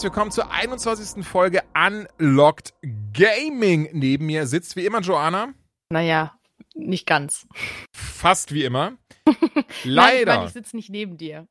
[0.00, 1.26] Herzlich willkommen zur 21.
[1.26, 2.72] Folge Unlocked
[3.12, 3.90] Gaming.
[3.92, 5.52] Neben mir sitzt wie immer Joanna.
[5.90, 6.38] Naja,
[6.74, 7.46] nicht ganz.
[7.94, 8.96] Fast wie immer.
[9.84, 10.36] Leider.
[10.36, 11.46] Nein, ich, ich sitze nicht neben dir.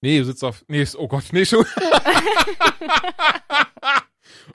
[0.00, 0.64] Nee, du sitzt auf.
[0.66, 1.66] Nee, oh Gott, nee, schon.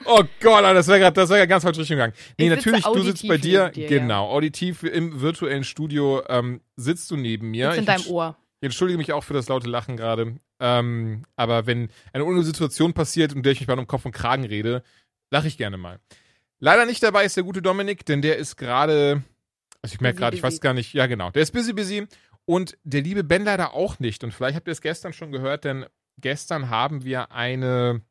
[0.04, 2.14] oh Gott, das wäre gerade wär ganz falsch Richtung gegangen.
[2.36, 4.32] Nee, natürlich, du sitzt bei dir, dir genau, ja.
[4.32, 7.70] auditiv im virtuellen Studio ähm, sitzt du neben mir.
[7.70, 8.36] Sitzt in deinem Ohr.
[8.60, 10.40] Ich entschuldige mich auch für das laute Lachen gerade.
[10.60, 14.12] Ähm, aber wenn eine unruhige Situation passiert, in der ich mich bei einem Kopf und
[14.12, 14.82] Kragen rede,
[15.30, 16.00] lache ich gerne mal.
[16.58, 19.22] Leider nicht dabei ist der gute Dominik, denn der ist gerade,
[19.82, 22.06] also ich merke gerade, ich weiß gar nicht, ja genau, der ist busy, busy.
[22.46, 24.22] Und der liebe Ben leider auch nicht.
[24.22, 25.84] Und vielleicht habt ihr es gestern schon gehört, denn
[26.18, 28.02] gestern haben wir eine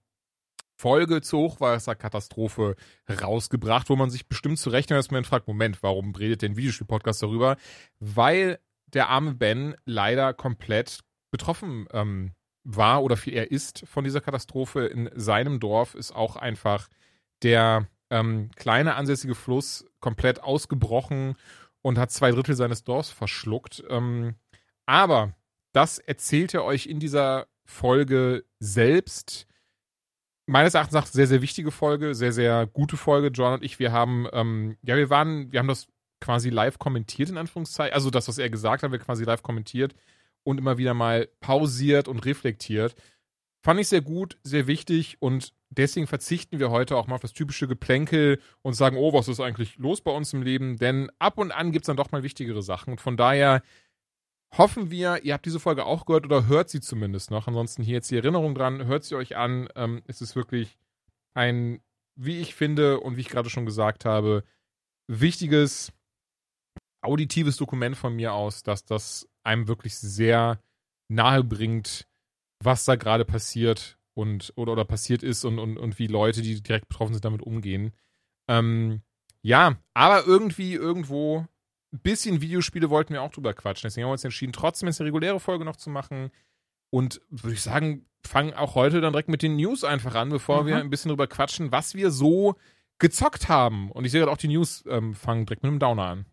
[0.77, 2.75] Folge zur Hochwasserkatastrophe
[3.09, 7.55] rausgebracht, wo man sich bestimmt zu Recht erstmal fragt, Moment, warum redet denn Videospiel-Podcast darüber?
[7.99, 10.99] Weil der arme Ben leider komplett
[11.31, 12.34] betroffen ähm,
[12.65, 14.87] war oder viel er ist von dieser Katastrophe.
[14.87, 16.89] In seinem Dorf ist auch einfach
[17.43, 21.35] der ähm, kleine ansässige Fluss komplett ausgebrochen
[21.81, 23.83] und hat zwei Drittel seines Dorfs verschluckt.
[23.89, 24.35] Ähm,
[24.85, 25.33] aber
[25.73, 29.47] das erzählt er euch in dieser Folge selbst.
[30.47, 33.27] Meines Erachtens nach sehr, sehr wichtige Folge, sehr, sehr gute Folge.
[33.27, 35.87] John und ich, wir haben, ähm, ja, wir waren, wir haben das
[36.19, 37.93] quasi live kommentiert, in Anführungszeichen.
[37.93, 39.93] Also das, was er gesagt hat, wir quasi live kommentiert
[40.45, 42.95] und immer wieder mal pausiert und reflektiert.
[43.61, 47.33] Fand ich sehr gut, sehr wichtig und deswegen verzichten wir heute auch mal auf das
[47.33, 50.77] typische Geplänkel und sagen, oh, was ist eigentlich los bei uns im Leben?
[50.77, 52.91] Denn ab und an gibt es dann doch mal wichtigere Sachen.
[52.91, 53.63] Und von daher
[54.55, 57.47] hoffen wir, ihr habt diese Folge auch gehört oder hört sie zumindest noch.
[57.47, 59.67] Ansonsten hier jetzt die Erinnerung dran, hört sie euch an.
[59.75, 60.77] Ähm, es ist wirklich
[61.33, 61.81] ein,
[62.15, 64.43] wie ich finde und wie ich gerade schon gesagt habe,
[65.07, 65.91] wichtiges,
[67.05, 70.59] auditives Dokument von mir aus, dass das einem wirklich sehr
[71.07, 72.07] nahe bringt,
[72.63, 76.61] was da gerade passiert und oder, oder passiert ist und, und, und wie Leute, die
[76.61, 77.91] direkt betroffen sind, damit umgehen.
[78.47, 79.01] Ähm,
[79.41, 81.45] ja, aber irgendwie, irgendwo,
[81.93, 83.87] ein bisschen Videospiele wollten wir auch drüber quatschen.
[83.87, 86.31] Deswegen haben wir uns entschieden, trotzdem jetzt eine reguläre Folge noch zu machen.
[86.89, 90.63] Und würde ich sagen, fangen auch heute dann direkt mit den News einfach an, bevor
[90.63, 90.67] mhm.
[90.67, 92.55] wir ein bisschen drüber quatschen, was wir so
[92.99, 93.91] gezockt haben.
[93.91, 96.25] Und ich sehe gerade auch die News ähm, fangen direkt mit einem Downer an.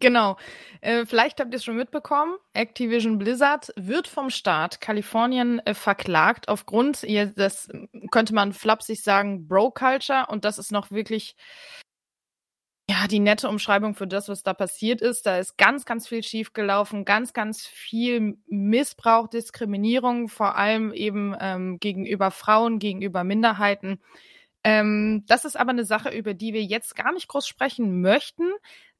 [0.00, 0.36] Genau.
[0.82, 2.36] Äh, vielleicht habt ihr es schon mitbekommen.
[2.52, 7.68] Activision Blizzard wird vom Staat Kalifornien äh, verklagt aufgrund, ihr, das
[8.10, 10.26] könnte man flapsig sagen, Bro-Culture.
[10.28, 11.36] Und das ist noch wirklich
[12.90, 15.26] ja, die nette Umschreibung für das, was da passiert ist.
[15.26, 21.78] Da ist ganz, ganz viel schiefgelaufen, ganz, ganz viel Missbrauch, Diskriminierung, vor allem eben ähm,
[21.80, 24.00] gegenüber Frauen, gegenüber Minderheiten.
[24.64, 28.50] Ähm, das ist aber eine Sache, über die wir jetzt gar nicht groß sprechen möchten,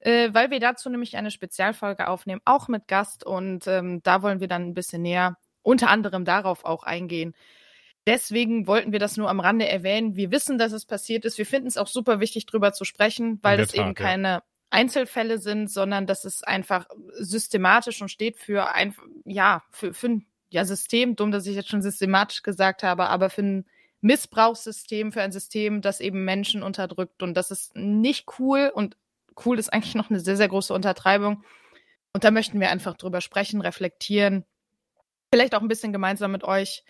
[0.00, 3.24] äh, weil wir dazu nämlich eine Spezialfolge aufnehmen, auch mit Gast.
[3.24, 7.34] Und ähm, da wollen wir dann ein bisschen näher unter anderem darauf auch eingehen.
[8.06, 10.16] Deswegen wollten wir das nur am Rande erwähnen.
[10.16, 11.36] Wir wissen, dass es passiert ist.
[11.36, 14.42] Wir finden es auch super wichtig, drüber zu sprechen, weil es eben keine ja.
[14.70, 18.94] Einzelfälle sind, sondern dass es einfach systematisch und steht für ein,
[19.26, 23.28] ja, für, für ein ja, System, dumm, dass ich jetzt schon systematisch gesagt habe, aber
[23.28, 23.66] für ein
[24.00, 27.22] Missbrauchssystem, für ein System, das eben Menschen unterdrückt.
[27.22, 28.96] Und das ist nicht cool und
[29.44, 31.44] cool ist eigentlich noch eine sehr, sehr große Untertreibung.
[32.12, 34.44] Und da möchten wir einfach drüber sprechen, reflektieren.
[35.32, 36.84] Vielleicht auch ein bisschen gemeinsam mit euch.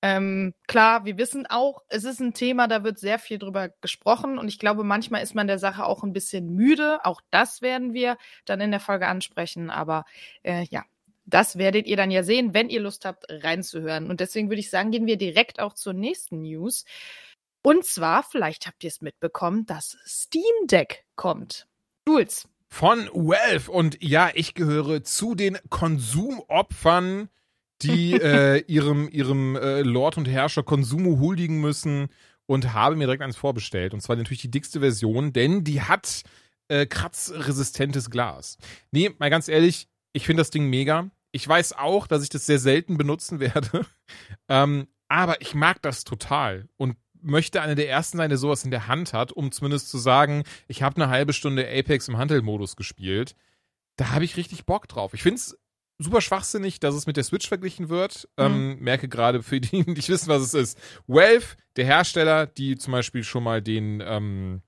[0.00, 4.38] Ähm, klar, wir wissen auch, es ist ein Thema, da wird sehr viel drüber gesprochen
[4.38, 7.00] und ich glaube, manchmal ist man der Sache auch ein bisschen müde.
[7.04, 9.70] Auch das werden wir dann in der Folge ansprechen.
[9.70, 10.04] Aber
[10.44, 10.84] äh, ja,
[11.26, 14.08] das werdet ihr dann ja sehen, wenn ihr Lust habt, reinzuhören.
[14.08, 16.84] Und deswegen würde ich sagen, gehen wir direkt auch zur nächsten News.
[17.62, 21.66] Und zwar, vielleicht habt ihr es mitbekommen, dass Steam Deck kommt.
[22.08, 22.48] Jules.
[22.70, 23.70] Von Valve.
[23.70, 27.28] Und ja, ich gehöre zu den Konsumopfern,
[27.82, 32.08] die äh, ihrem, ihrem äh, Lord und Herrscher Konsumo huldigen müssen
[32.46, 33.92] und habe mir direkt eins vorbestellt.
[33.92, 36.22] Und zwar natürlich die dickste Version, denn die hat
[36.68, 38.56] äh, kratzresistentes Glas.
[38.90, 41.10] Nee, mal ganz ehrlich, ich finde das Ding mega.
[41.30, 43.84] Ich weiß auch, dass ich das sehr selten benutzen werde.
[44.48, 46.68] ähm, aber ich mag das total.
[46.78, 49.98] Und möchte einer der ersten sein, der sowas in der Hand hat, um zumindest zu
[49.98, 53.34] sagen, ich habe eine halbe Stunde Apex im Handelmodus gespielt.
[53.96, 55.14] Da habe ich richtig Bock drauf.
[55.14, 55.58] Ich finde es
[55.98, 58.28] super schwachsinnig, dass es mit der Switch verglichen wird.
[58.36, 58.44] Mhm.
[58.44, 60.78] Ähm, merke gerade für die, die nicht wissen, was es ist.
[61.06, 64.62] Valve, der Hersteller, die zum Beispiel schon mal den ähm,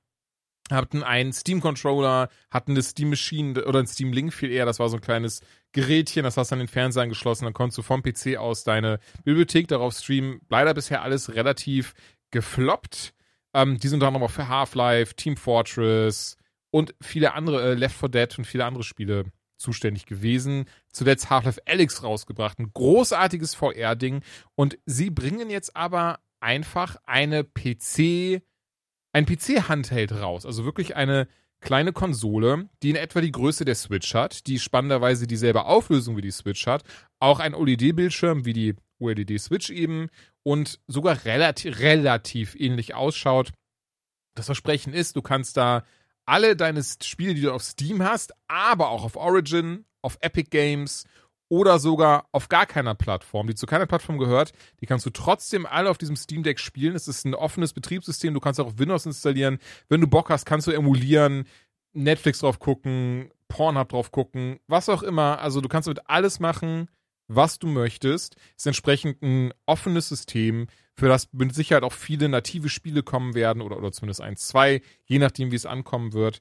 [0.71, 4.67] hatten einen Steam-Controller, hatten eine Steam-Machine oder ein Steam-Link viel eher.
[4.67, 5.41] Das war so ein kleines
[5.73, 7.45] Gerätchen, das hast du an den Fernseher angeschlossen.
[7.45, 10.41] Dann konntest du vom PC aus deine Bibliothek darauf streamen.
[10.49, 11.95] Leider bisher alles relativ
[12.31, 13.15] gefloppt.
[13.55, 16.37] Ähm, die sind unter anderem auch für Half-Life, Team Fortress
[16.71, 19.25] und viele andere, äh, Left 4 Dead und viele andere Spiele
[19.57, 20.65] zuständig gewesen.
[20.93, 22.59] Zuletzt Half-Life Alyx rausgebracht.
[22.59, 24.23] Ein großartiges VR-Ding.
[24.55, 28.43] Und sie bringen jetzt aber einfach eine PC,
[29.13, 30.47] ein PC-Handheld raus.
[30.47, 31.29] Also wirklich eine
[31.61, 36.23] kleine Konsole, die in etwa die Größe der Switch hat, die spannenderweise dieselbe Auflösung wie
[36.23, 36.85] die Switch hat,
[37.19, 40.09] auch ein OLED-Bildschirm wie die OLED Switch eben
[40.43, 43.53] und sogar relativ, relativ ähnlich ausschaut.
[44.35, 45.85] Das Versprechen ist, du kannst da
[46.27, 51.05] alle deine Spiele, die du auf Steam hast, aber auch auf Origin, auf Epic Games
[51.49, 55.67] oder sogar auf gar keiner Plattform, die zu keiner Plattform gehört, die kannst du trotzdem
[55.67, 56.95] alle auf diesem Steam Deck spielen.
[56.95, 59.59] Es ist ein offenes Betriebssystem, du kannst auch Windows installieren.
[59.89, 61.47] Wenn du Bock hast, kannst du emulieren,
[61.93, 65.41] Netflix drauf gucken, Pornhub drauf gucken, was auch immer.
[65.41, 66.89] Also du kannst damit alles machen,
[67.31, 68.37] was du möchtest.
[68.57, 73.63] Ist entsprechend ein offenes System, für das mit Sicherheit auch viele native Spiele kommen werden
[73.63, 76.41] oder, oder zumindest ein, zwei, je nachdem, wie es ankommen wird.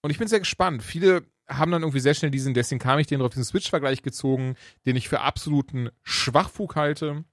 [0.00, 0.82] Und ich bin sehr gespannt.
[0.82, 4.54] Viele haben dann irgendwie sehr schnell diesen, deswegen kam ich den auf diesen Switch-Vergleich gezogen,
[4.86, 7.24] den ich für absoluten Schwachfug halte.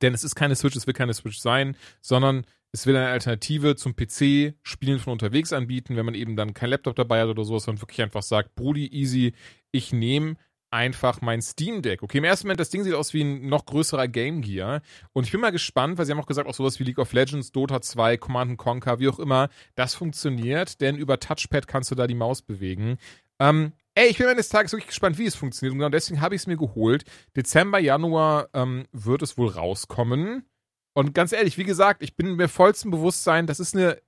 [0.00, 3.76] Denn es ist keine Switch, es will keine Switch sein, sondern es will eine Alternative
[3.76, 7.44] zum PC Spielen von unterwegs anbieten, wenn man eben dann kein Laptop dabei hat oder
[7.44, 9.32] sowas, sondern wirklich einfach sagt, Brudi, easy,
[9.72, 10.36] ich nehme
[10.70, 12.02] einfach mein Steam Deck.
[12.02, 14.82] Okay, im ersten Moment, das Ding sieht aus wie ein noch größerer Game Gear.
[15.12, 17.12] Und ich bin mal gespannt, weil sie haben auch gesagt, auch sowas wie League of
[17.12, 21.94] Legends, Dota 2, Command Conquer, wie auch immer, das funktioniert, denn über Touchpad kannst du
[21.94, 22.98] da die Maus bewegen.
[23.38, 25.72] Ähm, ey, ich bin eines Tages wirklich gespannt, wie es funktioniert.
[25.72, 27.04] Und genau deswegen habe ich es mir geholt.
[27.36, 30.48] Dezember, Januar ähm, wird es wohl rauskommen.
[30.94, 34.00] Und ganz ehrlich, wie gesagt, ich bin mir vollsten Bewusstsein, das ist eine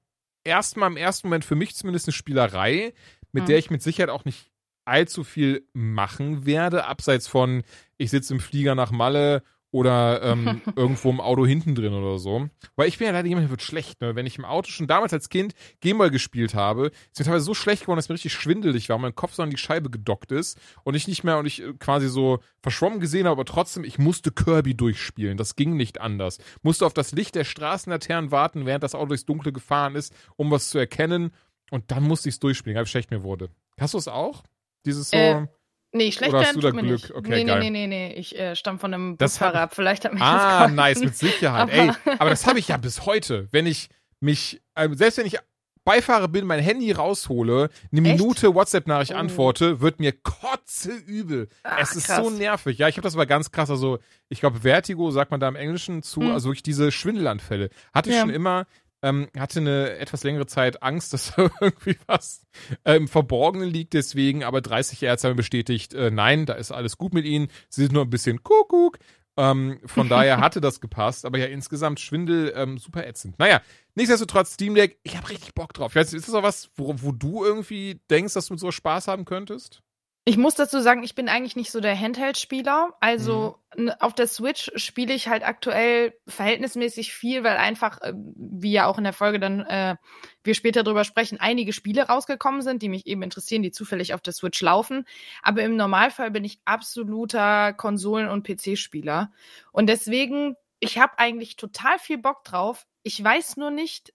[0.45, 2.95] erstmal im ersten Moment für mich zumindest eine Spielerei,
[3.33, 3.47] mit mhm.
[3.47, 4.51] der ich mit Sicherheit auch nicht
[4.89, 7.63] allzu viel machen werde, abseits von,
[7.97, 12.49] ich sitze im Flieger nach Malle oder ähm, irgendwo im Auto hinten drin oder so.
[12.77, 14.01] Weil ich bin ja leider jemand, der wird schlecht.
[14.01, 14.15] Ne?
[14.15, 17.55] Wenn ich im Auto schon damals als Kind Gameboy gespielt habe, ist mir teilweise so
[17.55, 20.59] schlecht geworden, dass mir richtig schwindelig war, mein Kopf so an die Scheibe gedockt ist
[20.85, 23.99] und ich nicht mehr und ich äh, quasi so verschwommen gesehen habe, aber trotzdem, ich
[23.99, 25.37] musste Kirby durchspielen.
[25.37, 26.39] Das ging nicht anders.
[26.63, 30.51] Musste auf das Licht der Straßenlaternen warten, während das Auto durchs Dunkle gefahren ist, um
[30.51, 31.33] was zu erkennen.
[31.71, 33.51] Und dann musste ich es durchspielen, weil es schlecht mir wurde.
[33.79, 34.43] Hast du es auch?
[34.85, 35.17] Dieses so.
[35.17, 35.47] Äh,
[35.91, 36.85] Nee, schlecht Oder hast du da Glück?
[36.85, 37.11] Nicht.
[37.13, 37.61] Okay, nee, geil.
[37.61, 39.75] nee, nee, nee, Ich äh, stamme von einem das Busfahrer ab.
[39.75, 41.63] Vielleicht hat mich ah, das Ah, nice, mit Sicherheit.
[41.63, 43.49] aber Ey, aber das habe ich ja bis heute.
[43.53, 43.89] Wenn ich
[44.21, 45.39] mich, äh, selbst wenn ich
[45.85, 49.17] Beifahrer bin, mein Handy raushole, eine Minute WhatsApp-Nachricht oh.
[49.17, 51.49] antworte, wird mir kotzeübel.
[51.63, 52.23] Ach, es ist krass.
[52.23, 52.77] so nervig.
[52.77, 53.71] Ja, ich habe das aber ganz krass.
[53.71, 53.99] Also,
[54.29, 56.21] ich glaube, Vertigo sagt man da im Englischen zu.
[56.21, 56.33] Hm.
[56.33, 57.71] Also wirklich diese Schwindelanfälle.
[57.95, 58.21] Hatte ich ja.
[58.21, 58.67] schon immer
[59.03, 62.43] ähm, hatte eine etwas längere Zeit Angst, dass da irgendwie was
[62.85, 66.99] äh, im Verborgenen liegt, deswegen, aber 30 Ärzte haben bestätigt, äh, nein, da ist alles
[66.99, 68.99] gut mit ihnen, sie sind nur ein bisschen Kuckuck.
[69.37, 73.39] Ähm, von daher hatte das gepasst, aber ja, insgesamt Schwindel ähm, super ätzend.
[73.39, 73.63] Naja,
[73.95, 75.93] nichtsdestotrotz Steam Deck, ich habe richtig Bock drauf.
[75.93, 78.73] Ich weiß, ist das auch was, wo, wo du irgendwie denkst, dass du mit so
[78.73, 79.83] Spaß haben könntest?
[80.29, 82.93] Ich muss dazu sagen, ich bin eigentlich nicht so der Handheld-Spieler.
[83.01, 83.89] Also mhm.
[83.99, 88.99] auf der Switch spiele ich halt aktuell verhältnismäßig viel, weil einfach, äh, wie ja auch
[88.99, 89.97] in der Folge dann äh,
[90.45, 94.21] wir später drüber sprechen, einige Spiele rausgekommen sind, die mich eben interessieren, die zufällig auf
[94.21, 95.07] der Switch laufen.
[95.43, 99.33] Aber im Normalfall bin ich absoluter Konsolen- und PC-Spieler.
[99.73, 102.87] Und deswegen, ich habe eigentlich total viel Bock drauf.
[103.03, 104.13] Ich weiß nur nicht,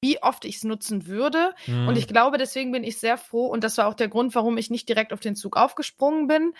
[0.00, 1.54] wie oft ich es nutzen würde.
[1.66, 1.88] Mhm.
[1.88, 3.46] Und ich glaube, deswegen bin ich sehr froh.
[3.46, 6.54] Und das war auch der Grund, warum ich nicht direkt auf den Zug aufgesprungen bin.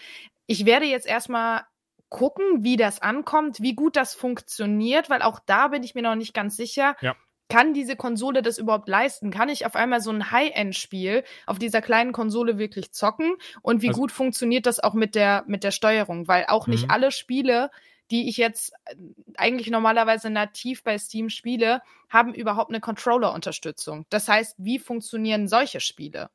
[0.47, 1.63] Ich werde jetzt erstmal
[2.09, 6.15] gucken, wie das ankommt, wie gut das funktioniert, weil auch da bin ich mir noch
[6.15, 6.97] nicht ganz sicher.
[7.01, 7.15] Ja.
[7.51, 9.31] Kann diese Konsole das überhaupt leisten?
[9.31, 13.37] Kann ich auf einmal so ein High-End-Spiel auf dieser kleinen Konsole wirklich zocken?
[13.63, 16.29] Und wie also, gut funktioniert das auch mit der, mit der Steuerung?
[16.29, 16.91] Weil auch nicht mhm.
[16.91, 17.71] alle Spiele
[18.11, 18.95] die ich jetzt äh,
[19.37, 24.07] eigentlich normalerweise nativ bei Steam spiele, haben überhaupt eine Controller-Unterstützung.
[24.11, 26.31] Das heißt, wie funktionieren solche Spiele?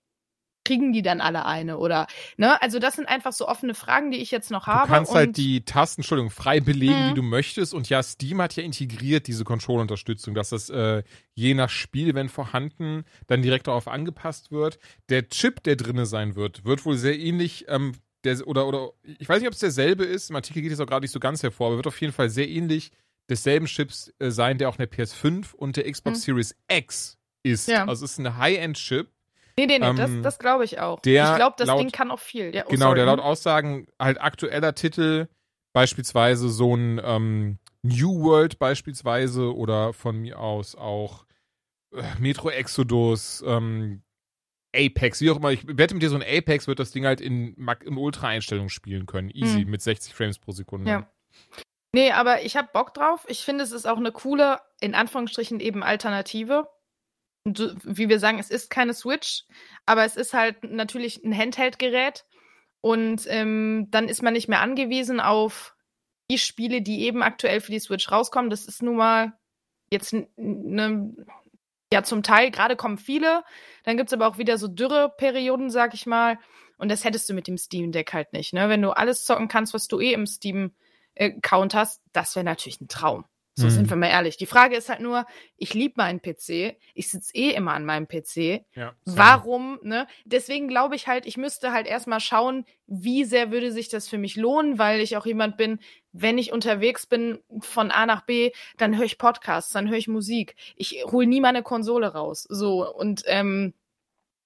[0.66, 4.20] kriegen die dann alle eine oder ne also das sind einfach so offene Fragen die
[4.20, 7.10] ich jetzt noch habe du kannst halt die Tasten Entschuldigung frei belegen mhm.
[7.10, 11.04] wie du möchtest und ja Steam hat ja integriert diese Control-Unterstützung dass das äh,
[11.34, 16.36] je nach Spiel wenn vorhanden dann direkt darauf angepasst wird der Chip der drinne sein
[16.36, 20.06] wird wird wohl sehr ähnlich ähm, der, oder, oder, ich weiß nicht, ob es derselbe
[20.06, 22.14] ist, im Artikel geht es auch gerade nicht so ganz hervor, aber wird auf jeden
[22.14, 22.92] Fall sehr ähnlich
[23.30, 26.22] desselben Chips äh, sein, der auch in der PS5 und der Xbox mhm.
[26.22, 27.68] Series X ist.
[27.68, 27.86] Ja.
[27.86, 29.10] Also es ist ein High-End-Chip.
[29.58, 31.00] Nee, nee, nee, ähm, das, das glaube ich auch.
[31.02, 32.54] Der ich glaube, das laut, Ding kann auch viel.
[32.56, 32.96] Ja, oh, genau, sorry.
[32.96, 35.28] der laut Aussagen halt aktueller Titel,
[35.74, 41.26] beispielsweise so ein ähm, New World beispielsweise oder von mir aus auch
[41.94, 44.02] äh, Metro Exodus, ähm,
[44.76, 45.52] Apex, wie auch immer.
[45.52, 49.06] Ich wette mit dir, so ein Apex wird das Ding halt in, in Ultra-Einstellungen spielen
[49.06, 49.30] können.
[49.30, 49.70] Easy, hm.
[49.70, 50.90] mit 60 Frames pro Sekunde.
[50.90, 51.10] Ja.
[51.94, 53.26] Nee, aber ich habe Bock drauf.
[53.28, 56.68] Ich finde, es ist auch eine coole, in Anführungsstrichen eben Alternative.
[57.46, 59.46] Und wie wir sagen, es ist keine Switch,
[59.86, 62.26] aber es ist halt natürlich ein Handheld-Gerät.
[62.82, 65.76] Und ähm, dann ist man nicht mehr angewiesen auf
[66.32, 68.50] die Spiele, die eben aktuell für die Switch rauskommen.
[68.50, 69.34] Das ist nun mal
[69.92, 71.16] jetzt ne,
[71.94, 73.44] ja zum Teil, gerade kommen viele,
[73.84, 76.38] dann gibt's aber auch wieder so Dürreperioden, sag ich mal.
[76.78, 78.54] Und das hättest du mit dem Steam Deck halt nicht.
[78.54, 78.68] Ne?
[78.68, 82.88] Wenn du alles zocken kannst, was du eh im Steam-Account hast, das wäre natürlich ein
[82.88, 83.26] Traum.
[83.56, 83.72] So mhm.
[83.72, 84.38] sind wir mal ehrlich.
[84.38, 88.08] Die Frage ist halt nur, ich liebe meinen PC, ich sitze eh immer an meinem
[88.08, 88.66] PC.
[88.76, 90.08] Ja, Warum, ne?
[90.26, 94.18] Deswegen glaube ich halt, ich müsste halt erstmal schauen, wie sehr würde sich das für
[94.18, 95.80] mich lohnen, weil ich auch jemand bin,
[96.12, 100.08] wenn ich unterwegs bin von A nach B, dann höre ich Podcasts, dann höre ich
[100.08, 100.56] Musik.
[100.76, 102.48] Ich hole nie meine Konsole raus.
[102.50, 103.74] So, und ähm,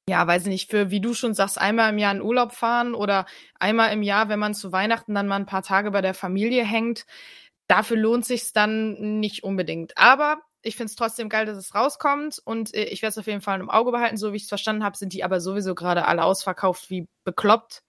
[0.10, 2.94] ja, weiß ich nicht, für, wie du schon sagst, einmal im Jahr in Urlaub fahren
[2.94, 3.26] oder
[3.60, 6.66] einmal im Jahr, wenn man zu Weihnachten dann mal ein paar Tage bei der Familie
[6.66, 7.06] hängt
[7.68, 9.98] dafür lohnt sich's dann nicht unbedingt.
[9.98, 13.28] Aber ich finde es trotzdem geil, dass es rauskommt und äh, ich werde es auf
[13.28, 14.18] jeden Fall im Auge behalten.
[14.18, 17.84] So wie ich es verstanden habe, sind die aber sowieso gerade alle ausverkauft wie bekloppt.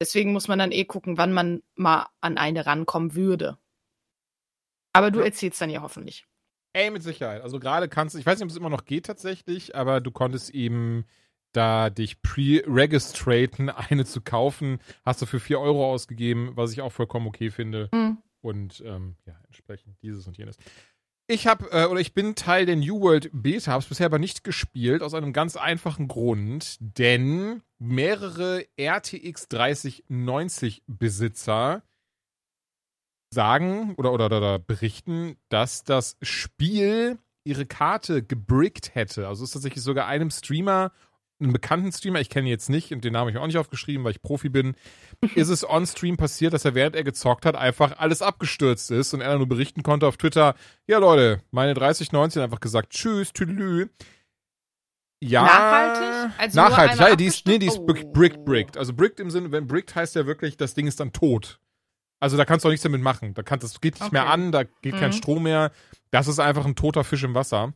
[0.00, 3.58] Deswegen muss man dann eh gucken, wann man mal an eine rankommen würde.
[4.92, 5.26] Aber du ja.
[5.26, 6.26] erzählst dann ja hoffentlich.
[6.72, 7.42] Ey, mit Sicherheit.
[7.42, 10.10] Also gerade kannst du, ich weiß nicht, ob es immer noch geht tatsächlich, aber du
[10.10, 11.04] konntest eben
[11.52, 16.92] da dich pre-registraten, eine zu kaufen, hast du für 4 Euro ausgegeben, was ich auch
[16.92, 17.88] vollkommen okay finde.
[17.92, 18.18] Mhm.
[18.40, 20.56] Und ähm, ja, entsprechend dieses und jenes.
[21.30, 24.18] Ich habe äh, oder ich bin Teil der New World Beta, habe es bisher aber
[24.18, 31.82] nicht gespielt aus einem ganz einfachen Grund, denn mehrere RTX 3090 Besitzer
[33.30, 39.28] sagen oder, oder, oder berichten, dass das Spiel ihre Karte gebrickt hätte.
[39.28, 40.92] Also ist tatsächlich sogar einem Streamer
[41.40, 43.58] einen bekannten Streamer, ich kenne ihn jetzt nicht und den Namen habe ich auch nicht
[43.58, 44.74] aufgeschrieben, weil ich Profi bin,
[45.34, 49.20] ist es on-stream passiert, dass er während er gezockt hat, einfach alles abgestürzt ist und
[49.20, 50.54] er nur berichten konnte auf Twitter,
[50.86, 53.88] ja Leute, meine 3090 einfach gesagt, tschüss, tüdelü.
[55.20, 56.38] Ja, nachhaltig?
[56.38, 57.86] Also nachhaltig, ja, die ist, nee, die ist oh.
[57.86, 58.76] bricked, bricked.
[58.76, 61.60] Also bricked im Sinne, wenn bricked heißt ja wirklich, das Ding ist dann tot.
[62.20, 63.34] Also da kannst du auch nichts damit machen.
[63.34, 64.12] Da kann, das geht nicht okay.
[64.12, 64.98] mehr an, da geht mhm.
[64.98, 65.72] kein Strom mehr.
[66.10, 67.74] Das ist einfach ein toter Fisch im Wasser.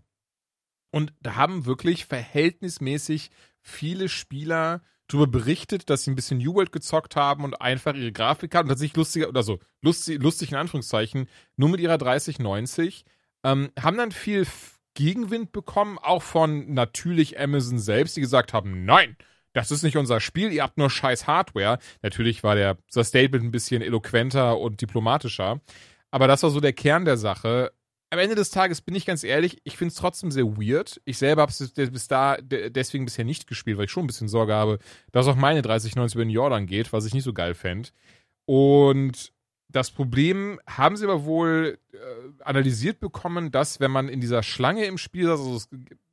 [0.93, 3.31] Und da haben wirklich verhältnismäßig
[3.63, 8.13] viele Spieler darüber berichtet, dass sie ein bisschen New World gezockt haben und einfach ihre
[8.13, 13.05] Grafikkarte und tatsächlich lustiger, oder so, lustig, lustig in Anführungszeichen, nur mit ihrer 3090,
[13.45, 14.47] ähm, haben dann viel
[14.95, 19.17] Gegenwind bekommen, auch von natürlich Amazon selbst, die gesagt haben, nein,
[19.53, 21.79] das ist nicht unser Spiel, ihr habt nur scheiß Hardware.
[22.01, 25.61] Natürlich war der, das Statement ein bisschen eloquenter und diplomatischer.
[26.11, 27.73] Aber das war so der Kern der Sache
[28.13, 31.01] am Ende des Tages bin ich ganz ehrlich, ich finde es trotzdem sehr weird.
[31.07, 34.29] Ich selber habe es bis da deswegen bisher nicht gespielt, weil ich schon ein bisschen
[34.29, 34.79] Sorge habe,
[35.13, 37.89] dass auch meine 3090 über den Jordan geht, was ich nicht so geil fände.
[38.45, 39.33] Und
[39.71, 41.97] das Problem haben sie aber wohl äh,
[42.45, 45.71] analysiert bekommen, dass wenn man in dieser Schlange im Spiel, also es,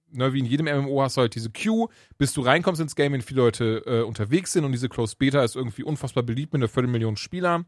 [0.10, 3.12] ne, wie in jedem MMO hast du halt diese Queue, bis du reinkommst ins Game,
[3.12, 6.62] wenn viele Leute äh, unterwegs sind und diese Closed Beta ist irgendwie unfassbar beliebt mit
[6.62, 7.66] einer Viertelmillion Spieler.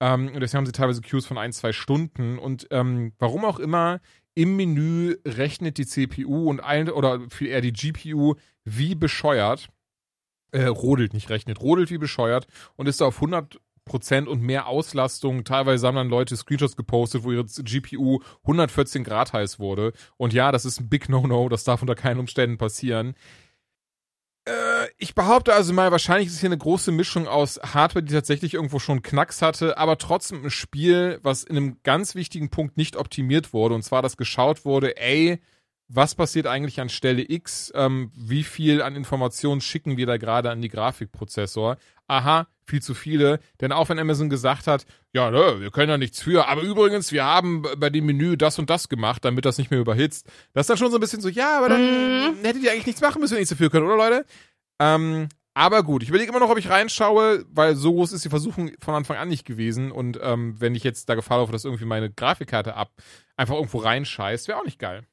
[0.00, 2.38] Ähm, und deswegen haben sie teilweise Queues von ein, zwei Stunden.
[2.38, 4.00] Und ähm, warum auch immer,
[4.34, 9.68] im Menü rechnet die CPU und ein, oder viel eher die GPU wie bescheuert.
[10.50, 14.66] Äh, rodelt, nicht rechnet, rodelt wie bescheuert und ist da auf 100 Prozent und mehr
[14.66, 15.42] Auslastung.
[15.44, 19.92] Teilweise haben dann Leute Screenshots gepostet, wo ihre GPU 114 Grad heiß wurde.
[20.16, 23.14] Und ja, das ist ein Big No-No, das darf unter keinen Umständen passieren.
[24.48, 28.54] Äh, ich behaupte also mal, wahrscheinlich ist hier eine große Mischung aus Hardware, die tatsächlich
[28.54, 32.96] irgendwo schon Knacks hatte, aber trotzdem ein Spiel, was in einem ganz wichtigen Punkt nicht
[32.96, 33.74] optimiert wurde.
[33.74, 35.40] Und zwar, dass geschaut wurde, ey,
[35.88, 37.72] was passiert eigentlich an Stelle X?
[37.74, 41.78] Ähm, wie viel an Informationen schicken wir da gerade an die Grafikprozessor?
[42.06, 43.40] Aha, viel zu viele.
[43.60, 47.10] Denn auch wenn Amazon gesagt hat, ja, ne, wir können da nichts für, aber übrigens,
[47.12, 50.26] wir haben bei dem Menü das und das gemacht, damit das nicht mehr überhitzt.
[50.52, 52.44] Das ist dann schon so ein bisschen so, ja, aber dann mm.
[52.44, 54.26] hättet ihr eigentlich nichts machen müssen, wenn ihr nichts dafür könnt, oder Leute?
[54.78, 58.28] Ähm, aber gut, ich überlege immer noch, ob ich reinschaue, weil so groß ist die
[58.28, 59.90] Versuchung von Anfang an nicht gewesen.
[59.90, 62.92] Und ähm, wenn ich jetzt da Gefahr laufe, dass irgendwie meine Grafikkarte ab
[63.36, 65.04] einfach irgendwo reinscheißt, wäre auch nicht geil.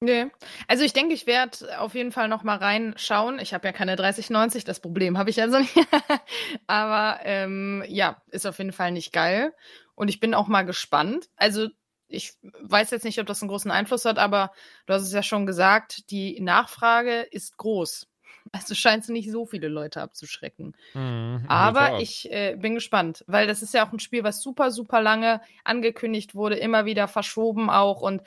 [0.00, 0.26] Nee.
[0.68, 3.38] Also ich denke, ich werde auf jeden Fall noch mal reinschauen.
[3.38, 5.74] Ich habe ja keine 3090, das Problem habe ich also nicht.
[6.66, 9.54] Aber ähm, ja, ist auf jeden Fall nicht geil.
[9.94, 11.30] Und ich bin auch mal gespannt.
[11.36, 11.68] Also
[12.08, 14.52] ich weiß jetzt nicht, ob das einen großen Einfluss hat, aber
[14.86, 18.08] du hast es ja schon gesagt, die Nachfrage ist groß.
[18.52, 20.76] Also scheint es nicht so viele Leute abzuschrecken.
[20.94, 24.70] Mhm, aber ich äh, bin gespannt, weil das ist ja auch ein Spiel, was super,
[24.70, 28.22] super lange angekündigt wurde, immer wieder verschoben auch und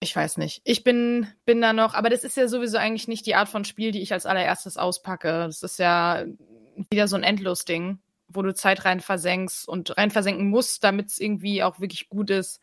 [0.00, 0.60] ich weiß nicht.
[0.64, 3.64] Ich bin, bin da noch, aber das ist ja sowieso eigentlich nicht die Art von
[3.64, 5.28] Spiel, die ich als allererstes auspacke.
[5.46, 6.24] Das ist ja
[6.90, 11.18] wieder so ein Endlos-Ding, wo du Zeit rein versenkst und rein versenken musst, damit es
[11.18, 12.60] irgendwie auch wirklich gut ist.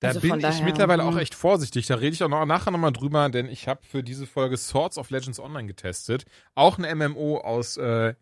[0.00, 1.18] Da also bin ich mittlerweile auch hm.
[1.18, 1.86] echt vorsichtig.
[1.86, 4.98] Da rede ich auch noch, nachher nochmal drüber, denn ich habe für diese Folge Swords
[4.98, 6.26] of Legends Online getestet.
[6.54, 8.14] Auch ein MMO aus, äh,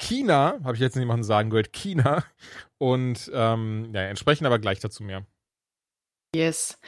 [0.00, 2.24] China, habe ich jetzt jemanden sagen gehört, China.
[2.78, 5.26] Und ähm, ja, entsprechend aber gleich dazu mehr.
[6.36, 6.78] Yes.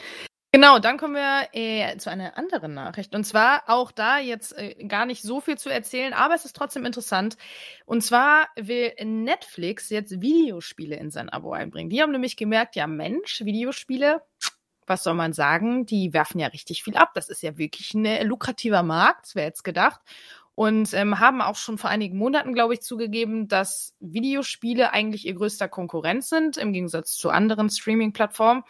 [0.52, 3.14] Genau, dann kommen wir äh, zu einer anderen Nachricht.
[3.14, 6.56] Und zwar auch da jetzt äh, gar nicht so viel zu erzählen, aber es ist
[6.56, 7.36] trotzdem interessant.
[7.86, 11.88] Und zwar will Netflix jetzt Videospiele in sein Abo einbringen.
[11.88, 14.22] Die haben nämlich gemerkt, ja Mensch, Videospiele,
[14.88, 17.10] was soll man sagen, die werfen ja richtig viel ab.
[17.14, 20.00] Das ist ja wirklich ein äh, lukrativer Markt, wer jetzt gedacht.
[20.56, 25.34] Und ähm, haben auch schon vor einigen Monaten, glaube ich, zugegeben, dass Videospiele eigentlich ihr
[25.34, 28.64] größter Konkurrent sind, im Gegensatz zu anderen Streaming-Plattformen.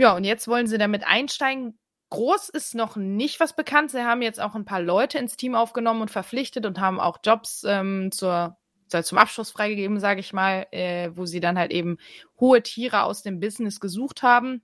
[0.00, 1.78] Ja, und jetzt wollen sie damit einsteigen.
[2.10, 3.90] Groß ist noch nicht was bekannt.
[3.90, 7.18] Sie haben jetzt auch ein paar Leute ins Team aufgenommen und verpflichtet und haben auch
[7.22, 8.56] Jobs ähm, zur,
[8.88, 11.98] zum Abschluss freigegeben, sage ich mal, äh, wo sie dann halt eben
[12.40, 14.62] hohe Tiere aus dem Business gesucht haben.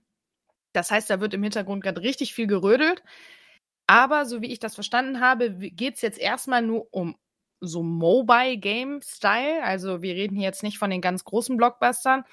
[0.73, 3.03] Das heißt, da wird im Hintergrund gerade richtig viel gerödelt.
[3.87, 7.15] Aber so wie ich das verstanden habe, geht es jetzt erstmal nur um
[7.59, 9.63] so Mobile Game Style.
[9.63, 12.23] Also wir reden hier jetzt nicht von den ganz großen Blockbustern.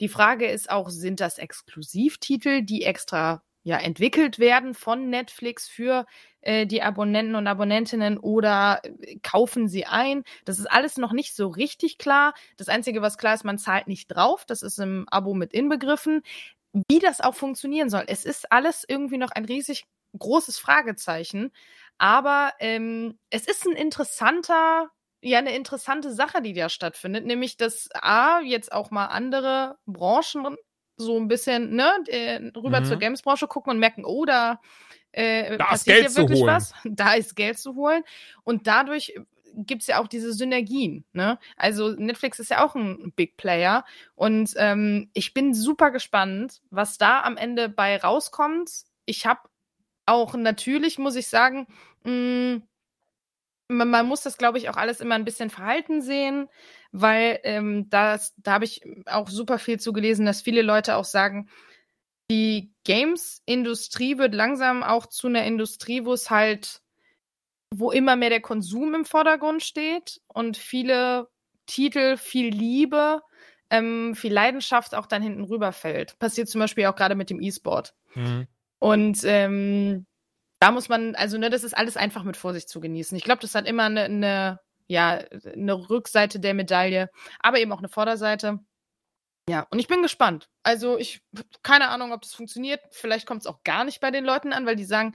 [0.00, 6.06] Die Frage ist auch, sind das Exklusivtitel, die extra ja entwickelt werden von Netflix für
[6.40, 10.24] äh, die Abonnenten und Abonnentinnen oder äh, kaufen sie ein?
[10.44, 12.34] Das ist alles noch nicht so richtig klar.
[12.56, 14.44] Das einzige, was klar ist, man zahlt nicht drauf.
[14.46, 16.22] Das ist im Abo mit inbegriffen.
[16.88, 19.84] Wie das auch funktionieren soll, es ist alles irgendwie noch ein riesig
[20.16, 21.52] großes Fragezeichen.
[21.98, 27.88] Aber ähm, es ist ein interessanter, ja, eine interessante Sache, die da stattfindet, nämlich dass
[27.92, 30.56] A, jetzt auch mal andere Branchen
[30.96, 31.90] so ein bisschen, ne,
[32.56, 32.84] rüber mhm.
[32.84, 34.60] zur Games-Branche gucken und merken, oh, da,
[35.12, 36.72] äh, da passiert Geld ja wirklich was.
[36.84, 38.02] Da ist Geld zu holen.
[38.44, 39.14] Und dadurch
[39.54, 41.04] gibt es ja auch diese Synergien.
[41.12, 41.38] Ne?
[41.56, 46.98] Also Netflix ist ja auch ein Big Player und ähm, ich bin super gespannt, was
[46.98, 48.70] da am Ende bei rauskommt.
[49.04, 49.40] Ich habe
[50.08, 51.66] auch natürlich, muss ich sagen,
[52.04, 52.62] mh, mm,
[53.68, 56.48] man, man, muss das, glaube ich, auch alles immer ein bisschen verhalten sehen,
[56.90, 61.04] weil ähm, das, da habe ich auch super viel zu gelesen, dass viele Leute auch
[61.04, 61.50] sagen,
[62.30, 66.82] die Games-Industrie wird langsam auch zu einer Industrie, wo es halt,
[67.74, 71.28] wo immer mehr der Konsum im Vordergrund steht und viele
[71.66, 73.22] Titel, viel Liebe,
[73.70, 76.18] ähm, viel Leidenschaft auch dann hinten rüberfällt.
[76.18, 77.94] Passiert zum Beispiel auch gerade mit dem E-Sport.
[78.14, 78.46] Mhm.
[78.78, 80.06] Und ähm,
[80.60, 83.16] da muss man, also ne, das ist alles einfach mit Vorsicht zu genießen.
[83.16, 87.10] Ich glaube, das hat immer eine, eine, ja, eine Rückseite der Medaille,
[87.40, 88.60] aber eben auch eine Vorderseite.
[89.48, 90.48] Ja, und ich bin gespannt.
[90.62, 91.22] Also ich,
[91.62, 92.80] keine Ahnung, ob das funktioniert.
[92.90, 95.14] Vielleicht kommt es auch gar nicht bei den Leuten an, weil die sagen,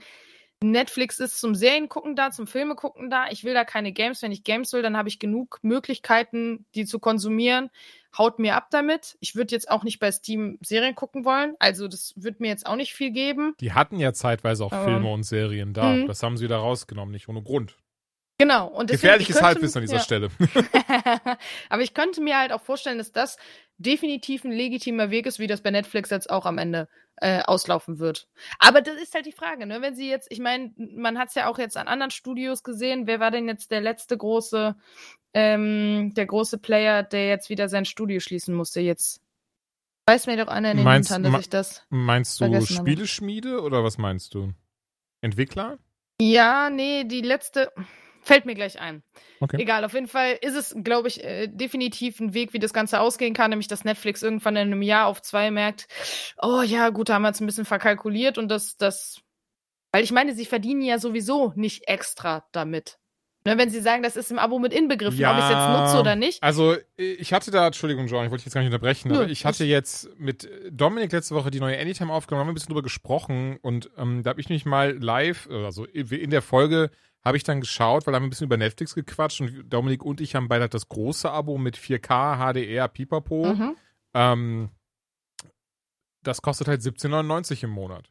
[0.60, 3.28] Netflix ist zum Serien gucken da, zum Filme gucken da.
[3.30, 4.22] Ich will da keine Games.
[4.22, 7.70] Wenn ich Games will, dann habe ich genug Möglichkeiten, die zu konsumieren.
[8.16, 9.16] Haut mir ab damit.
[9.20, 11.54] Ich würde jetzt auch nicht bei Steam Serien gucken wollen.
[11.58, 13.54] Also das wird mir jetzt auch nicht viel geben.
[13.60, 15.92] Die hatten ja zeitweise auch Aber, Filme und Serien da.
[15.92, 16.06] Mh.
[16.06, 17.76] Das haben sie da rausgenommen, nicht ohne Grund.
[18.38, 18.66] Genau.
[18.66, 20.02] Und deswegen, Gefährliches Halbwissen an dieser ja.
[20.02, 20.28] Stelle.
[21.68, 23.36] Aber ich könnte mir halt auch vorstellen, dass das
[23.78, 27.98] definitiv ein legitimer Weg ist, wie das bei Netflix jetzt auch am Ende äh, auslaufen
[27.98, 28.28] wird.
[28.58, 29.82] Aber das ist halt die Frage, ne?
[29.82, 33.06] Wenn sie jetzt, ich meine, man hat es ja auch jetzt an anderen Studios gesehen.
[33.06, 34.74] Wer war denn jetzt der letzte große,
[35.32, 38.80] ähm, der große Player, der jetzt wieder sein Studio schließen musste?
[38.80, 39.22] Jetzt
[40.06, 41.86] weiß mir doch einer in den meinst, Hintern, dass ich das.
[41.88, 44.52] Meinst du Spieleschmiede oder was meinst du?
[45.20, 45.78] Entwickler?
[46.20, 47.72] Ja, nee, die letzte.
[48.24, 49.02] Fällt mir gleich ein.
[49.40, 49.60] Okay.
[49.60, 53.00] Egal, auf jeden Fall ist es, glaube ich, äh, definitiv ein Weg, wie das Ganze
[53.00, 55.86] ausgehen kann, nämlich dass Netflix irgendwann in einem Jahr auf zwei merkt,
[56.40, 59.20] oh ja, gut, da haben wir jetzt ein bisschen verkalkuliert und das, das,
[59.92, 62.98] weil ich meine, sie verdienen ja sowieso nicht extra damit.
[63.46, 65.68] Ne, wenn sie sagen, das ist im Abo mit inbegriffen, ja, ob ich es jetzt
[65.68, 66.42] nutze oder nicht.
[66.42, 69.28] Also, ich hatte da, Entschuldigung, John, ich wollte dich jetzt gar nicht unterbrechen, Nö, aber
[69.28, 72.68] ich hatte jetzt mit Dominik letzte Woche die neue Anytime aufgenommen, haben wir ein bisschen
[72.68, 76.90] drüber gesprochen und ähm, da habe ich mich mal live, also in der Folge
[77.24, 80.20] habe ich dann geschaut, weil haben wir ein bisschen über Netflix gequatscht und Dominik und
[80.20, 83.54] ich haben beide das große Abo mit 4K, HDR, Pipapo.
[83.54, 83.76] Mhm.
[84.12, 84.68] Ähm,
[86.22, 88.10] das kostet halt 17,99 im Monat.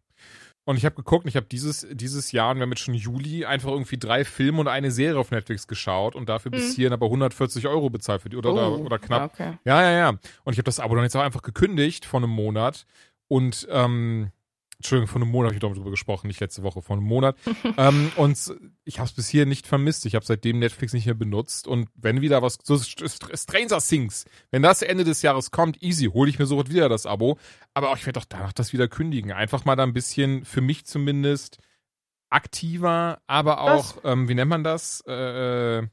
[0.65, 3.43] Und ich habe geguckt, ich habe dieses, dieses Jahr, und wir haben jetzt schon Juli,
[3.43, 6.55] einfach irgendwie drei Filme und eine Serie auf Netflix geschaut und dafür mhm.
[6.55, 9.33] bis hierhin aber 140 Euro bezahlt für die, oder, oh, oder, oder knapp.
[9.33, 9.57] Okay.
[9.65, 10.09] Ja, ja, ja.
[10.43, 12.85] Und ich habe das Abo dann jetzt auch einfach gekündigt vor einem Monat
[13.27, 14.31] und ähm,
[14.83, 17.37] Entschuldigung, vor einem Monat habe ich darüber gesprochen, nicht letzte Woche, vor einem Monat.
[17.77, 20.05] ähm, und ich habe es bis hier nicht vermisst.
[20.05, 21.67] Ich habe seitdem Netflix nicht mehr benutzt.
[21.67, 26.29] Und wenn wieder was, so Stranger Things, wenn das Ende des Jahres kommt, easy, hole
[26.29, 27.37] ich mir sofort wieder das Abo.
[27.73, 29.31] Aber auch ich werde doch danach das wieder kündigen.
[29.31, 31.59] Einfach mal da ein bisschen, für mich zumindest,
[32.29, 35.01] aktiver, aber auch, ähm, wie nennt man das?
[35.07, 35.87] Äh,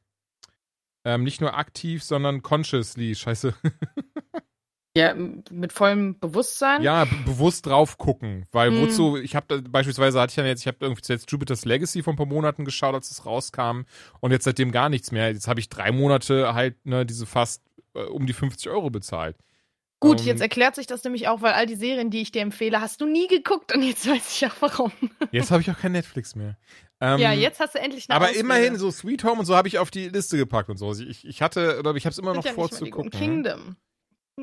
[1.04, 3.54] ähm, nicht nur aktiv, sondern consciously, scheiße.
[4.96, 6.82] Ja, mit vollem Bewusstsein.
[6.82, 8.78] Ja, bewusst drauf gucken, weil Hm.
[8.78, 12.12] wozu, ich habe beispielsweise hatte ich dann jetzt, ich habe irgendwie jetzt Jupiter's Legacy vor
[12.12, 13.82] ein paar Monaten geschaut, als es rauskam
[14.20, 15.30] und jetzt seitdem gar nichts mehr.
[15.32, 17.62] Jetzt habe ich drei Monate halt ne, diese fast
[17.94, 19.36] äh, um die 50 Euro bezahlt.
[20.00, 22.42] Gut, Ähm, jetzt erklärt sich das nämlich auch, weil all die Serien, die ich dir
[22.42, 24.90] empfehle, hast du nie geguckt und jetzt weiß ich auch warum.
[25.30, 26.56] Jetzt habe ich auch kein Netflix mehr.
[27.00, 28.40] Ähm, ja, jetzt hast du endlich eine Aber Ausrede.
[28.40, 30.92] immerhin, so Sweet Home und so habe ich auf die Liste gepackt und so.
[30.94, 33.10] Ich, ich hatte, oder ich habe es immer noch ja vor zu gucken.
[33.10, 33.76] Kingdom.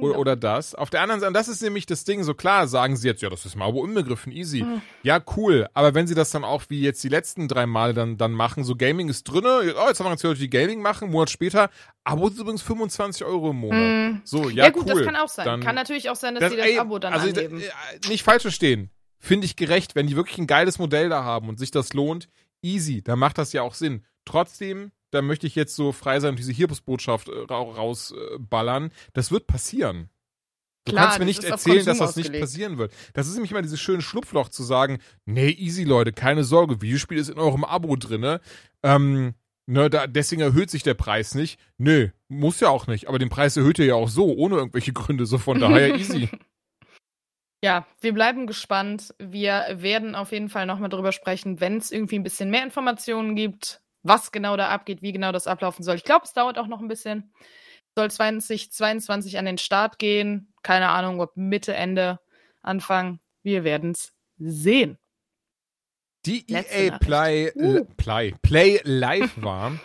[0.01, 0.75] Oder, oder das.
[0.75, 3.29] Auf der anderen Seite, das ist nämlich das Ding, so klar sagen sie jetzt, ja,
[3.29, 4.63] das ist mal Abo inbegriffen, easy.
[4.63, 4.81] Mhm.
[5.03, 5.67] Ja, cool.
[5.73, 8.63] Aber wenn sie das dann auch wie jetzt die letzten drei Mal dann, dann machen,
[8.63, 11.29] so Gaming ist drinne, oh, jetzt haben wir uns Leute, die Gaming machen, einen Monat
[11.29, 11.69] später,
[12.03, 13.79] Abo ist übrigens 25 Euro im Monat.
[13.79, 14.21] Mhm.
[14.23, 14.95] So, ja, Ja, gut, cool.
[14.95, 15.45] das kann auch sein.
[15.45, 17.59] Dann- kann natürlich auch sein, dass Das- sie das ey, Abo dann also, anheben.
[17.61, 18.89] äh, Nicht falsch verstehen.
[19.19, 22.29] Finde ich gerecht, wenn die wirklich ein geiles Modell da haben und sich das lohnt,
[22.61, 24.03] easy, dann macht das ja auch Sinn.
[24.25, 28.91] Trotzdem, da möchte ich jetzt so frei sein und diese Hiobsbotschaft äh, ra rausballern.
[29.13, 30.09] das wird passieren.
[30.85, 32.43] Du Klar, kannst mir nicht erzählen, dass das nicht ausgelegt.
[32.43, 32.93] passieren wird.
[33.13, 37.17] Das ist nämlich immer dieses schöne Schlupfloch zu sagen, nee, easy Leute, keine Sorge, Videospiel
[37.17, 38.39] ist in eurem Abo drinne.
[38.83, 39.33] Ähm,
[39.65, 41.59] ne, da, deswegen erhöht sich der Preis nicht.
[41.77, 43.09] Nö, muss ja auch nicht.
[43.09, 45.25] Aber den Preis erhöht ihr ja auch so, ohne irgendwelche Gründe.
[45.25, 46.29] So von daher easy.
[47.61, 49.13] Ja, wir bleiben gespannt.
[49.19, 53.35] Wir werden auf jeden Fall nochmal drüber sprechen, wenn es irgendwie ein bisschen mehr Informationen
[53.35, 55.95] gibt, was genau da abgeht, wie genau das ablaufen soll.
[55.95, 57.31] Ich glaube, es dauert auch noch ein bisschen.
[57.95, 60.53] Soll 2022 an den Start gehen.
[60.63, 62.19] Keine Ahnung, ob Mitte, Ende,
[62.61, 63.19] Anfang.
[63.43, 64.97] Wir werden es sehen.
[66.25, 67.01] Die Letzte EA Nachricht.
[67.01, 67.85] Play, Uh.
[67.97, 69.79] Play, Play Live war.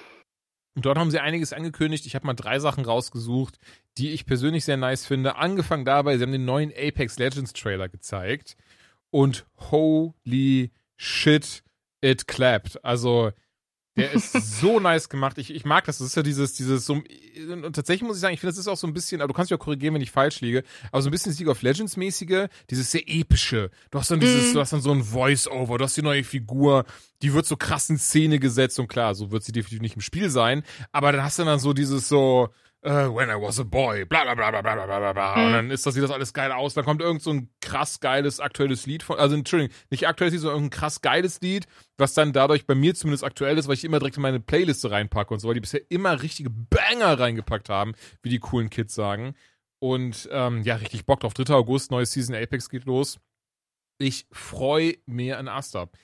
[0.74, 2.06] Und dort haben sie einiges angekündigt.
[2.06, 3.58] Ich habe mal drei Sachen rausgesucht,
[3.98, 5.36] die ich persönlich sehr nice finde.
[5.36, 8.56] Angefangen dabei, sie haben den neuen Apex Legends Trailer gezeigt.
[9.10, 11.62] Und holy shit,
[12.00, 12.82] it clapped.
[12.84, 13.32] Also,
[13.96, 15.36] der ist so nice gemacht.
[15.38, 15.98] Ich, ich mag das.
[15.98, 18.68] Das ist ja dieses, dieses so, und tatsächlich muss ich sagen, ich finde, das ist
[18.68, 21.02] auch so ein bisschen, aber du kannst mich auch korrigieren, wenn ich falsch liege, aber
[21.02, 23.70] so ein bisschen League of Legends mäßige, dieses sehr epische.
[23.90, 24.54] Du hast dann dieses, Mhm.
[24.54, 26.84] du hast dann so ein Voice-Over, du hast die neue Figur,
[27.22, 30.02] die wird so krass in Szene gesetzt und klar, so wird sie definitiv nicht im
[30.02, 32.48] Spiel sein, aber dann hast du dann so dieses so,
[32.84, 35.40] Uh, when I was a boy, bla bla bla bla bla bla bla mhm.
[35.40, 35.52] Und hm.
[35.52, 36.74] dann ist das, sieht das alles geil aus.
[36.74, 40.40] Dann kommt irgend so ein krass geiles aktuelles Lied von, also Entschuldigung, nicht aktuelles Lied,
[40.40, 41.66] sondern irgendein krass geiles Lied,
[41.96, 44.90] was dann dadurch bei mir zumindest aktuell ist, weil ich immer direkt in meine Playliste
[44.90, 48.96] reinpacke und so, weil die bisher immer richtige Banger reingepackt haben, wie die coolen Kids
[48.96, 49.36] sagen.
[49.78, 51.34] Und ähm, ja, richtig Bock drauf.
[51.34, 51.54] 3.
[51.54, 53.20] August, neue Season Apex geht los.
[53.98, 55.96] Ich freue mir an Astab.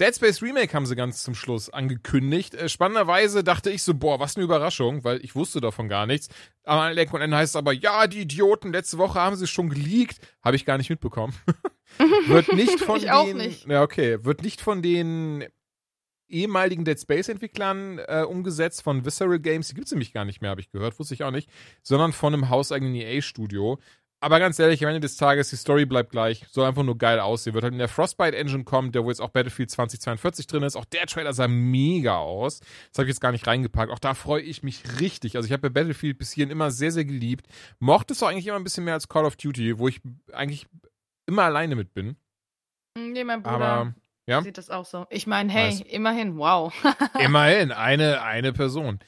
[0.00, 2.54] Dead Space Remake haben sie ganz zum Schluss angekündigt.
[2.54, 6.28] Äh, spannenderweise dachte ich so, boah, was eine Überraschung, weil ich wusste davon gar nichts.
[6.64, 9.50] Am Ende und Ende heißt es aber, ja, die Idioten, letzte Woche haben sie es
[9.50, 10.18] schon geleakt.
[10.42, 11.34] Habe ich gar nicht mitbekommen.
[12.28, 13.66] wird nicht von den, nicht.
[13.66, 15.44] Ja, okay, wird nicht von den
[16.30, 20.50] ehemaligen Dead Space Entwicklern äh, umgesetzt von Visceral Games, die gibt's nämlich gar nicht mehr,
[20.50, 21.50] habe ich gehört, wusste ich auch nicht,
[21.82, 23.78] sondern von einem hauseigenen EA Studio.
[24.22, 27.20] Aber ganz ehrlich, am Ende des Tages, die Story bleibt gleich, soll einfach nur geil
[27.20, 27.54] aussehen.
[27.54, 30.76] Wird halt in der Frostbite Engine kommen, der wo jetzt auch Battlefield 2042 drin ist.
[30.76, 32.60] Auch der Trailer sah mega aus.
[32.60, 33.90] Das habe ich jetzt gar nicht reingepackt.
[33.90, 35.36] Auch da freue ich mich richtig.
[35.36, 37.46] Also ich habe bei Battlefield bis hierhin immer sehr, sehr geliebt.
[37.78, 40.02] Mochte es auch eigentlich immer ein bisschen mehr als Call of Duty, wo ich
[40.32, 40.66] eigentlich
[41.26, 42.16] immer alleine mit bin.
[42.98, 43.94] Nee, mein Bruder Aber
[44.28, 45.06] ja, sieht das auch so.
[45.08, 45.80] Ich meine, hey, Nice.
[45.80, 46.74] immerhin, wow.
[47.18, 48.98] immerhin eine, eine Person.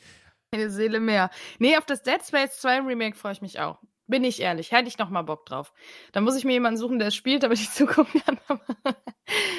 [0.54, 1.30] Eine Seele mehr.
[1.58, 3.78] Nee, auf das Dead Space 2 Remake freue ich mich auch.
[4.12, 5.72] Bin ich ehrlich, hätte ich noch mal Bock drauf.
[6.12, 8.38] Da muss ich mir jemanden suchen, der es spielt, damit ich zugucken kann.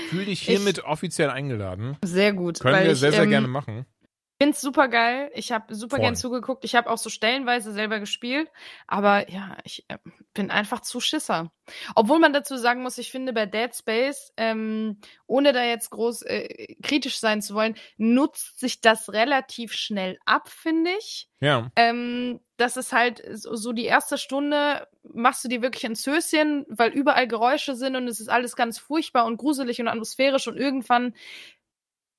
[0.09, 1.97] Fühl dich hiermit offiziell eingeladen.
[2.05, 2.59] Sehr gut.
[2.59, 3.87] Können wir ich, sehr, sehr ähm, gerne machen.
[4.39, 5.31] finde es super geil.
[5.33, 6.03] Ich habe super Voll.
[6.05, 6.65] gern zugeguckt.
[6.65, 8.47] Ich habe auch so stellenweise selber gespielt.
[8.85, 9.97] Aber ja, ich äh,
[10.33, 11.51] bin einfach zu Schisser.
[11.95, 16.23] Obwohl man dazu sagen muss, ich finde bei Dead Space, ähm, ohne da jetzt groß
[16.23, 21.29] äh, kritisch sein zu wollen, nutzt sich das relativ schnell ab, finde ich.
[21.39, 21.71] Ja.
[21.75, 26.91] Ähm, das ist halt so, die erste Stunde, machst du dir wirklich ins Höschen, weil
[26.91, 31.13] überall Geräusche sind und es ist alles ganz furchtbar und gruselig und atmosphärisch und irgendwann,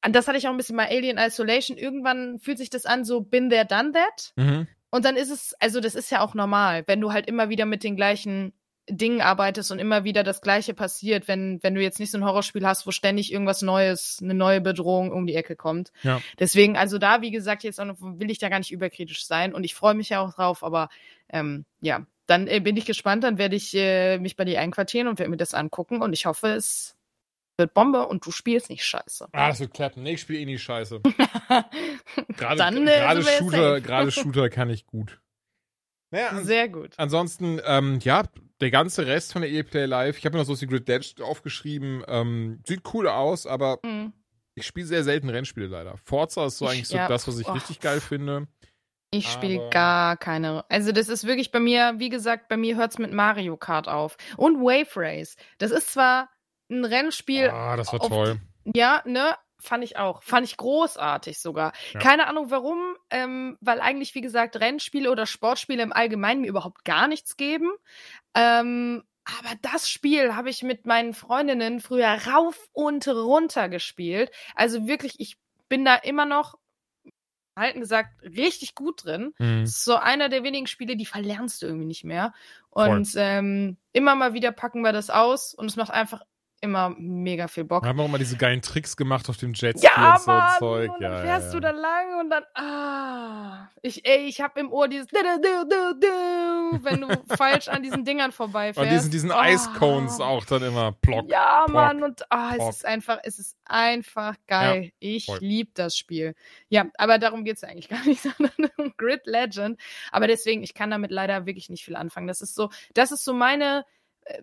[0.03, 3.21] das hatte ich auch ein bisschen bei Alien Isolation, irgendwann fühlt sich das an, so
[3.21, 4.33] bin there, done that.
[4.37, 4.69] Mhm.
[4.95, 7.67] Und dann ist es, also das ist ja auch normal, wenn du halt immer wieder
[7.67, 8.53] mit den gleichen
[8.89, 12.25] Dingen arbeitest und immer wieder das Gleiche passiert, wenn, wenn du jetzt nicht so ein
[12.25, 15.91] Horrorspiel hast, wo ständig irgendwas Neues, eine neue Bedrohung um die Ecke kommt.
[16.05, 16.21] Ja.
[16.39, 19.75] Deswegen, also da, wie gesagt, jetzt will ich da gar nicht überkritisch sein und ich
[19.75, 20.89] freue mich ja auch drauf, aber
[21.29, 25.09] ähm, ja, dann äh, bin ich gespannt, dann werde ich äh, mich bei dir einquartieren
[25.09, 26.95] und werde mir das angucken und ich hoffe, es
[27.59, 29.29] wird Bombe und du spielst nicht scheiße.
[29.33, 30.03] Ah, das wird klappen.
[30.03, 31.01] Nee, ich spiele eh nie scheiße.
[32.37, 35.21] Gerade Dann, äh, gerade Shooter, gerade Shooter kann ich gut.
[36.11, 36.95] Naja, Sehr gut.
[36.97, 38.23] ansonsten, ähm, ja,
[38.61, 41.21] der ganze Rest von der EA Play Live, ich habe mir noch so Secret Dead
[41.21, 44.13] aufgeschrieben, ähm, sieht cool aus, aber Mhm.
[44.55, 45.97] ich spiele sehr selten Rennspiele leider.
[46.05, 47.53] Forza ist so Ich- eigentlich so ja, das, was ich oh.
[47.53, 48.47] richtig geil finde.
[49.11, 50.65] Ich spiele gar keine.
[50.69, 54.17] Also das ist wirklich bei mir, wie gesagt, bei mir hört's mit Mario Kart auf.
[54.37, 55.37] Und Wave Race.
[55.59, 56.29] Das ist zwar
[56.71, 58.41] ein Rennspiel, Ah, das war auf- toll.
[58.75, 59.37] ja, ne?
[59.59, 60.23] Fand ich auch.
[60.23, 61.73] Fand ich großartig sogar.
[61.93, 62.01] Ja.
[62.01, 66.85] Keine Ahnung warum, ähm, weil eigentlich, wie gesagt, Rennspiele oder Sportspiele im Allgemeinen mir überhaupt
[66.85, 67.71] gar nichts geben.
[68.35, 74.31] Ähm, aber das Spiel habe ich mit meinen Freundinnen früher rauf und runter gespielt.
[74.55, 75.39] Also wirklich, ich
[75.71, 76.59] bin da immer noch,
[77.57, 79.33] halten gesagt, richtig gut drin.
[79.39, 79.63] Hm.
[79.63, 82.35] Ist so einer der wenigen Spiele, die verlernst du irgendwie nicht mehr.
[82.69, 86.21] Und ähm, immer mal wieder packen wir das aus und es macht einfach
[86.61, 87.83] immer mega viel Bock.
[87.85, 90.59] Wir haben auch mal diese geilen Tricks gemacht auf dem Jetski Ja, und so Mann!
[90.59, 90.91] Zeug.
[90.93, 91.53] Und Ja, dann ja, fährst ja.
[91.53, 93.69] du da lang und dann, ah.
[93.83, 98.79] Ich, ey, ich hab im Ohr dieses, wenn du falsch an diesen Dingern vorbeifährst.
[98.87, 99.49] Und diesen, diesen Ah.
[99.51, 101.29] Ice Cones auch dann immer plock.
[101.31, 104.93] Ja, plock, Mann, und ah, es ist einfach, es ist einfach geil.
[105.01, 105.39] ich voll.
[105.41, 106.35] lieb das Spiel.
[106.69, 109.81] Ja, aber darum geht's ja eigentlich gar nicht, sondern um Grid Legend.
[110.13, 112.27] Aber deswegen, ich kann damit leider wirklich nicht viel anfangen.
[112.27, 113.85] Das ist so, das ist so meine,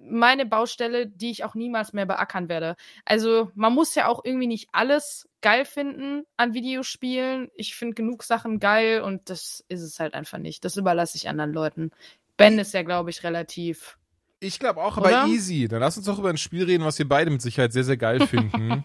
[0.08, 2.76] meine Baustelle, die ich auch niemals mehr beackern werde.
[3.06, 7.50] Also, man muss ja auch irgendwie nicht alles geil finden an Videospielen.
[7.56, 10.64] Ich finde genug Sachen geil und das ist es halt einfach nicht.
[10.66, 11.92] Das überlasse ich anderen Leuten.
[12.38, 13.98] Ben ist ja, glaube ich, relativ.
[14.40, 15.26] Ich glaube auch, aber Oder?
[15.28, 15.68] easy.
[15.68, 17.98] Dann lass uns doch über ein Spiel reden, was wir beide mit Sicherheit sehr, sehr
[17.98, 18.84] geil finden.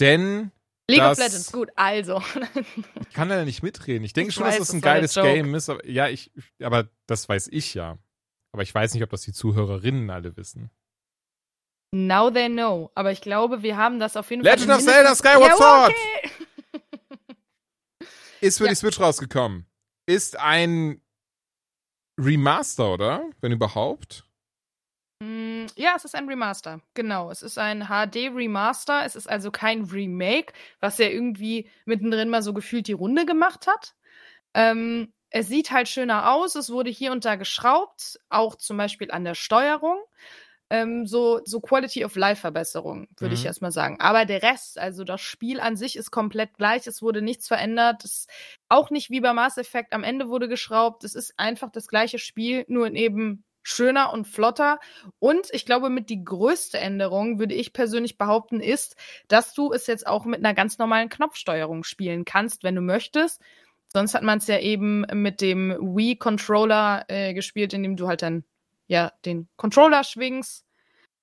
[0.00, 0.50] Denn
[0.88, 2.22] League Das- of Legends, gut, also.
[3.08, 4.04] ich kann leider nicht mitreden.
[4.04, 5.14] Ich denke Ich schon, weiß, dass das ein geiles.
[5.14, 5.70] Game ist.
[5.70, 6.30] Aber, ja, ich,
[6.62, 7.98] aber das weiß ich ja.
[8.54, 10.70] Aber ich weiß nicht, ob das die Zuhörerinnen alle wissen.
[11.92, 12.92] Now they know.
[12.94, 14.52] Aber ich glaube, wir haben das auf jeden Fall.
[14.54, 16.30] Legend of Zelda Skyward Sword okay.
[18.40, 18.70] ist für Ja.
[18.70, 19.66] die Switch rausgekommen.
[20.06, 21.00] Ist ein
[22.16, 23.28] Remaster, oder?
[23.40, 24.24] Wenn überhaupt.
[25.20, 26.80] Mm, Ja, es ist ein Remaster.
[26.94, 27.32] Genau.
[27.32, 29.04] Es ist ein HD-Remaster.
[29.04, 33.66] Es ist also kein Remake, was ja irgendwie mittendrin mal so gefühlt die Runde gemacht
[33.66, 33.96] hat.
[34.54, 36.54] Ähm, es sieht halt schöner aus.
[36.54, 39.98] Es wurde hier und da geschraubt, auch zum Beispiel an der Steuerung.
[40.70, 43.46] Ähm, so, so Quality of Life Verbesserung, würde ich Mhm.
[43.46, 44.00] erstmal sagen.
[44.00, 46.86] Aber der Rest, also das Spiel an sich ist komplett gleich.
[46.86, 48.04] Es wurde nichts verändert.
[48.04, 48.26] Es,
[48.68, 51.04] auch nicht wie bei Mass Effect am Ende wurde geschraubt.
[51.04, 54.78] Es ist einfach das gleiche Spiel, nur eben schöner und flotter.
[55.18, 58.96] Und ich glaube, mit die größteÄnderung, würde ich persönlich behaupten, ist,
[59.28, 63.40] dass du es jetzt auch mit einer ganz normalen Knopfsteuerung spielen kannst, wenn du möchtest.
[63.94, 68.44] Sonst hat man es ja eben mit dem Wii-Controller äh, gespielt, indem du halt dann
[68.88, 70.64] ja den Controller schwingst.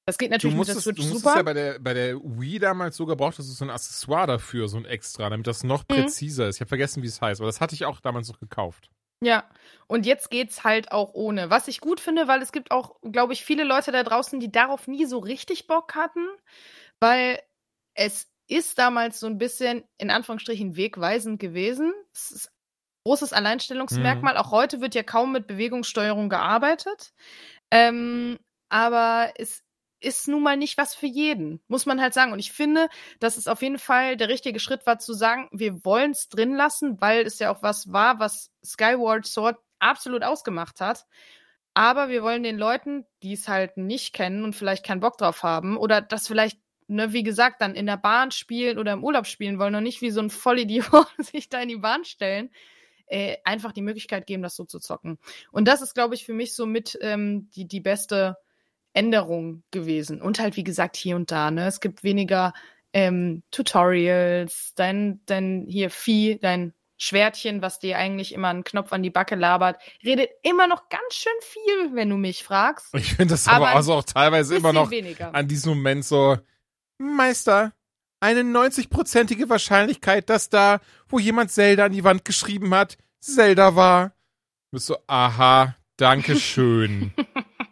[0.05, 1.37] Das geht Du natürlich mit der musstest, Switch du musstest super.
[1.37, 4.77] ja bei der, bei der Wii damals sogar braucht es so ein Accessoire dafür, so
[4.77, 5.93] ein extra, damit das noch Mhm.
[5.95, 6.55] präziser ist.
[6.55, 8.89] Ich habe vergessen, wie es heißt, aber das hatte ich auch damals noch gekauft.
[9.23, 9.47] Ja,
[9.87, 11.51] und jetzt geht's halt auch ohne.
[11.51, 14.51] Was ich gut finde, weil es gibt auch, glaube ich, viele Leute da draußen, die
[14.51, 16.25] darauf nie so richtig Bock hatten,
[16.99, 17.39] weil
[17.93, 21.93] es ist damals so ein bisschen in Anführungsstrichen wegweisend gewesen.
[22.13, 22.51] Es ist
[23.05, 24.37] großes Alleinstellungsmerkmal.
[24.37, 27.13] Auch heute wird ja kaum mit Bewegungssteuerung gearbeitet.
[27.71, 28.37] Ähm,
[28.69, 29.63] aber es
[30.01, 32.31] ist nun mal nicht was für jeden, muss man halt sagen.
[32.33, 35.85] Und ich finde, dass es auf jeden Fall der richtige Schritt war zu sagen, wir
[35.85, 40.81] wollen es drin lassen, weil es ja auch was war, was Skyward Sword absolut ausgemacht
[40.81, 41.05] hat.
[41.73, 45.43] Aber wir wollen den Leuten, die es halt nicht kennen und vielleicht keinen Bock drauf
[45.43, 49.25] haben oder das vielleicht, ne, wie gesagt, dann in der Bahn spielen oder im Urlaub
[49.25, 52.51] spielen wollen und nicht wie so ein Vollidiot sich da in die Bahn stellen,
[53.11, 55.19] äh, einfach die Möglichkeit geben, das so zu zocken.
[55.51, 58.37] Und das ist, glaube ich, für mich so mit ähm, die, die beste
[58.93, 60.21] Änderung gewesen.
[60.21, 61.67] Und halt, wie gesagt, hier und da, ne?
[61.67, 62.53] Es gibt weniger
[62.93, 69.01] ähm, Tutorials, dein, dein hier Vieh, dein Schwertchen, was dir eigentlich immer einen Knopf an
[69.01, 72.93] die Backe labert, redet immer noch ganz schön viel, wenn du mich fragst.
[72.95, 75.33] Ich finde das aber, Aber also auch teilweise immer noch weniger.
[75.33, 76.37] an diesem Moment so,
[76.99, 77.73] Meister,
[78.21, 80.79] eine 90-prozentige Wahrscheinlichkeit, dass da,
[81.09, 84.09] wo jemand Zelda an die Wand geschrieben hat, Zelda war.
[84.69, 87.11] Du bist so, aha, danke schön.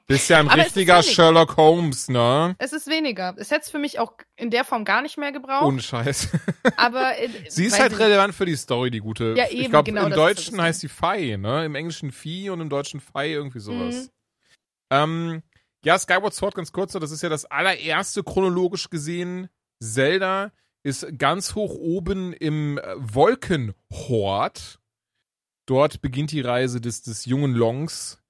[0.09, 1.03] Bist ja ein Aber richtiger.
[1.03, 2.55] Sherlock Holmes, ne?
[2.57, 3.35] Es ist weniger.
[3.37, 5.65] Es hätte es für mich auch in der Form gar nicht mehr gebraucht.
[5.65, 6.29] Ohne Scheiß.
[6.77, 9.35] aber äh, Sie ist halt ich relevant für die Story, die gute.
[9.37, 11.63] Ja, ich eben, glaube, genau, im so Deutschen das heißt sie Fei, ne?
[11.63, 13.95] Im Englischen Vieh und im Deutschen Fei, irgendwie sowas.
[13.95, 14.09] Mhm.
[14.89, 15.43] Ähm,
[15.85, 19.47] ja, Skyward Sword ganz kurz, so, das ist ja das allererste chronologisch gesehen.
[19.79, 20.51] Zelda
[20.83, 24.79] ist ganz hoch oben im äh, Wolkenhort.
[25.65, 28.21] Dort beginnt die Reise des, des jungen Longs,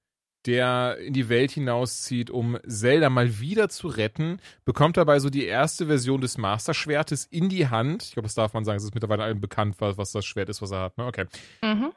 [0.46, 5.44] der in die Welt hinauszieht, um Zelda mal wieder zu retten, bekommt dabei so die
[5.44, 8.02] erste Version des Master-Schwertes in die Hand.
[8.04, 10.48] Ich glaube, das darf man sagen, es ist mittlerweile allen bekannt, was, was das Schwert
[10.48, 10.98] ist, was er hat.
[10.98, 11.06] Ne?
[11.06, 11.26] Okay.
[11.62, 11.92] Mhm.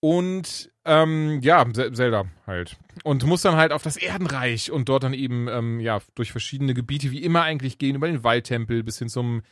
[0.00, 2.76] Und ähm, ja, Ze- Zelda halt.
[3.04, 6.72] Und muss dann halt auf das Erdenreich und dort dann eben ähm, ja durch verschiedene
[6.74, 9.42] Gebiete wie immer eigentlich gehen, über den Waldtempel bis hin zum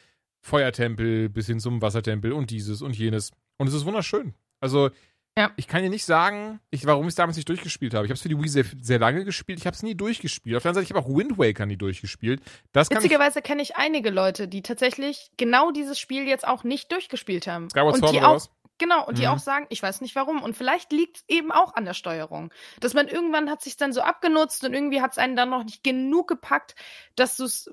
[0.43, 3.33] Feuertempel, bis hin zum Wassertempel und dieses und jenes.
[3.59, 4.35] Und es ist wunderschön.
[4.61, 4.91] Also,
[5.37, 5.51] Ja.
[5.57, 8.07] ich kann dir nicht sagen, ich, warum ich es damals nicht durchgespielt habe.
[8.07, 9.59] Ich habe es für die Wii sehr, sehr lange gespielt.
[9.59, 10.57] Ich habe es nie durchgespielt.
[10.57, 12.41] Auf der anderen Seite, ich habe auch Wind Waker nie durchgespielt.
[12.73, 17.49] Das Witzigerweise kenne ich einige Leute, die tatsächlich genau dieses Spiel jetzt auch nicht durchgespielt
[17.49, 17.69] haben.
[17.69, 18.47] Skyward Sword die auch?
[18.79, 19.29] Genau, und die Mhm.
[19.29, 20.43] auch sagen, ich weiß nicht warum.
[20.43, 22.53] Und vielleicht liegt es eben auch an der Steuerung.
[22.81, 25.65] Dass man irgendwann hat sich dann so abgenutzt und irgendwie hat es einen dann noch
[25.65, 26.75] nicht genug gepackt,
[27.17, 27.71] dass du es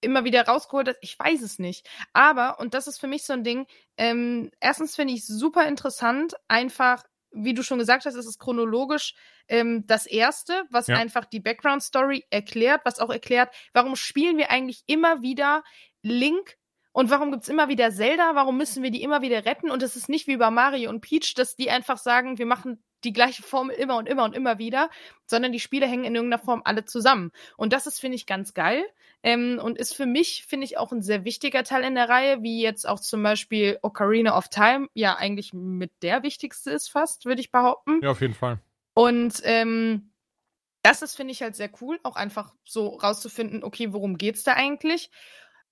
[0.00, 0.98] immer wieder rausgeholt hast.
[1.00, 1.88] Ich weiß es nicht.
[2.12, 3.66] Aber, und das ist für mich so ein Ding,
[3.96, 9.14] ähm, erstens finde ich super interessant, einfach, wie du schon gesagt hast, es ist chronologisch
[9.48, 10.96] ähm, das erste, was Ja.
[10.96, 15.62] einfach die Background Story erklärt, was auch erklärt, warum spielen wir eigentlich immer wieder
[16.02, 16.56] Link
[16.92, 18.34] und warum gibt's immer wieder Zelda?
[18.34, 19.70] Warum müssen wir die immer wieder retten?
[19.70, 22.82] Und es ist nicht wie bei Mario und Peach, dass die einfach sagen, wir machen
[23.04, 24.90] die gleiche Formel immer und immer und immer wieder,
[25.26, 27.32] sondern die Spiele hängen in irgendeiner Form alle zusammen.
[27.56, 28.84] Und das ist, finde ich, ganz geil.
[29.22, 32.42] Ähm, und ist für mich, finde ich, auch ein sehr wichtiger Teil in der Reihe,
[32.42, 37.24] wie jetzt auch zum Beispiel Ocarina of Time ja eigentlich mit der wichtigste ist fast,
[37.24, 38.00] würde ich behaupten.
[38.02, 38.58] Ja, auf jeden Fall.
[38.94, 40.12] Und ähm,
[40.82, 44.54] das ist, finde ich, halt sehr cool, auch einfach so rauszufinden, okay, worum geht's da
[44.54, 45.10] eigentlich?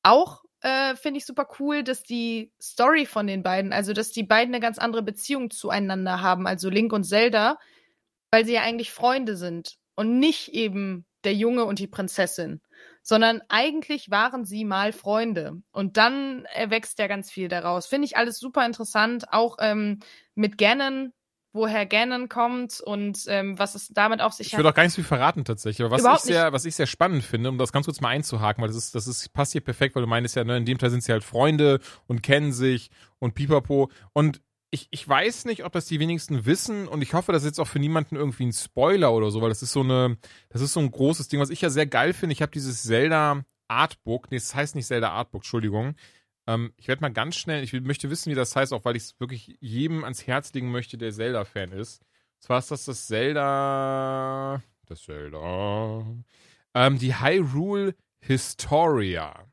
[0.02, 4.23] Auch äh, finde ich super cool, dass die Story von den beiden, also dass die
[4.23, 7.59] beiden eine ganz andere Beziehung zueinander haben, also Link und Zelda,
[8.31, 12.61] weil sie ja eigentlich Freunde sind und nicht eben der Junge und die Prinzessin,
[13.03, 15.62] sondern eigentlich waren sie mal Freunde.
[15.73, 17.87] Und dann erwächst ja ganz viel daraus.
[17.87, 20.01] Finde ich alles super interessant, auch ähm,
[20.35, 21.12] mit Ganon,
[21.52, 24.58] woher Ganon kommt und ähm, was es damit auf sich Ich hat.
[24.58, 25.84] würde auch gar nicht so viel verraten tatsächlich.
[25.84, 28.10] Aber was Überhaupt ich, sehr, was ich sehr spannend finde, um das ganz kurz mal
[28.10, 30.64] einzuhaken, weil das ist, das ist, passt hier perfekt, weil du meinst ja, ne, in
[30.64, 33.90] dem Teil sind sie halt Freunde und kennen sich und pipapo.
[34.12, 37.48] Und ich, ich weiß nicht, ob das die wenigsten wissen und ich hoffe, das ist
[37.48, 40.16] jetzt auch für niemanden irgendwie ein Spoiler oder so, weil das ist so eine,
[40.48, 42.32] das ist so ein großes Ding, was ich ja sehr geil finde.
[42.32, 45.94] Ich habe dieses Zelda Artbook, nee, das heißt nicht Zelda Artbook, Entschuldigung.
[46.50, 49.04] Ähm, ich werde mal ganz schnell, ich möchte wissen, wie das heißt, auch weil ich
[49.04, 52.02] es wirklich jedem ans Herz legen möchte, der Zelda-Fan ist.
[52.40, 56.04] Zwar ist das das Zelda, das Zelda,
[56.74, 59.46] ähm, die Hyrule Historia.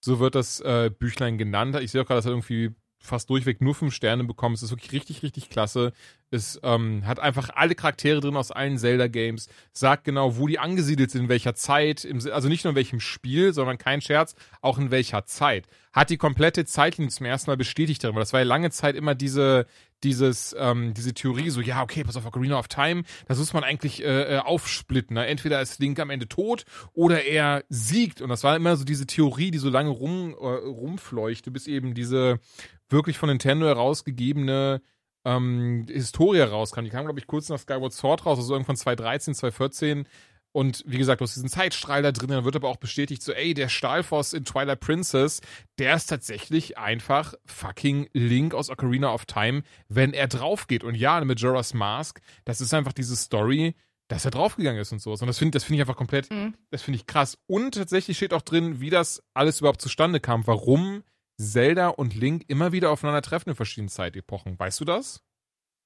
[0.00, 1.76] So wird das äh, Büchlein genannt.
[1.76, 4.54] Ich sehe auch gerade, dass er irgendwie fast durchweg nur fünf Sterne bekommen.
[4.54, 5.92] Es ist wirklich richtig, richtig klasse.
[6.30, 9.48] Es ähm, hat einfach alle Charaktere drin aus allen Zelda-Games.
[9.72, 12.04] Sagt genau, wo die angesiedelt sind, in welcher Zeit.
[12.04, 15.66] Im, also nicht nur in welchem Spiel, sondern kein Scherz, auch in welcher Zeit.
[15.92, 19.14] Hat die komplette Zeitlinie zum ersten Mal bestätigt weil das war ja lange Zeit immer
[19.14, 19.66] diese,
[20.04, 23.64] dieses, ähm, diese Theorie, so, ja, okay, pass auf, Ocarina of Time, das muss man
[23.64, 25.14] eigentlich äh, äh, aufsplitten.
[25.14, 25.26] Ne?
[25.26, 28.20] Entweder ist Link am Ende tot oder er siegt.
[28.20, 31.94] Und das war immer so diese Theorie, die so lange rum, äh, rumfleuchte, bis eben
[31.94, 32.38] diese
[32.88, 34.82] wirklich von Nintendo herausgegebene
[35.24, 36.82] ähm, Historie rauskam.
[36.82, 40.06] Die kam, glaube ich, kurz nach Skyward Sword raus, also irgendwann 2013, 2014.
[40.52, 43.32] Und wie gesagt, du hast diesen Zeitstrahl da drin, dann wird aber auch bestätigt, so,
[43.32, 45.40] ey, der Stahlfoss in Twilight Princess,
[45.78, 50.84] der ist tatsächlich einfach fucking Link aus Ocarina of Time, wenn er drauf geht.
[50.84, 53.74] Und ja, mit Jorah's Mask, das ist einfach diese Story,
[54.08, 55.22] dass er draufgegangen ist und sowas.
[55.22, 56.54] Und das finde das finde ich einfach komplett, Mhm.
[56.70, 57.38] das finde ich krass.
[57.46, 61.02] Und tatsächlich steht auch drin, wie das alles überhaupt zustande kam, warum
[61.38, 64.58] Zelda und Link immer wieder aufeinandertreffen in verschiedenen Zeitepochen.
[64.58, 65.22] Weißt du das?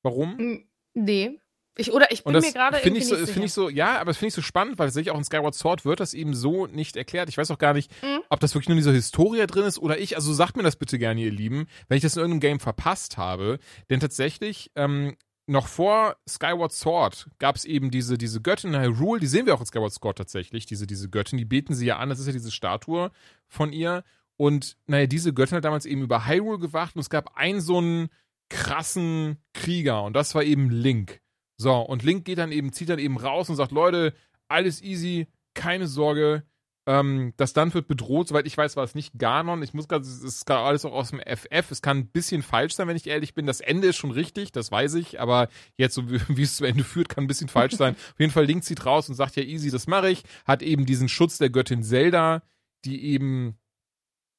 [0.03, 0.65] Warum?
[0.95, 1.39] Nee.
[1.79, 3.53] Ich, oder ich bin Und mir das gerade finde irgendwie ich so, nicht finde ich
[3.53, 6.01] so, ja, aber das finde ich so spannend, weil tatsächlich auch in Skyward Sword wird
[6.01, 7.29] das eben so nicht erklärt.
[7.29, 8.23] Ich weiß auch gar nicht, Mhm.
[8.31, 10.17] ob das wirklich nur in dieser Historie drin ist oder ich.
[10.17, 13.19] Also sagt mir das bitte gerne, ihr Lieben, wenn ich das in irgendeinem Game verpasst
[13.19, 13.59] habe.
[13.91, 15.17] Denn tatsächlich, ähm,
[15.49, 19.61] noch vor Skyward Sword gab es eben diese, diese Göttin Hyrule, die sehen wir auch
[19.61, 22.33] in Skyward Sword tatsächlich, diese, diese Göttin, die beten sie ja an, das ist ja
[22.33, 23.13] diese Statue
[23.47, 24.03] von ihr.
[24.39, 27.79] Und naja, diese Göttin hat damals eben über Hyrule gewacht und es gab einen so
[27.79, 28.09] einen
[28.49, 31.21] krassen Krieger und das war eben Link.
[31.59, 34.13] So, und Link geht dann eben, zieht dann eben raus und sagt, Leute,
[34.49, 36.45] alles easy, keine Sorge.
[36.89, 39.63] Ähm, das Land wird bedroht, soweit ich weiß, war es nicht Ganon.
[39.63, 41.71] Ich muss gerade, es ist gerade alles auch aus dem FF.
[41.71, 43.47] Es kann ein bisschen falsch sein, wenn ich ehrlich bin.
[43.47, 46.65] Das Ende ist schon richtig, das weiß ich, aber jetzt, so wie, wie es zu
[46.65, 47.95] Ende führt, kann ein bisschen falsch sein.
[48.13, 50.23] Auf jeden Fall, Link zieht raus und sagt, ja, easy, das mache ich.
[50.45, 52.43] Hat eben diesen Schutz der Göttin Zelda,
[52.85, 53.59] die eben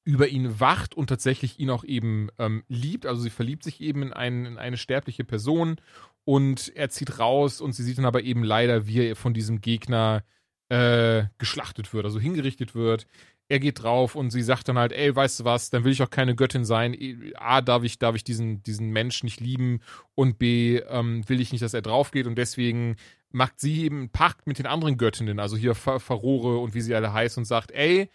[0.06, 3.06] über ihn wacht und tatsächlich ihn auch eben ähm, liebt.
[3.06, 5.82] Also sie verliebt sich eben in, einen, in eine sterbliche Person
[6.28, 9.62] und er zieht raus und sie sieht dann aber eben leider, wie er von diesem
[9.62, 10.26] Gegner
[10.68, 13.08] äh, geschlachtet wird, also hingerichtet wird.
[13.48, 16.04] Er geht drauf und sie sagt dann halt, ey, weißt du was, dann will ich
[16.04, 16.98] auch keine Göttin sein.
[17.36, 19.80] A, darf ich, darf ich diesen, diesen Mensch nicht lieben
[20.16, 22.98] und B, ähm, will ich nicht, dass er drauf geht und deswegen
[23.32, 26.82] macht sie eben einen Pakt mit den anderen Göttinnen, also hier Fa- Farore und wie
[26.82, 28.10] sie alle heißen und sagt, ey,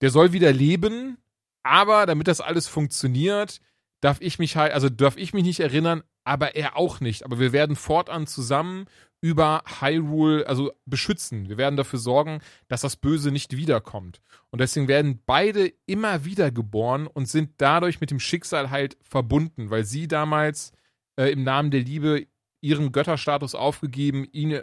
[0.00, 1.18] der soll wieder leben,
[1.64, 3.60] aber damit das alles funktioniert,
[4.02, 7.24] darf ich mich halt, also darf ich mich nicht erinnern, aber er auch nicht.
[7.24, 8.86] Aber wir werden fortan zusammen
[9.20, 11.48] über Hyrule, also beschützen.
[11.48, 14.20] Wir werden dafür sorgen, dass das Böse nicht wiederkommt.
[14.50, 19.70] Und deswegen werden beide immer wieder geboren und sind dadurch mit dem Schicksal halt verbunden,
[19.70, 20.72] weil sie damals
[21.16, 22.26] äh, im Namen der Liebe
[22.60, 24.60] ihren Götterstatus aufgegeben, ihn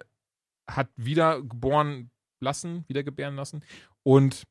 [0.69, 2.11] hat wiedergeboren
[2.41, 3.63] lassen, wiedergebären lassen.
[4.03, 4.43] Und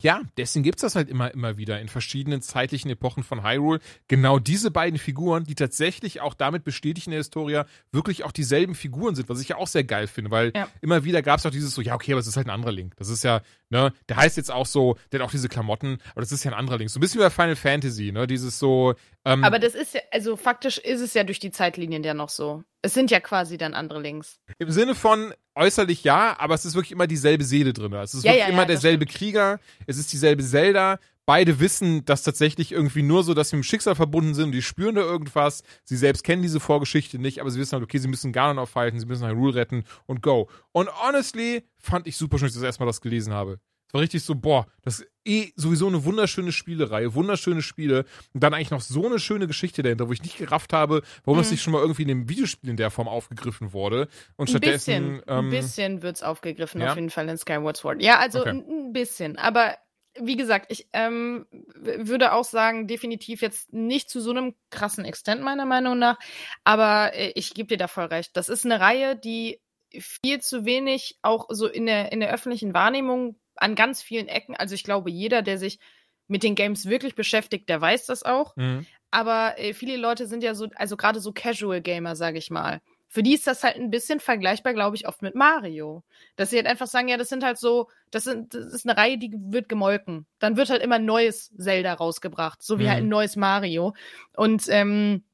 [0.00, 3.80] ja, deswegen gibt's das halt immer, immer wieder in verschiedenen zeitlichen Epochen von Hyrule.
[4.06, 8.76] Genau diese beiden Figuren, die tatsächlich auch damit bestätigen in der Historia wirklich auch dieselben
[8.76, 10.68] Figuren sind, was ich ja auch sehr geil finde, weil ja.
[10.82, 12.94] immer wieder gab's auch dieses so, ja, okay, aber es ist halt ein anderer Link.
[12.96, 16.20] Das ist ja, ne, der heißt jetzt auch so, der hat auch diese Klamotten, aber
[16.20, 16.90] das ist ja ein anderer Link.
[16.90, 18.94] So ein bisschen wie bei Final Fantasy, ne, dieses so.
[19.24, 22.28] Ähm, aber das ist ja, also faktisch ist es ja durch die Zeitlinien ja noch
[22.28, 22.64] so.
[22.82, 24.40] Es sind ja quasi dann andere Links.
[24.58, 27.92] Im Sinne von äußerlich ja, aber es ist wirklich immer dieselbe Seele drin.
[27.94, 30.98] Es ist ja, wirklich ja, immer derselbe Krieger, es ist dieselbe Zelda.
[31.28, 34.52] Beide wissen das tatsächlich irgendwie nur so, dass sie mit dem Schicksal verbunden sind und
[34.52, 35.62] die spüren da irgendwas.
[35.84, 38.98] Sie selbst kennen diese Vorgeschichte nicht, aber sie wissen halt, okay, sie müssen Ganon aufhalten,
[38.98, 40.48] sie müssen Hyrule retten und go.
[40.72, 43.60] Und honestly fand ich super schön, dass ich das erstmal das gelesen habe.
[43.88, 48.42] Es war richtig so, boah, das ist eh sowieso eine wunderschöne Spielereihe, wunderschöne Spiele und
[48.42, 51.42] dann eigentlich noch so eine schöne Geschichte dahinter, wo ich nicht gerafft habe, warum mhm.
[51.42, 54.08] das nicht schon mal irgendwie in dem Videospiel in der Form aufgegriffen wurde.
[54.36, 54.92] Und stattdessen.
[54.94, 56.88] Ein bisschen, ähm, ein bisschen wird's aufgegriffen, ja?
[56.88, 58.02] auf jeden Fall in Skyward Sword.
[58.02, 58.62] Ja, also okay.
[58.66, 59.74] ein bisschen, aber
[60.20, 65.42] wie gesagt, ich ähm, würde auch sagen, definitiv jetzt nicht zu so einem krassen Extent,
[65.42, 66.18] meiner Meinung nach.
[66.64, 68.36] Aber äh, ich gebe dir da voll recht.
[68.36, 69.60] Das ist eine Reihe, die
[69.98, 74.54] viel zu wenig auch so in der, in der öffentlichen Wahrnehmung an ganz vielen Ecken.
[74.54, 75.78] Also ich glaube, jeder, der sich
[76.26, 78.54] mit den Games wirklich beschäftigt, der weiß das auch.
[78.56, 78.86] Mhm.
[79.10, 82.80] Aber äh, viele Leute sind ja so, also gerade so Casual Gamer, sage ich mal.
[83.08, 86.04] Für die ist das halt ein bisschen vergleichbar, glaube ich, oft mit Mario.
[86.36, 88.98] Dass sie halt einfach sagen, ja, das sind halt so, das, sind, das ist eine
[88.98, 90.26] Reihe, die wird gemolken.
[90.38, 92.90] Dann wird halt immer ein neues Zelda rausgebracht, so wie mhm.
[92.90, 93.94] halt ein neues Mario.
[94.36, 95.24] Und ähm,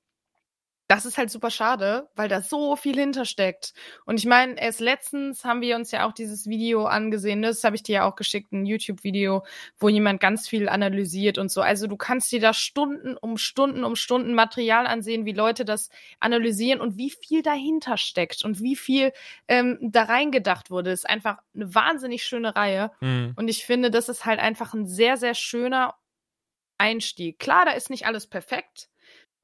[0.86, 3.72] das ist halt super schade, weil da so viel hintersteckt.
[4.04, 7.74] Und ich meine, erst letztens haben wir uns ja auch dieses Video angesehen, das habe
[7.74, 9.44] ich dir ja auch geschickt, ein YouTube-Video,
[9.78, 11.62] wo jemand ganz viel analysiert und so.
[11.62, 15.88] Also du kannst dir da Stunden um Stunden um Stunden Material ansehen, wie Leute das
[16.20, 19.12] analysieren und wie viel dahinter steckt und wie viel
[19.48, 20.90] ähm, da reingedacht wurde.
[20.90, 22.90] Das ist einfach eine wahnsinnig schöne Reihe.
[23.00, 23.32] Mhm.
[23.36, 25.94] Und ich finde, das ist halt einfach ein sehr, sehr schöner
[26.76, 27.38] Einstieg.
[27.38, 28.90] Klar, da ist nicht alles perfekt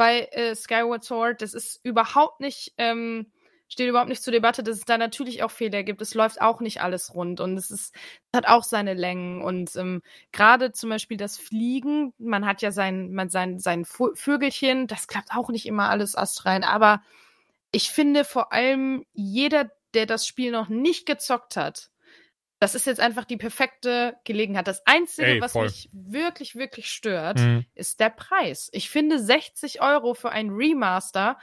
[0.00, 1.42] bei äh, Skyward Sword.
[1.42, 3.30] Das ist überhaupt nicht, ähm,
[3.68, 6.00] steht überhaupt nicht zur Debatte, dass es da natürlich auch Fehler gibt.
[6.00, 7.94] Es läuft auch nicht alles rund und es ist,
[8.34, 9.42] hat auch seine Längen.
[9.42, 10.00] Und ähm,
[10.32, 15.36] gerade zum Beispiel das Fliegen, man hat ja sein, man sein, sein Vögelchen, das klappt
[15.36, 16.64] auch nicht immer alles astrein.
[16.64, 17.02] Aber
[17.70, 21.89] ich finde vor allem jeder, der das Spiel noch nicht gezockt hat,
[22.60, 24.68] das ist jetzt einfach die perfekte Gelegenheit.
[24.68, 27.64] Das Einzige, Ey, was mich wirklich, wirklich stört, mhm.
[27.74, 28.68] ist der Preis.
[28.72, 31.38] Ich finde 60 Euro für ein Remaster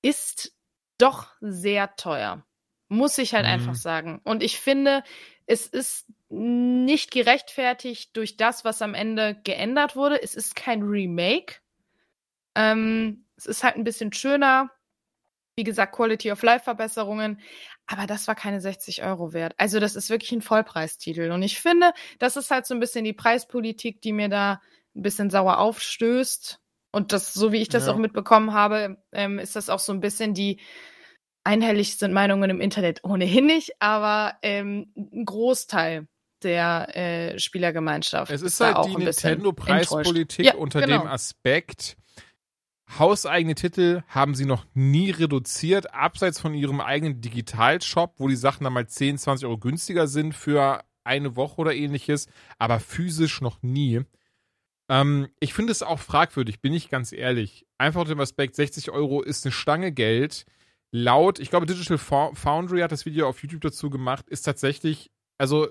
[0.00, 0.54] ist
[0.96, 2.46] doch sehr teuer.
[2.88, 3.52] Muss ich halt mhm.
[3.52, 4.22] einfach sagen.
[4.24, 5.04] Und ich finde,
[5.44, 10.22] es ist nicht gerechtfertigt durch das, was am Ende geändert wurde.
[10.22, 11.56] Es ist kein Remake.
[12.54, 14.70] Ähm, es ist halt ein bisschen schöner.
[15.58, 17.40] Wie gesagt, Quality of Life Verbesserungen.
[17.88, 19.54] Aber das war keine 60 Euro wert.
[19.56, 21.32] Also das ist wirklich ein Vollpreistitel.
[21.32, 21.90] Und ich finde,
[22.20, 24.60] das ist halt so ein bisschen die Preispolitik, die mir da
[24.94, 26.60] ein bisschen sauer aufstößt.
[26.92, 27.92] Und das, so wie ich das ja.
[27.92, 30.60] auch mitbekommen habe, ähm, ist das auch so ein bisschen die
[31.42, 36.06] einhellig sind Meinungen im Internet ohnehin nicht, aber ähm, ein Großteil
[36.44, 38.30] der äh, Spielergemeinschaft.
[38.30, 41.00] Es ist, ist halt die Nintendo-Preispolitik ja, unter genau.
[41.00, 41.96] dem Aspekt,
[42.96, 48.64] Hauseigene Titel haben sie noch nie reduziert, abseits von ihrem eigenen Digitalshop, wo die Sachen
[48.64, 52.28] dann mal 10, 20 Euro günstiger sind für eine Woche oder ähnliches,
[52.58, 54.02] aber physisch noch nie.
[54.88, 57.66] Ähm, ich finde es auch fragwürdig, bin ich ganz ehrlich.
[57.76, 60.46] Einfach unter dem Aspekt, 60 Euro ist eine Stange Geld.
[60.90, 65.68] Laut, ich glaube, Digital Foundry hat das Video auf YouTube dazu gemacht, ist tatsächlich, also,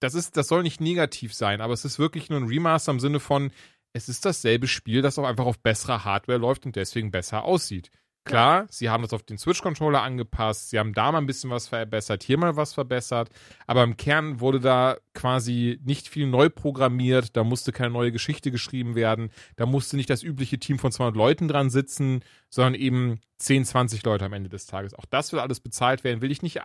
[0.00, 3.00] das ist, das soll nicht negativ sein, aber es ist wirklich nur ein Remaster im
[3.00, 3.50] Sinne von,
[3.92, 7.90] es ist dasselbe Spiel, das auch einfach auf besserer Hardware läuft und deswegen besser aussieht.
[8.28, 11.68] Klar, sie haben das auf den Switch-Controller angepasst, sie haben da mal ein bisschen was
[11.68, 13.30] verbessert, hier mal was verbessert,
[13.66, 18.50] aber im Kern wurde da quasi nicht viel neu programmiert, da musste keine neue Geschichte
[18.50, 23.20] geschrieben werden, da musste nicht das übliche Team von 200 Leuten dran sitzen, sondern eben
[23.38, 24.92] 10, 20 Leute am Ende des Tages.
[24.92, 26.60] Auch das will alles bezahlt werden, will ich nicht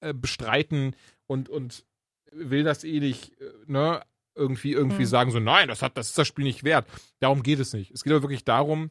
[0.00, 0.94] äh, bestreiten
[1.26, 1.86] und, und
[2.32, 4.02] will das eh nicht, äh, ne?
[4.38, 5.06] Irgendwie irgendwie mhm.
[5.06, 6.88] sagen so, nein, das hat, das ist das Spiel nicht wert.
[7.20, 7.90] Darum geht es nicht.
[7.90, 8.90] Es geht aber wirklich darum,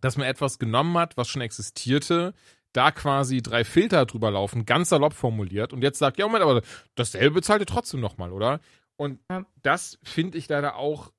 [0.00, 2.34] dass man etwas genommen hat, was schon existierte,
[2.72, 6.62] da quasi drei Filter drüber laufen, ganz salopp formuliert und jetzt sagt, ja, Moment, aber
[6.94, 8.60] dasselbe zahlt ihr trotzdem nochmal, oder?
[8.96, 9.46] Und ja.
[9.62, 11.12] das finde ich leider auch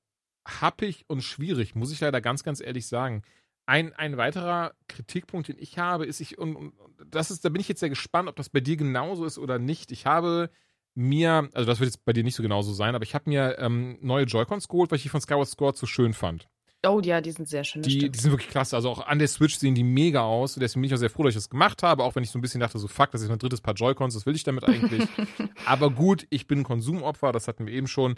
[0.46, 3.22] happig und schwierig, muss ich leider ganz, ganz ehrlich sagen.
[3.66, 6.74] Ein, ein weiterer Kritikpunkt, den ich habe, ist, ich, und, und
[7.04, 9.58] das ist, da bin ich jetzt sehr gespannt, ob das bei dir genauso ist oder
[9.58, 9.92] nicht.
[9.92, 10.50] Ich habe
[10.98, 13.56] mir, also das wird jetzt bei dir nicht so genauso sein, aber ich habe mir
[13.58, 16.48] ähm, neue Joy-Cons geholt, weil ich die von Skyward Sword so schön fand.
[16.86, 17.82] Oh ja, die sind sehr schön.
[17.82, 18.76] Die, die sind wirklich klasse.
[18.76, 20.56] Also auch an der Switch sehen die mega aus.
[20.56, 22.04] Und deswegen bin ich auch sehr froh, dass ich das gemacht habe.
[22.04, 24.14] Auch wenn ich so ein bisschen dachte, so fuck, das ist mein drittes Paar Joy-Cons,
[24.14, 25.08] was will ich damit eigentlich?
[25.66, 28.16] Aber gut, ich bin ein Konsumopfer, das hatten wir eben schon.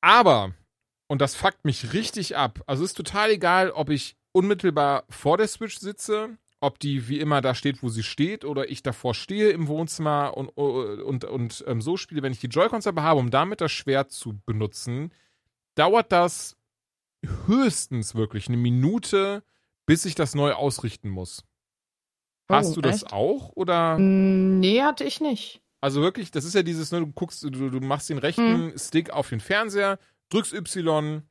[0.00, 0.54] Aber,
[1.08, 5.48] und das fuckt mich richtig ab, also ist total egal, ob ich unmittelbar vor der
[5.48, 9.50] Switch sitze, ob die wie immer da steht, wo sie steht, oder ich davor stehe
[9.50, 13.30] im Wohnzimmer und, und, und, ähm, so spiele, wenn ich die Joy-Cons aber habe, um
[13.30, 15.12] damit das Schwert zu benutzen,
[15.74, 16.56] dauert das
[17.46, 19.42] höchstens wirklich eine Minute,
[19.84, 21.44] bis ich das neu ausrichten muss.
[22.48, 23.12] Hast Oh, du das echt?
[23.12, 23.98] auch oder?
[23.98, 25.60] Nee, hatte ich nicht.
[25.80, 29.10] Also wirklich, das ist ja dieses, ne, du guckst, du, du machst den rechten Stick
[29.10, 29.98] auf den Fernseher,
[30.30, 31.22] drückst Y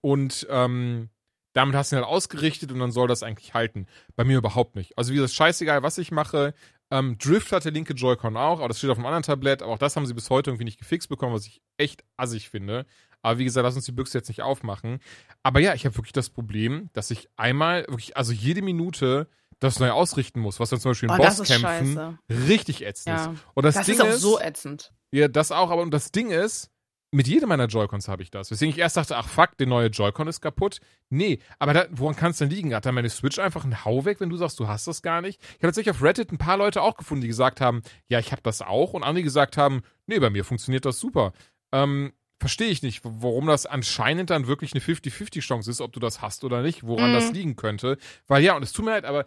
[0.00, 1.08] und ähm,
[1.54, 3.86] damit hast du ihn halt ausgerichtet und dann soll das eigentlich halten.
[4.16, 4.98] Bei mir überhaupt nicht.
[4.98, 6.52] Also wie gesagt, scheißegal, was ich mache.
[6.90, 9.72] Ähm, Drift hat der linke Joy-Con auch, aber das steht auf einem anderen Tablett, aber
[9.72, 12.84] auch das haben sie bis heute irgendwie nicht gefixt bekommen, was ich echt assig finde.
[13.22, 14.98] Aber wie gesagt, lass uns die Büchse jetzt nicht aufmachen.
[15.42, 19.28] Aber ja, ich habe wirklich das Problem, dass ich einmal, wirklich, also jede Minute
[19.60, 23.24] das neu ausrichten muss, was dann zum Beispiel in Oh, ist Bosskämpfen richtig ätzend ist.
[23.26, 23.34] Ja.
[23.54, 24.92] Und das, Das Ding ist auch so ätzend.
[25.10, 26.70] ja, das auch, aber und das Ding ist,
[27.14, 28.50] mit jedem meiner Joy-Cons habe ich das.
[28.50, 30.80] Weswegen ich erst dachte, ach fuck, der neue Joy-Con ist kaputt.
[31.10, 32.74] Nee, aber da, woran kann es denn liegen?
[32.74, 35.20] Hat da meine Switch einfach einen Hau weg, wenn du sagst, du hast das gar
[35.20, 35.40] nicht?
[35.40, 38.32] Ich habe tatsächlich auf Reddit ein paar Leute auch gefunden, die gesagt haben, ja, ich
[38.32, 38.92] habe das auch.
[38.94, 41.32] Und andere gesagt haben, nee, bei mir funktioniert das super.
[41.72, 46.20] Ähm, verstehe ich nicht, warum das anscheinend dann wirklich eine 50-50-Chance ist, ob du das
[46.20, 47.14] hast oder nicht, woran Mhm.
[47.14, 47.96] das liegen könnte.
[48.26, 49.24] Weil ja, und es tut mir leid, aber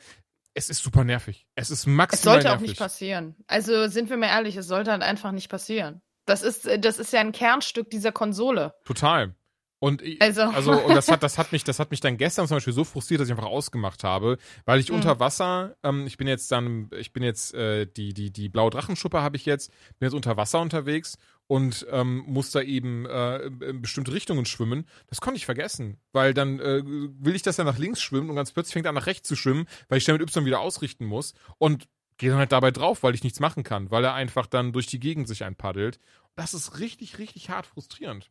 [0.54, 1.48] es ist super nervig.
[1.56, 2.70] Es ist Es maximal sollte auch nervig.
[2.70, 3.36] nicht passieren.
[3.48, 6.02] Also sind wir mal ehrlich, es sollte halt einfach nicht passieren.
[6.28, 8.76] Das ist, äh, das ist ja ein Kernstück dieser Konsole.
[8.86, 9.34] Total.
[9.80, 12.48] Und ich, Also, Also, und das hat, das hat mich, das hat mich dann gestern
[12.48, 14.96] zum Beispiel so frustriert, dass ich einfach ausgemacht habe, weil ich Mhm.
[14.96, 18.72] unter Wasser, ähm, ich bin jetzt dann, ich bin jetzt, äh, die, die, die blaue
[18.72, 19.70] Drachenschuppe habe ich jetzt,
[20.00, 24.88] bin jetzt unter Wasser unterwegs und ähm, muss da eben äh, in bestimmte Richtungen schwimmen.
[25.08, 28.36] Das konnte ich vergessen, weil dann äh, will ich, dass er nach links schwimmt und
[28.36, 30.60] ganz plötzlich fängt er an nach rechts zu schwimmen, weil ich schnell mit Y wieder
[30.60, 31.88] ausrichten muss und
[32.18, 34.88] gehe dann halt dabei drauf, weil ich nichts machen kann, weil er einfach dann durch
[34.88, 36.00] die Gegend sich einpaddelt.
[36.36, 38.30] Das ist richtig, richtig hart frustrierend.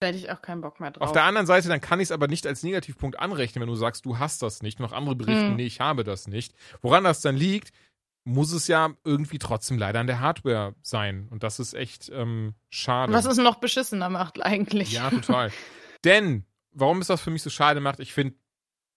[0.00, 1.08] da hätte ich auch keinen Bock mehr drauf.
[1.08, 3.74] Auf der anderen Seite, dann kann ich es aber nicht als Negativpunkt anrechnen, wenn du
[3.76, 4.80] sagst, du hast das nicht.
[4.80, 5.56] Noch andere berichten, Hm.
[5.56, 6.54] nee, ich habe das nicht.
[6.82, 7.72] Woran das dann liegt,
[8.26, 11.28] muss es ja irgendwie trotzdem leider an der Hardware sein.
[11.30, 13.12] Und das ist echt ähm, schade.
[13.12, 14.92] Was es noch beschissener macht eigentlich.
[14.92, 15.50] Ja, total.
[16.04, 18.34] Denn, warum ist das für mich so schade macht, ich finde,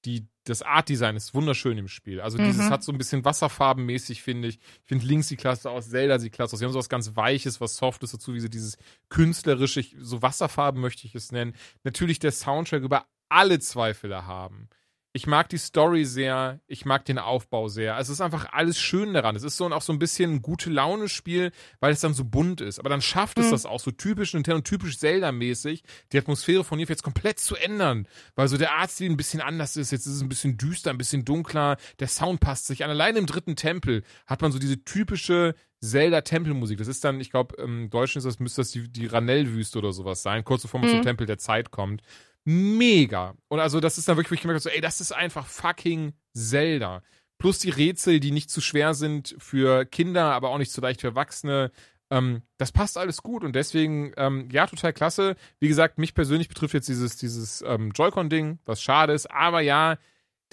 [0.06, 2.22] die, das Art-Design ist wunderschön im Spiel.
[2.22, 2.70] Also dieses Mhm.
[2.70, 4.56] hat so ein bisschen wasserfarbenmäßig, finde ich.
[4.58, 6.60] Ich finde links die Klasse aus, Zelda sieht klasse aus.
[6.60, 8.78] Sie haben so was ganz Weiches, was Softes dazu, wie so dieses
[9.10, 11.54] künstlerische, so Wasserfarben möchte ich es nennen.
[11.84, 14.70] Natürlich der Soundtrack über alle Zweifel haben.
[15.18, 17.96] Ich mag die Story sehr, ich mag den Aufbau sehr.
[17.96, 19.36] Also es ist einfach alles schön daran.
[19.36, 22.62] Es ist so auch so ein bisschen ein gute Laune-Spiel, weil es dann so bunt
[22.62, 22.78] ist.
[22.78, 23.52] Aber dann schafft es Mhm.
[23.52, 28.08] das auch so typisch Nintendo, typisch Zelda-mäßig, die Atmosphäre von hier jetzt komplett zu ändern.
[28.36, 29.90] Weil so der Artstil ein bisschen anders ist.
[29.92, 31.78] Jetzt ist es ein bisschen düster, ein bisschen dunkler.
[32.00, 32.92] Der Sound passt sich an.
[32.92, 36.78] Allein im dritten Tempel hat man so diese typische Zelda-Tempelmusik.
[36.78, 39.94] Das ist dann, ich glaube, im Deutschen ist das, müsste das die, die Ranell-Wüste oder
[39.94, 40.94] sowas sein, kurz bevor man Mhm.
[40.98, 42.02] zum Tempel der Zeit kommt.
[42.50, 43.36] Mega.
[43.50, 45.46] Und also, das ist dann wirklich, wo ich gemerkt habe, so, ey, das ist einfach
[45.46, 47.04] fucking Zelda.
[47.38, 51.02] Plus die Rätsel, die nicht zu schwer sind für Kinder, aber auch nicht zu leicht
[51.02, 51.72] für Erwachsene.
[52.10, 55.36] Ähm, das passt alles gut und deswegen, ähm, ja, total klasse.
[55.60, 59.98] Wie gesagt, mich persönlich betrifft jetzt dieses, dieses ähm, Joy-Con-Ding, was schade ist, aber ja,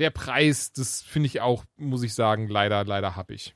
[0.01, 3.55] der Preis, das finde ich auch, muss ich sagen, leider, leider hab ich.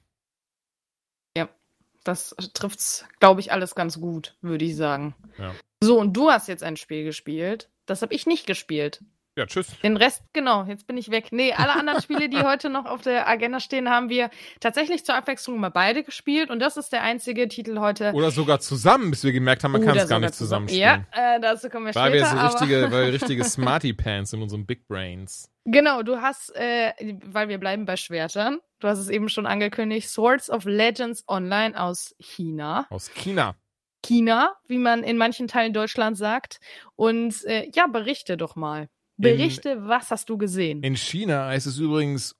[2.09, 5.14] Das trifft's, glaube ich, alles ganz gut, würde ich sagen.
[5.36, 5.55] Ja.
[5.82, 7.68] So, und du hast jetzt ein Spiel gespielt.
[7.89, 9.01] Das habe ich nicht gespielt.
[9.36, 9.68] Ja, tschüss.
[9.84, 11.28] Den Rest, genau, jetzt bin ich weg.
[11.30, 15.14] Nee, alle anderen Spiele, die heute noch auf der Agenda stehen, haben wir tatsächlich zur
[15.14, 16.51] Abwechslung mal beide gespielt.
[16.51, 18.12] Und das ist der einzige Titel heute.
[18.14, 21.07] Oder sogar zusammen, bis wir gemerkt haben, man kann es gar nicht zusammenspielen.
[21.14, 22.34] Ja, äh, dazu kommen wir Weil wir später.
[22.34, 25.49] so aber- richtige, weil wir richtige Smarty Pants in unseren Big Brains.
[25.64, 26.93] Genau, du hast, äh,
[27.24, 31.80] weil wir bleiben bei Schwertern, du hast es eben schon angekündigt, Swords of Legends Online
[31.80, 32.86] aus China.
[32.91, 33.55] Aus China.
[34.03, 36.61] China, wie man in manchen Teilen Deutschlands sagt.
[36.96, 38.88] Und äh, ja, berichte doch mal.
[39.18, 40.82] Berichte, was hast du gesehen?
[40.82, 42.36] In China heißt es übrigens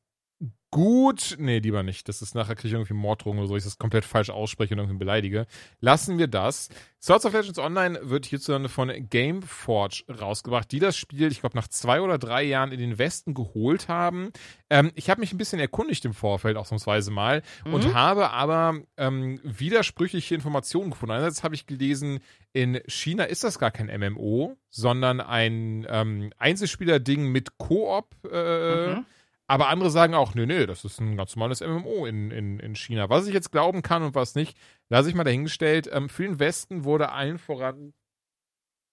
[0.71, 1.37] gut.
[1.39, 2.09] Nee, lieber nicht.
[2.09, 4.81] Das ist nachher kriege ich irgendwie Morddrohungen oder so, ich das komplett falsch ausspreche und
[4.81, 5.47] irgendwie beleidige.
[5.81, 6.69] Lassen wir das.
[7.01, 11.69] Swords of Legends Online wird hierzulande von Gameforge rausgebracht, die das Spiel, ich glaube, nach
[11.69, 14.31] zwei oder drei Jahren in den Westen geholt haben.
[14.69, 17.95] Ähm, ich habe mich ein bisschen erkundigt im Vorfeld, ausnahmsweise mal, und Mhm.
[17.95, 21.13] habe aber ähm, widersprüchliche Informationen gefunden.
[21.13, 22.19] Einerseits habe ich gelesen,
[22.53, 28.07] in China ist das gar kein MMO, sondern ein ähm, Einzelspieler-Ding mit Koop.
[28.31, 29.07] Äh, Mhm.
[29.49, 32.77] Aber andere sagen auch, nee, nee, das ist ein ganz normales MMO in, in, in
[32.77, 33.09] China.
[33.09, 34.57] Was ich jetzt glauben kann und was nicht,
[34.91, 35.89] lasse ich mal dahingestellt.
[35.91, 37.95] Ähm, für den Westen wurde allen voran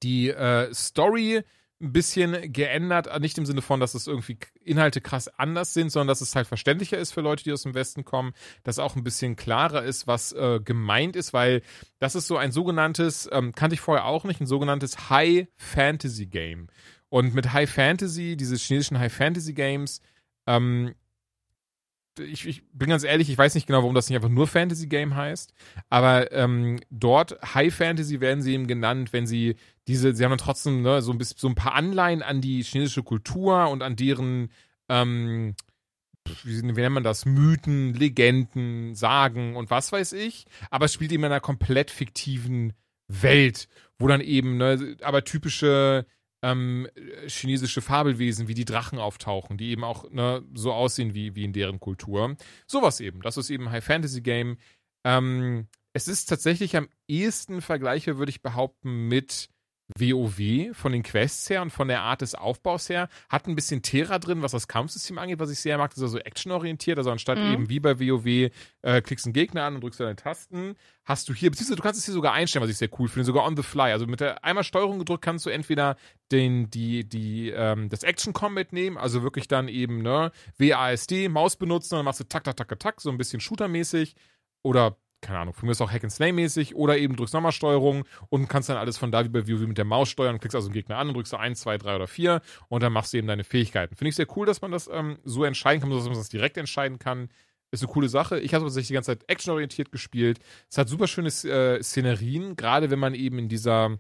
[0.02, 1.44] die äh, Story
[1.82, 6.08] ein bisschen geändert, nicht im Sinne von, dass es irgendwie Inhalte krass anders sind, sondern
[6.08, 8.32] dass es halt verständlicher ist für Leute, die aus dem Westen kommen,
[8.64, 11.64] dass auch ein bisschen klarer ist, was äh, gemeint ist, weil
[12.00, 16.28] das ist so ein sogenanntes, ähm, kannte ich vorher auch nicht, ein sogenanntes High Fantasy
[16.28, 16.68] Game.
[17.10, 20.02] Und mit High Fantasy, diese chinesischen High Fantasy Games,
[20.48, 20.96] ähm,
[22.20, 24.88] ich, ich, bin ganz ehrlich, ich weiß nicht genau, warum das nicht einfach nur Fantasy
[24.88, 25.54] Game heißt,
[25.90, 29.56] aber ähm, dort High Fantasy werden sie eben genannt, wenn sie
[29.88, 32.64] diese, sie haben dann trotzdem ne, so, ein bisschen, so ein paar Anleihen an die
[32.64, 34.50] chinesische Kultur und an deren,
[34.90, 35.56] ähm,
[36.44, 41.12] wie, wie nennt man das, Mythen, Legenden, Sagen und was weiß ich, aber es spielt
[41.12, 42.74] eben in einer komplett fiktiven
[43.08, 43.68] Welt,
[44.00, 46.06] wo dann eben, ne, aber typische
[46.46, 46.88] ähm,
[47.28, 51.54] chinesische Fabelwesen wie die Drachen auftauchen, die eben auch ne, so aussehen wie, wie in
[51.54, 52.38] deren Kultur.
[52.68, 53.22] Sowas eben.
[53.22, 54.58] Das ist eben ein High-Fantasy-Game.
[55.04, 59.50] Ähm, es ist tatsächlich am ehesten vergleichbar, würde ich behaupten, mit
[60.00, 63.08] WoW von den Quests her und von der Art des Aufbaus her.
[63.30, 65.92] Hat ein bisschen Terra drin, was das Kampfsystem angeht, was ich sehr mag.
[65.92, 66.98] Das ist also actionorientiert.
[66.98, 67.54] Also anstatt mhm.
[67.54, 71.34] eben wie bei WoW, äh, klickst einen Gegner an und drückst deine Tasten, hast du
[71.34, 73.56] hier, beziehungsweise du kannst es hier sogar einstellen, was ich sehr cool finde, sogar on
[73.56, 73.92] the fly.
[73.92, 75.98] Also mit der einmal Steuerung gedrückt kannst du entweder
[76.32, 81.58] den, die, die, ähm, das Action Combat nehmen, also wirklich dann eben, ne, WASD, Maus
[81.58, 84.16] benutzen und dann machst du tak, tak, tak, tak, so ein bisschen shootermäßig.
[84.64, 87.52] Oder keine Ahnung, von mir ist auch Hack and Slay mäßig oder eben drückst nochmal
[87.52, 90.56] Steuerung und kannst dann alles von da wie bei WoW mit der Maus steuern, klickst
[90.56, 93.14] also einen Gegner an und drückst du 1, 2, 3 oder 4 und dann machst
[93.14, 93.96] du eben deine Fähigkeiten.
[93.96, 96.58] Finde ich sehr cool, dass man das ähm, so entscheiden kann, dass man das direkt
[96.58, 97.30] entscheiden kann.
[97.72, 98.40] Ist eine coole Sache.
[98.40, 100.40] Ich habe tatsächlich die ganze Zeit actionorientiert gespielt.
[100.70, 103.98] Es hat super schöne äh, Szenerien, gerade wenn man eben in dieser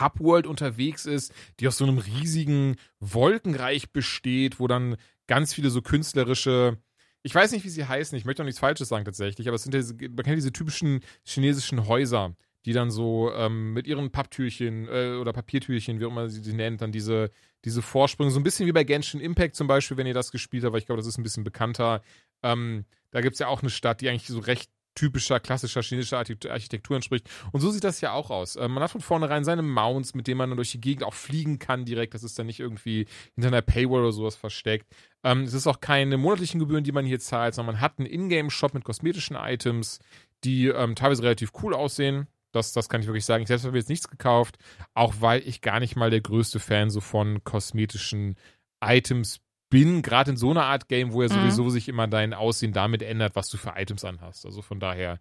[0.00, 5.82] Hubworld unterwegs ist, die aus so einem riesigen Wolkenreich besteht, wo dann ganz viele so
[5.82, 6.78] künstlerische
[7.22, 9.62] ich weiß nicht, wie sie heißen, ich möchte auch nichts Falsches sagen tatsächlich, aber es
[9.62, 14.88] sind diese, man kennt diese typischen chinesischen Häuser, die dann so ähm, mit ihren Papptürchen
[14.88, 17.30] äh, oder Papiertürchen, wie auch immer sie sie nennt, dann diese,
[17.64, 20.64] diese Vorsprünge, so ein bisschen wie bei Genshin Impact zum Beispiel, wenn ihr das gespielt
[20.64, 22.02] habt, weil ich glaube, das ist ein bisschen bekannter.
[22.42, 26.18] Ähm, da gibt es ja auch eine Stadt, die eigentlich so recht typischer, klassischer chinesischer
[26.18, 27.28] Architektur entspricht.
[27.52, 28.56] Und so sieht das ja auch aus.
[28.56, 31.14] Äh, man hat von vornherein seine Mounts, mit denen man dann durch die Gegend auch
[31.14, 32.14] fliegen kann direkt.
[32.14, 34.86] Das ist dann nicht irgendwie hinter einer Paywall oder sowas versteckt.
[35.24, 38.08] Ähm, es ist auch keine monatlichen Gebühren, die man hier zahlt, sondern man hat einen
[38.08, 39.98] Ingame-Shop mit kosmetischen Items,
[40.44, 42.26] die ähm, teilweise relativ cool aussehen.
[42.52, 43.42] Das, das kann ich wirklich sagen.
[43.42, 44.58] Ich selbst habe jetzt nichts gekauft,
[44.94, 48.36] auch weil ich gar nicht mal der größte Fan so von kosmetischen
[48.84, 49.40] Items
[49.72, 51.40] bin, gerade in so einer Art Game, wo ja mhm.
[51.40, 54.44] sowieso sich immer dein Aussehen damit ändert, was du für Items anhast.
[54.44, 55.18] Also von daher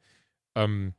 [0.55, 0.93] ähm,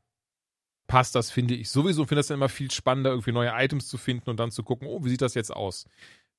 [0.86, 2.06] passt das, finde ich sowieso.
[2.06, 4.88] Finde das dann immer viel spannender, irgendwie neue Items zu finden und dann zu gucken,
[4.88, 5.84] oh, wie sieht das jetzt aus?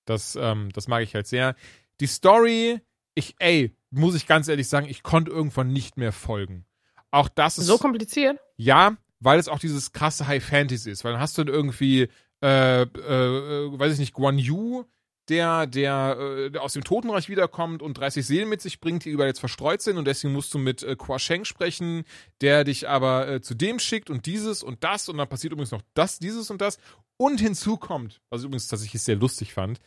[0.06, 1.56] Das, ähm, das mag ich halt sehr.
[2.00, 2.82] Die Story,
[3.14, 6.66] ich, ey, muss ich ganz ehrlich sagen, ich konnte irgendwann nicht mehr folgen.
[7.12, 7.68] Auch das ist.
[7.68, 8.40] So kompliziert?
[8.58, 11.04] Ja, weil es auch dieses krasse High Fantasy ist.
[11.04, 12.10] Weil dann hast du dann irgendwie,
[12.42, 14.86] äh, äh, äh weiß ich nicht, Guan Yu,
[15.30, 16.18] der, der,
[16.54, 19.82] äh, aus dem Totenreich wiederkommt und 30 Seelen mit sich bringt, die überall jetzt verstreut
[19.82, 19.98] sind.
[19.98, 22.04] Und deswegen musst du mit äh, Kwa Sheng sprechen,
[22.42, 25.10] der dich aber äh, zu dem schickt und dieses und das.
[25.10, 26.78] Und dann passiert übrigens noch das, dieses und das.
[27.18, 29.80] Und hinzu kommt, was ich übrigens tatsächlich sehr lustig fand.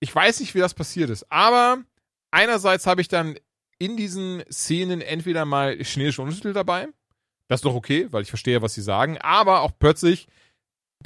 [0.00, 1.78] Ich weiß nicht, wie das passiert ist, aber
[2.30, 3.38] einerseits habe ich dann
[3.78, 6.88] in diesen Szenen entweder mal chinesische Untertitel dabei,
[7.48, 10.26] das ist doch okay, weil ich verstehe, was sie sagen, aber auch plötzlich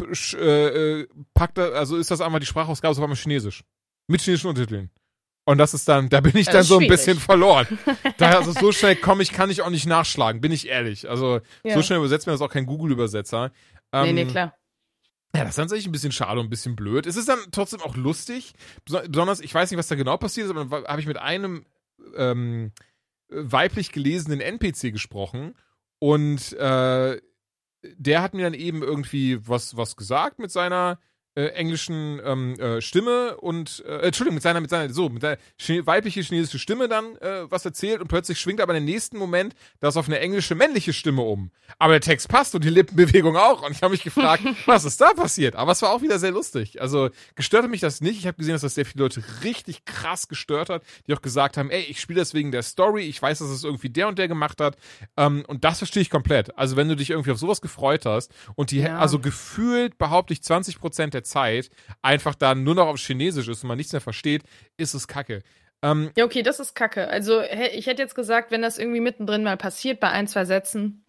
[0.01, 3.65] äh, äh, packt er, also ist das einmal die Sprachausgabe auf einmal Chinesisch.
[4.07, 4.91] Mit chinesischen Untertiteln.
[5.45, 7.67] Und das ist dann, da bin ich dann so ein bisschen verloren.
[8.19, 11.09] Daher, also so schnell komme ich, kann ich auch nicht nachschlagen, bin ich ehrlich.
[11.09, 11.75] Also ja.
[11.75, 13.51] so schnell übersetzt mir das auch kein Google-Übersetzer.
[13.93, 14.55] Ähm, nee, nee, ähm, klar.
[15.35, 17.07] Ja, das ist tatsächlich ein bisschen schade und ein bisschen blöd.
[17.07, 18.53] Es ist dann trotzdem auch lustig.
[18.85, 21.65] Besonders, ich weiß nicht, was da genau passiert ist, aber habe ich mit einem
[22.15, 22.73] ähm,
[23.31, 25.55] weiblich gelesenen NPC gesprochen
[25.99, 27.21] und äh,
[27.83, 30.99] der hat mir dann eben irgendwie was, was gesagt mit seiner
[31.39, 35.39] äh, englischen ähm, äh, Stimme und äh, Entschuldigung, mit seiner, mit seiner, so, mit der
[35.57, 39.19] Chine weibliche chinesische Stimme dann äh, was erzählt und plötzlich schwingt aber in den nächsten
[39.19, 41.53] Moment das auf eine englische männliche Stimme um.
[41.79, 43.63] Aber der Text passt und die Lippenbewegung auch.
[43.63, 45.55] Und ich habe mich gefragt, was ist da passiert?
[45.55, 46.81] Aber es war auch wieder sehr lustig.
[46.83, 48.19] Also gestört hat mich das nicht.
[48.19, 51.57] Ich habe gesehen, dass das sehr viele Leute richtig krass gestört hat, die auch gesagt
[51.57, 54.19] haben, ey, ich spiele das wegen der Story, ich weiß, dass es irgendwie der und
[54.19, 54.77] der gemacht hat.
[55.17, 56.59] Ähm, und das verstehe ich komplett.
[56.59, 58.99] Also wenn du dich irgendwie auf sowas gefreut hast und die, ja.
[58.99, 61.71] also gefühlt behaupte ich 20 Prozent der Zeit
[62.03, 64.43] einfach dann nur noch auf Chinesisch ist und man nichts mehr versteht,
[64.77, 65.43] ist es kacke.
[65.83, 67.09] Ähm, ja, okay, das ist kacke.
[67.09, 71.05] Also ich hätte jetzt gesagt, wenn das irgendwie mittendrin mal passiert bei ein, zwei Sätzen,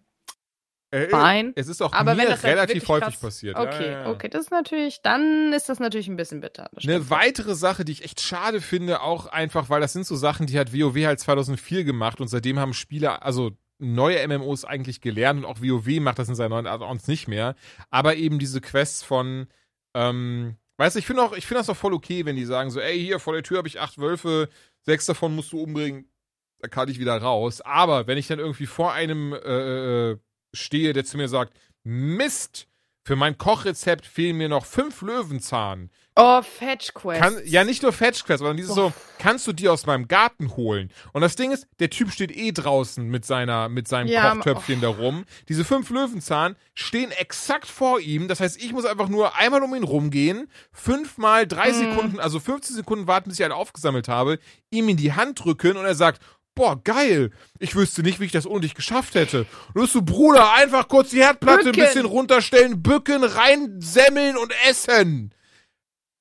[0.92, 1.52] äh, Fine.
[1.54, 3.56] Es ist auch aber mir halt relativ häufig krass, passiert.
[3.56, 6.68] Okay, ja, ja, okay, das ist natürlich, dann ist das natürlich ein bisschen bitter.
[6.82, 10.46] Eine weitere Sache, die ich echt schade finde, auch einfach, weil das sind so Sachen,
[10.46, 15.44] die hat WoW halt 2004 gemacht und seitdem haben Spieler, also neue MMOs eigentlich gelernt
[15.44, 17.54] und auch WoW macht das in seinen neuen Add-ons nicht mehr.
[17.90, 19.46] Aber eben diese Quests von
[19.94, 22.98] ähm, Weißt du, ich finde finde das auch voll okay, wenn die sagen so, ey,
[22.98, 24.48] hier vor der Tür habe ich acht Wölfe,
[24.80, 26.10] sechs davon musst du umbringen,
[26.58, 27.60] da kann ich wieder raus.
[27.60, 30.16] Aber wenn ich dann irgendwie vor einem äh, äh
[30.54, 31.52] stehe, der zu mir sagt,
[31.84, 32.66] Mist,
[33.10, 35.90] für mein Kochrezept fehlen mir noch fünf Löwenzahn.
[36.14, 37.20] Oh, Fetch Quest.
[37.20, 38.74] Kann, ja, nicht nur Fetch Quest, sondern dieses oh.
[38.74, 40.92] so, kannst du die aus meinem Garten holen?
[41.12, 44.78] Und das Ding ist, der Typ steht eh draußen mit seiner, mit seinem ja, Kochtöpfchen
[44.78, 44.82] oh.
[44.82, 45.24] da rum.
[45.48, 48.28] Diese fünf Löwenzahn stehen exakt vor ihm.
[48.28, 51.74] Das heißt, ich muss einfach nur einmal um ihn rumgehen, fünfmal drei mm.
[51.74, 54.38] Sekunden, also 15 Sekunden warten, bis ich einen aufgesammelt habe,
[54.70, 56.22] ihm in die Hand drücken und er sagt,
[56.54, 57.30] boah, geil.
[57.58, 59.46] Ich wüsste nicht, wie ich das ohne dich geschafft hätte.
[59.74, 61.80] Und du Bruder, einfach kurz die Herdplatte bücken.
[61.80, 65.34] ein bisschen runterstellen, bücken, reinsemmeln und essen.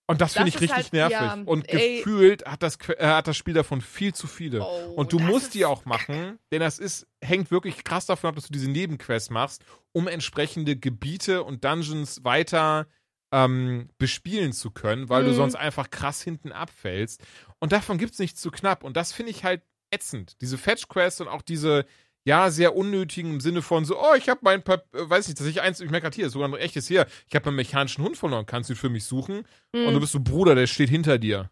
[0.09, 1.17] Und das, das finde ich richtig halt, nervig.
[1.19, 1.97] Ja, und ey.
[1.97, 4.61] gefühlt hat das, äh, hat das Spiel davon viel zu viele.
[4.63, 8.35] Oh, und du musst die auch machen, denn das ist, hängt wirklich krass davon ab,
[8.35, 12.87] dass du diese Nebenquests machst, um entsprechende Gebiete und Dungeons weiter
[13.31, 15.27] ähm, bespielen zu können, weil mhm.
[15.27, 17.21] du sonst einfach krass hinten abfällst.
[17.59, 18.83] Und davon gibt es nichts zu knapp.
[18.83, 19.61] Und das finde ich halt
[19.91, 20.37] ätzend.
[20.41, 21.85] Diese Fetch-Quests und auch diese,
[22.25, 25.39] ja, sehr unnötigen im Sinne von so, oh, ich habe mein, Pap äh, weiß nicht,
[25.39, 28.03] dass ich eins, ich merke gerade hier, sogar ein echtes hier, ich habe einen mechanischen
[28.03, 29.45] Hund verloren, kannst du ihn für mich suchen?
[29.73, 29.87] Mhm.
[29.87, 31.49] Und du bist so, Bruder, der steht hinter dir.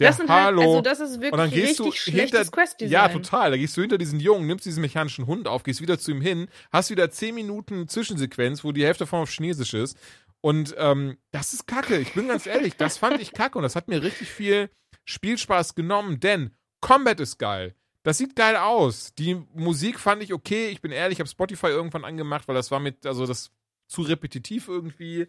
[0.00, 0.60] Der das sind Hallo.
[0.60, 2.90] Halt, also das ist wirklich und dann gehst du hinter, Quest-Design.
[2.90, 3.52] Ja, total.
[3.52, 6.20] Da gehst du hinter diesen Jungen, nimmst diesen mechanischen Hund auf, gehst wieder zu ihm
[6.20, 9.96] hin, hast wieder 10 Minuten Zwischensequenz, wo die Hälfte davon auf Chinesisch ist.
[10.40, 11.96] Und ähm, das ist kacke.
[11.98, 14.68] Ich bin ganz ehrlich, das fand ich kacke und das hat mir richtig viel
[15.04, 16.50] Spielspaß genommen, denn
[16.84, 17.74] Combat ist geil.
[18.02, 19.14] Das sieht geil aus.
[19.14, 20.68] Die Musik fand ich okay.
[20.68, 23.52] Ich bin ehrlich, ich habe Spotify irgendwann angemacht, weil das war mit, also das
[23.86, 25.26] zu repetitiv irgendwie.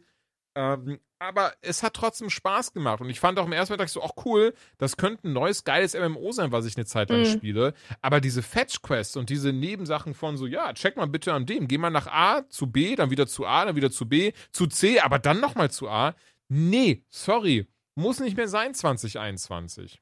[0.53, 2.99] Ähm, aber es hat trotzdem Spaß gemacht.
[2.99, 5.93] Und ich fand auch im ersten Mal so, auch cool, das könnte ein neues, geiles
[5.93, 7.25] MMO sein, was ich eine Zeit lang mhm.
[7.27, 7.73] spiele.
[8.01, 11.77] Aber diese Fetch-Quests und diese Nebensachen von so, ja, check mal bitte an dem, geh
[11.77, 14.99] mal nach A zu B, dann wieder zu A, dann wieder zu B, zu C,
[14.99, 16.15] aber dann nochmal zu A.
[16.49, 17.65] Nee, sorry.
[17.95, 20.01] Muss nicht mehr sein 2021.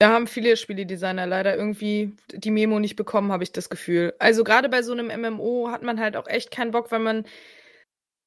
[0.00, 4.14] Da haben viele Spieledesigner leider irgendwie die Memo nicht bekommen, habe ich das Gefühl.
[4.18, 7.26] Also gerade bei so einem MMO hat man halt auch echt keinen Bock, weil man,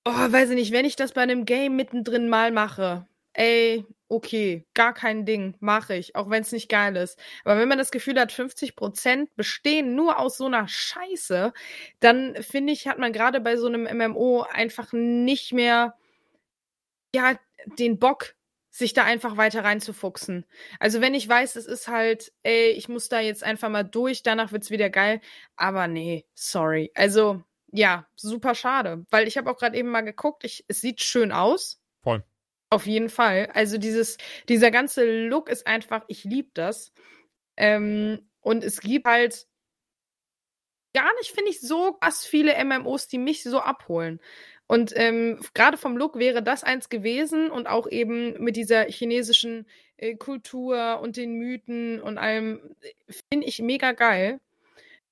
[0.05, 4.65] oh, weiß ich nicht, wenn ich das bei einem Game mittendrin mal mache, ey, okay,
[4.75, 7.17] gar kein Ding, mache ich, auch wenn es nicht geil ist.
[7.43, 11.53] Aber wenn man das Gefühl hat, 50% bestehen nur aus so einer Scheiße,
[11.99, 15.95] dann finde ich, hat man gerade bei so einem MMO einfach nicht mehr,
[17.15, 17.39] ja,
[17.79, 18.35] den Bock,
[18.73, 20.45] sich da einfach weiter reinzufuchsen.
[20.79, 24.23] Also wenn ich weiß, es ist halt, ey, ich muss da jetzt einfach mal durch,
[24.23, 25.21] danach wird's wieder geil.
[25.55, 26.91] Aber nee, sorry.
[26.95, 31.03] Also ja, super schade, weil ich habe auch gerade eben mal geguckt, ich, es sieht
[31.03, 31.79] schön aus.
[32.01, 32.23] Voll.
[32.71, 33.47] Auf jeden Fall.
[33.53, 34.17] Also dieses,
[34.49, 36.93] dieser ganze Look ist einfach, ich liebe das.
[37.55, 39.45] Ähm, und es gibt halt
[40.95, 44.19] gar nicht, finde ich, so was viele MMOs, die mich so abholen.
[44.67, 49.67] Und ähm, gerade vom Look wäre das eins gewesen und auch eben mit dieser chinesischen
[49.97, 52.75] äh, Kultur und den Mythen und allem
[53.31, 54.39] finde ich mega geil.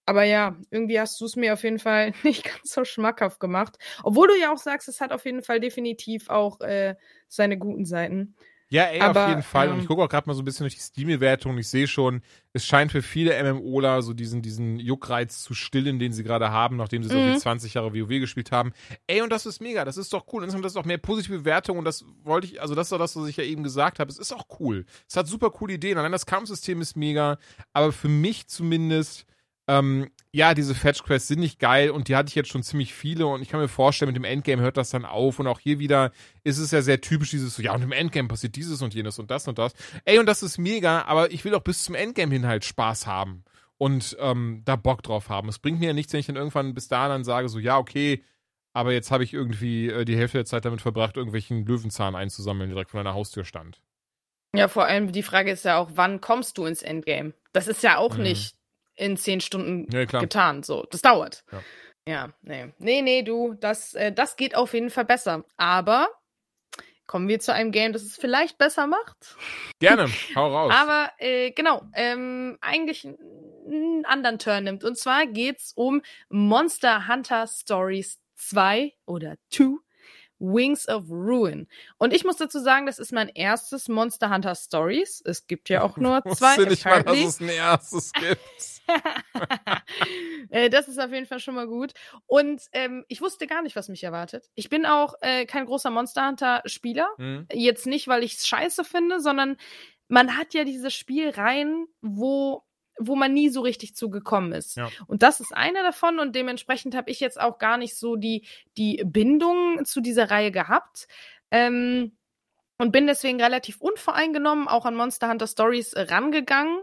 [0.06, 3.78] Aber ja, irgendwie hast du es mir auf jeden Fall nicht ganz so schmackhaft gemacht.
[4.04, 6.96] Obwohl du ja auch sagst, es hat auf jeden Fall definitiv auch äh,
[7.28, 8.36] seine guten Seiten.
[8.72, 9.68] Ja, ey, Aber, auf jeden Fall.
[9.68, 11.88] Ähm, und ich gucke auch gerade mal so ein bisschen durch die Steam-Bewertung ich sehe
[11.88, 12.22] schon,
[12.54, 16.78] es scheint für viele MMOler so diesen, diesen Juckreiz zu stillen, den sie gerade haben,
[16.78, 17.78] nachdem sie so wie 20 mhm.
[17.78, 18.72] Jahre WoW gespielt haben.
[19.08, 20.44] Ey, und das ist mega, das ist doch cool.
[20.44, 22.98] Insgesamt das ist auch mehr positive Bewertung und das wollte ich, also das ist doch
[22.98, 24.10] das, was ich ja eben gesagt habe.
[24.10, 24.86] Es ist auch cool.
[25.06, 25.98] Es hat super coole Ideen.
[25.98, 27.40] Allein das Kampfsystem ist mega,
[27.74, 29.26] aber für mich zumindest
[29.72, 33.26] ähm, ja, diese Fetch-Quests sind nicht geil und die hatte ich jetzt schon ziemlich viele
[33.28, 35.80] und ich kann mir vorstellen, mit dem Endgame hört das dann auf und auch hier
[35.80, 36.12] wieder
[36.44, 39.18] ist es ja sehr typisch dieses so, ja, und im Endgame passiert dieses und jenes
[39.18, 39.74] und das und das.
[40.04, 43.08] Ey, und das ist mega, aber ich will auch bis zum Endgame hin halt Spaß
[43.08, 43.46] haben
[43.78, 45.48] und ähm, da Bock drauf haben.
[45.48, 47.78] Es bringt mir ja nichts, wenn ich dann irgendwann bis dahin dann sage, so, ja,
[47.78, 48.24] okay,
[48.74, 52.70] aber jetzt habe ich irgendwie äh, die Hälfte der Zeit damit verbracht, irgendwelchen Löwenzahn einzusammeln,
[52.70, 53.82] direkt vor deiner Haustür stand.
[54.54, 57.34] Ja, vor allem die Frage ist ja auch, wann kommst du ins Endgame?
[57.54, 58.24] Das ist ja auch mhm.
[58.24, 58.61] nicht
[58.96, 60.64] in zehn Stunden ja, getan.
[60.64, 61.44] So, das dauert.
[61.52, 61.62] Ja.
[62.08, 62.74] ja, nee.
[62.78, 65.46] Nee, nee, du, das, äh, das geht auf jeden Fall besser.
[65.58, 66.10] Aber
[67.08, 69.36] kommen wir zu einem Game, das es vielleicht besser macht.
[69.80, 70.74] Gerne, hau raus.
[70.74, 74.84] Aber äh, genau, ähm, eigentlich einen anderen Turn nimmt.
[74.84, 79.76] Und zwar geht's um Monster Hunter Stories 2 oder 2
[80.42, 81.68] Wings of Ruin.
[81.98, 85.22] Und ich muss dazu sagen, das ist mein erstes Monster Hunter Stories.
[85.24, 86.58] Es gibt ja auch nur zwei.
[86.64, 88.42] Ich nicht mal, dass es ein erstes gibt.
[90.50, 91.94] Äh, das ist auf jeden Fall schon mal gut.
[92.26, 94.50] Und ähm, ich wusste gar nicht, was mich erwartet.
[94.56, 97.08] Ich bin auch äh, kein großer Monster Hunter-Spieler.
[97.18, 97.48] Mhm.
[97.54, 99.56] Jetzt nicht, weil ich es scheiße finde, sondern
[100.10, 102.64] man hat ja diese Spielreihen, wo
[103.00, 104.78] wo man nie so richtig zugekommen ist.
[104.78, 104.90] Ja.
[105.08, 108.46] Und das ist eine davon und dementsprechend habe ich jetzt auch gar nicht so die,
[108.78, 111.08] die Bindung zu dieser Reihe gehabt.
[111.52, 112.14] Ähm,
[112.78, 116.82] und bin deswegen relativ unvoreingenommen auch an Monster Hunter Stories rangegangen.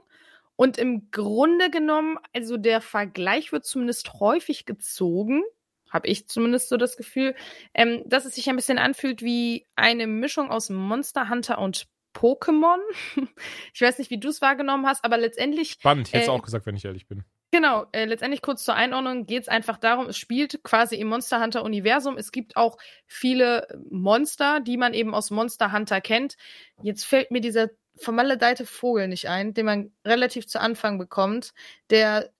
[0.55, 5.43] Und im Grunde genommen, also der Vergleich wird zumindest häufig gezogen,
[5.91, 7.35] habe ich zumindest so das Gefühl,
[7.75, 11.89] ähm, dass es sich ein bisschen anfühlt wie eine Mischung aus Monster Hunter und
[12.19, 12.79] Pokémon.
[13.73, 15.73] ich weiß nicht, wie du es wahrgenommen hast, aber letztendlich.
[15.73, 17.25] Spannend, ich hätte es äh, auch gesagt, wenn ich ehrlich bin.
[17.51, 21.41] Genau, äh, letztendlich kurz zur Einordnung geht es einfach darum, es spielt quasi im Monster
[21.41, 22.19] Hunter Universum.
[22.19, 26.37] Es gibt auch viele Monster, die man eben aus Monster Hunter kennt.
[26.83, 31.53] Jetzt fällt mir dieser vermaledeite Vogel nicht ein, den man relativ zu Anfang bekommt,
[31.91, 32.31] der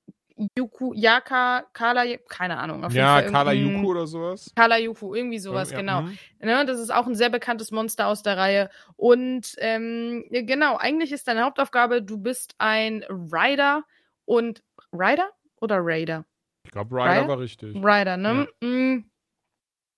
[0.57, 2.85] Yuku, Yaka, Kala, keine Ahnung.
[2.85, 4.53] Auf ja, Kala Yuku oder sowas.
[4.55, 6.03] Kala Yuku, irgendwie sowas, ja, genau.
[6.03, 6.19] Mhm.
[6.41, 8.71] Ne, das ist auch ein sehr bekanntes Monster aus der Reihe.
[8.97, 13.85] Und ähm, genau, eigentlich ist deine Hauptaufgabe, du bist ein Rider
[14.25, 14.63] und
[14.93, 15.31] Rider
[15.61, 16.25] oder Raider?
[16.65, 17.75] Ich glaube, Rider, Rider, war richtig.
[17.75, 18.49] Rider, ne?
[18.63, 18.69] Ja.
[18.69, 19.05] Mm.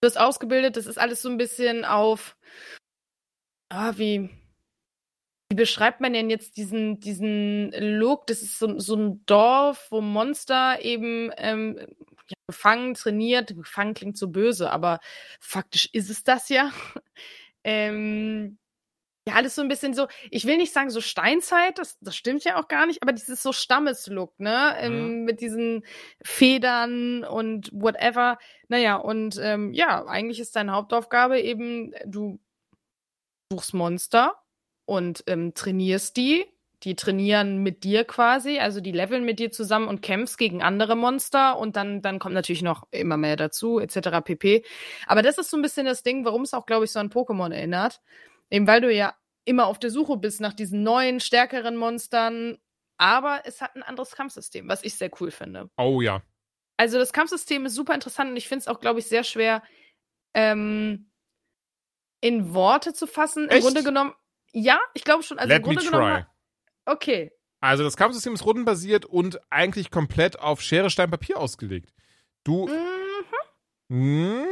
[0.00, 2.36] Du bist ausgebildet, das ist alles so ein bisschen auf.
[3.68, 4.30] Ah, wie,
[5.50, 8.28] wie beschreibt man denn jetzt diesen, diesen Look?
[8.28, 13.56] Das ist so, so ein Dorf, wo Monster eben ähm, ja, gefangen, trainiert.
[13.56, 15.00] Gefangen klingt so böse, aber
[15.40, 16.70] faktisch ist es das ja.
[17.64, 18.58] ähm,
[19.26, 22.44] ja, alles so ein bisschen so, ich will nicht sagen so Steinzeit, das, das stimmt
[22.44, 24.76] ja auch gar nicht, aber dieses so Stammeslook, ne?
[24.78, 25.24] Ähm, mhm.
[25.24, 25.84] mit diesen
[26.22, 28.38] Federn und whatever.
[28.68, 32.38] Naja, und ähm, ja, eigentlich ist deine Hauptaufgabe eben, du
[33.52, 34.39] suchst Monster
[34.90, 36.46] und ähm, trainierst die.
[36.82, 40.96] Die trainieren mit dir quasi, also die leveln mit dir zusammen und kämpfst gegen andere
[40.96, 44.24] Monster und dann, dann kommt natürlich noch immer mehr dazu, etc.
[44.24, 44.64] pp.
[45.06, 47.10] Aber das ist so ein bisschen das Ding, warum es auch, glaube ich, so an
[47.10, 48.00] Pokémon erinnert.
[48.50, 49.14] Eben weil du ja
[49.44, 52.58] immer auf der Suche bist nach diesen neuen, stärkeren Monstern.
[52.96, 55.70] Aber es hat ein anderes Kampfsystem, was ich sehr cool finde.
[55.76, 56.22] Oh ja.
[56.78, 59.62] Also das Kampfsystem ist super interessant und ich finde es auch, glaube ich, sehr schwer
[60.34, 61.10] ähm,
[62.20, 63.48] in Worte zu fassen.
[63.48, 63.58] Echt?
[63.58, 64.14] Im Grunde genommen,
[64.52, 65.38] ja, ich glaube schon.
[65.38, 65.96] Also Let im Grunde me try.
[65.96, 66.26] genommen.
[66.86, 67.32] Okay.
[67.60, 71.92] Also das Kampfsystem ist rundenbasiert und eigentlich komplett auf Schere, Stein, Papier ausgelegt.
[72.42, 72.68] Du.
[73.88, 74.46] Mhm.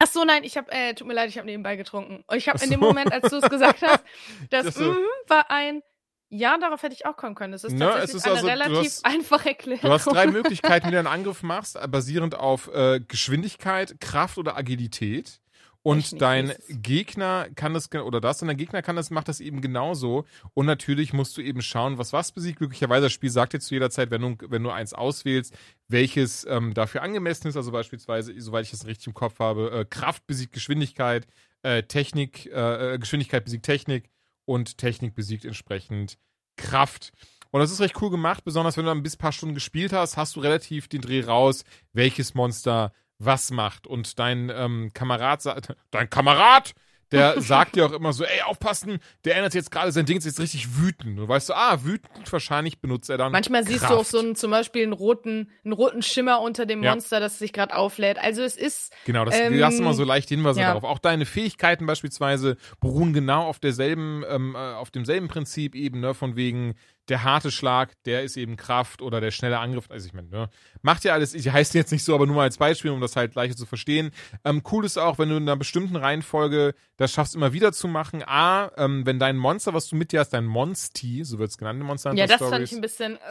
[0.00, 2.24] Ach so, nein, ich habe, äh, tut mir leid, ich habe nebenbei getrunken.
[2.26, 4.04] Und ich habe in dem Moment, als du es gesagt hast,
[4.50, 4.92] das, das so.
[4.92, 4.96] mm,
[5.28, 5.82] war ein
[6.30, 7.54] ja, darauf hätte ich auch kommen können.
[7.54, 9.80] Es ist tatsächlich es ist eine also, relativ hast, einfache Erklärung.
[9.80, 14.56] Du hast drei Möglichkeiten, wie du einen Angriff machst, basierend auf äh, Geschwindigkeit, Kraft oder
[14.56, 15.40] Agilität.
[15.88, 19.62] Und dein Gegner kann das, oder das, und dein Gegner kann das, macht das eben
[19.62, 20.26] genauso.
[20.52, 22.58] Und natürlich musst du eben schauen, was was besiegt.
[22.58, 25.56] Glücklicherweise, das Spiel sagt dir zu jeder Zeit, wenn du, wenn du eins auswählst,
[25.88, 27.56] welches ähm, dafür angemessen ist.
[27.56, 31.26] Also beispielsweise, soweit ich das richtig im Kopf habe, äh, Kraft besiegt Geschwindigkeit,
[31.62, 34.10] äh, Technik, äh, äh Geschwindigkeit besiegt Technik
[34.44, 36.18] und Technik besiegt entsprechend
[36.58, 37.12] Kraft.
[37.50, 40.18] Und das ist recht cool gemacht, besonders wenn du ein bis paar Stunden gespielt hast,
[40.18, 41.64] hast du relativ den Dreh raus,
[41.94, 43.86] welches Monster was macht.
[43.86, 45.42] Und dein ähm, Kamerad,
[45.90, 46.74] dein Kamerad,
[47.10, 50.24] der sagt dir auch immer so, ey, aufpassen, der ändert jetzt gerade sein Ding, ist
[50.24, 51.18] jetzt richtig wütend.
[51.18, 53.32] Und weißt du, ah, wütend, wahrscheinlich benutzt er dann.
[53.32, 53.72] Manchmal Kraft.
[53.72, 56.90] siehst du auch so einen, zum Beispiel einen roten, einen roten Schimmer unter dem ja.
[56.90, 58.18] Monster, das sich gerade auflädt.
[58.18, 58.92] Also es ist.
[59.04, 60.68] Genau, das ähm, lassen wir so leicht Hinweise ja.
[60.68, 60.84] darauf.
[60.84, 66.14] Auch deine Fähigkeiten beispielsweise beruhen genau auf derselben, ähm, äh, auf demselben Prinzip eben, ne,
[66.14, 66.74] von wegen,
[67.08, 69.90] der harte Schlag, der ist eben Kraft oder der schnelle Angriff.
[69.90, 70.50] Also ich meine, ne,
[70.82, 73.16] macht ja alles, ich heiße jetzt nicht so, aber nur mal als Beispiel, um das
[73.16, 74.10] halt leichter zu verstehen.
[74.44, 77.88] Ähm, cool ist auch, wenn du in einer bestimmten Reihenfolge das schaffst, immer wieder zu
[77.88, 78.22] machen.
[78.26, 81.58] A, ähm, wenn dein Monster, was du mit dir hast, dein Monsti, so wird es
[81.58, 83.18] genannt Monster Hunter Ja, das fand ich ein bisschen.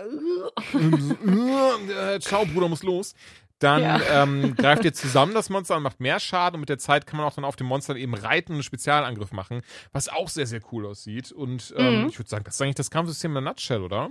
[1.88, 3.14] Äh, Ciao, Bruder, muss los
[3.60, 4.24] dann ja.
[4.24, 7.18] ähm, greift ihr zusammen das Monster und macht mehr Schaden und mit der Zeit kann
[7.18, 10.47] man auch dann auf dem Monster eben reiten und einen Spezialangriff machen, was auch sehr,
[10.47, 11.32] sehr cool aussieht.
[11.32, 12.10] Und ähm, mhm.
[12.10, 14.10] ich würde sagen, das ist eigentlich das Kampfsystem in der Nutshell, oder?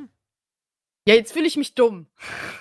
[1.08, 2.08] Ja, jetzt fühle ich mich dumm.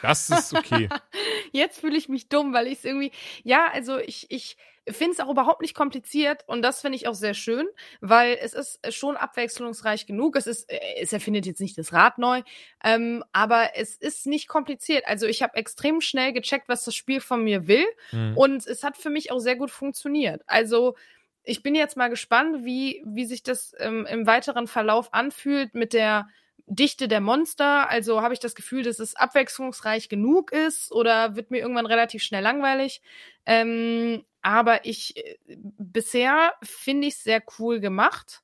[0.04, 0.88] Das ist okay.
[1.52, 3.12] jetzt fühle ich mich dumm, weil ich es irgendwie,
[3.44, 4.56] ja, also ich, ich
[4.88, 7.68] finde es auch überhaupt nicht kompliziert und das finde ich auch sehr schön,
[8.02, 10.36] weil es ist schon abwechslungsreich genug.
[10.36, 12.42] Es ist, äh, es erfindet jetzt nicht das Rad neu,
[12.84, 15.06] ähm, aber es ist nicht kompliziert.
[15.08, 18.38] Also ich habe extrem schnell gecheckt, was das Spiel von mir will mhm.
[18.38, 20.42] und es hat für mich auch sehr gut funktioniert.
[20.48, 20.96] Also
[21.44, 25.94] ich bin jetzt mal gespannt, wie, wie sich das ähm, im weiteren Verlauf anfühlt mit
[25.94, 26.28] der
[26.68, 27.90] Dichte der Monster?
[27.90, 32.24] Also habe ich das Gefühl, dass es abwechslungsreich genug ist oder wird mir irgendwann relativ
[32.24, 33.02] schnell langweilig?
[33.46, 38.44] Ähm, aber ich äh, bisher finde ich es sehr cool gemacht.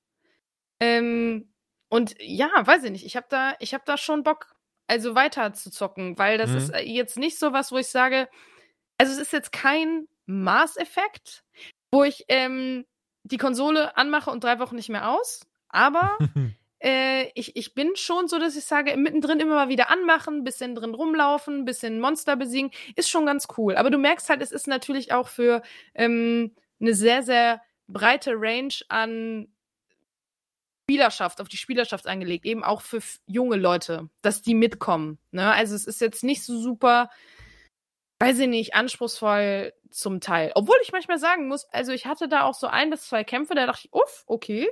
[0.80, 1.54] Ähm,
[1.90, 4.56] und ja, weiß ich nicht, ich habe da, ich habe da schon Bock,
[4.88, 6.58] also weiter zu zocken, weil das mhm.
[6.58, 8.30] ist äh, jetzt nicht so was, wo ich sage,
[8.98, 11.44] also es ist jetzt kein Maßeffekt,
[11.92, 12.88] wo ich ähm,
[13.22, 15.46] die Konsole anmache und drei Wochen nicht mehr aus.
[15.70, 16.18] Aber
[16.84, 20.76] äh, ich, ich bin schon so, dass ich sage, mittendrin immer mal wieder anmachen, bisschen
[20.76, 23.76] drin rumlaufen, bisschen Monster besiegen, ist schon ganz cool.
[23.76, 25.62] Aber du merkst halt, es ist natürlich auch für
[25.94, 29.48] ähm, eine sehr, sehr breite Range an
[30.90, 35.20] Spielerschaft, auf die Spielerschaft angelegt, eben auch für junge Leute, dass die mitkommen.
[35.32, 35.52] Ne?
[35.54, 37.10] Also es ist jetzt nicht so super,
[38.20, 40.52] weiß ich nicht, anspruchsvoll zum Teil.
[40.56, 43.56] Obwohl ich manchmal sagen muss, also ich hatte da auch so ein bis zwei Kämpfe,
[43.56, 44.70] da dachte ich, uff, okay,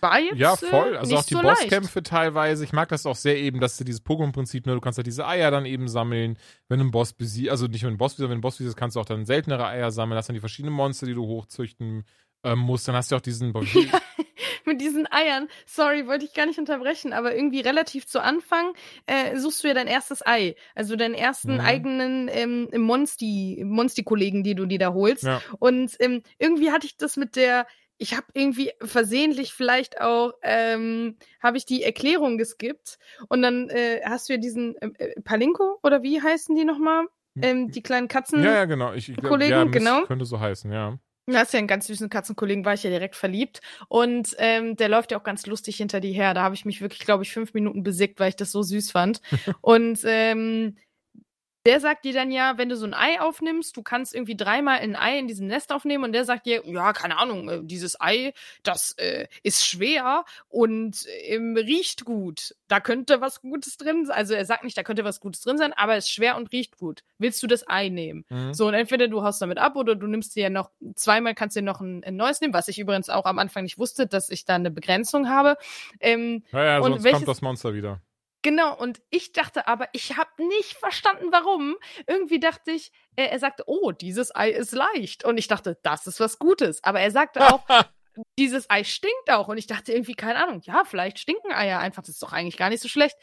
[0.00, 0.94] war jetzt ja, voll.
[0.94, 2.64] Äh, also auch die so Bosskämpfe teilweise.
[2.64, 5.26] Ich mag das auch sehr eben, dass du dieses Pokémon-Prinzip, ne, du kannst halt diese
[5.26, 8.24] Eier dann eben sammeln, wenn du einen Boss besiegst, also nicht nur einen Boss besiegst,
[8.24, 10.40] wenn du einen Boss besiegst, kannst du auch dann seltenere Eier sammeln, hast dann die
[10.40, 12.04] verschiedenen Monster, die du hochzüchten
[12.44, 12.88] ähm, musst.
[12.88, 13.52] Dann hast du auch diesen.
[13.74, 14.00] Ja,
[14.66, 15.48] mit diesen Eiern.
[15.64, 18.72] Sorry, wollte ich gar nicht unterbrechen, aber irgendwie relativ zu Anfang
[19.06, 20.56] äh, suchst du ja dein erstes Ei.
[20.74, 21.60] Also deinen ersten mhm.
[21.60, 25.22] eigenen ähm, Monsti, Monsti-Kollegen, die du dir da holst.
[25.22, 25.40] Ja.
[25.58, 27.66] Und ähm, irgendwie hatte ich das mit der
[27.98, 34.00] ich habe irgendwie versehentlich vielleicht auch, ähm, habe ich die Erklärung geskippt und dann äh,
[34.04, 37.06] hast du ja diesen ähm, äh, Palinko oder wie heißen die nochmal?
[37.34, 38.42] Hm, ähm, die kleinen Katzen.
[38.42, 38.92] Ja, ja, genau.
[38.92, 40.04] Ich, ich Kollegen, ja, genau.
[40.04, 40.98] Könnte so heißen, ja.
[41.28, 43.60] Du hast ja einen ganz süßen Katzenkollegen, war ich ja direkt verliebt.
[43.88, 46.34] Und ähm, der läuft ja auch ganz lustig hinter dir her.
[46.34, 48.92] Da habe ich mich wirklich, glaube ich, fünf Minuten besiegt, weil ich das so süß
[48.92, 49.20] fand.
[49.60, 50.76] und ähm,
[51.66, 54.78] der sagt dir dann ja, wenn du so ein Ei aufnimmst, du kannst irgendwie dreimal
[54.78, 58.00] ein Ei in diesem Nest aufnehmen und der sagt dir, ja, keine Ahnung, äh, dieses
[58.00, 62.54] Ei, das äh, ist schwer und ähm, riecht gut.
[62.68, 64.16] Da könnte was Gutes drin sein.
[64.16, 66.52] Also er sagt nicht, da könnte was Gutes drin sein, aber es ist schwer und
[66.52, 67.02] riecht gut.
[67.18, 68.24] Willst du das Ei nehmen?
[68.28, 68.54] Mhm.
[68.54, 71.56] So, und entweder du haust damit ab oder du nimmst dir ja noch, zweimal kannst
[71.56, 74.06] du dir noch ein, ein, neues nehmen, was ich übrigens auch am Anfang nicht wusste,
[74.06, 75.56] dass ich da eine Begrenzung habe.
[75.98, 78.00] Ähm, ja, ja, sonst welches, kommt das Monster wieder.
[78.46, 81.74] Genau, und ich dachte aber, ich habe nicht verstanden, warum.
[82.06, 85.24] Irgendwie dachte ich, er, er, sagte, oh, dieses Ei ist leicht.
[85.24, 86.78] Und ich dachte, das ist was Gutes.
[86.84, 87.66] Aber er sagte auch,
[88.38, 89.48] dieses Ei stinkt auch.
[89.48, 92.02] Und ich dachte irgendwie, keine Ahnung, ja, vielleicht stinken Eier einfach.
[92.02, 93.16] Das ist doch eigentlich gar nicht so schlecht.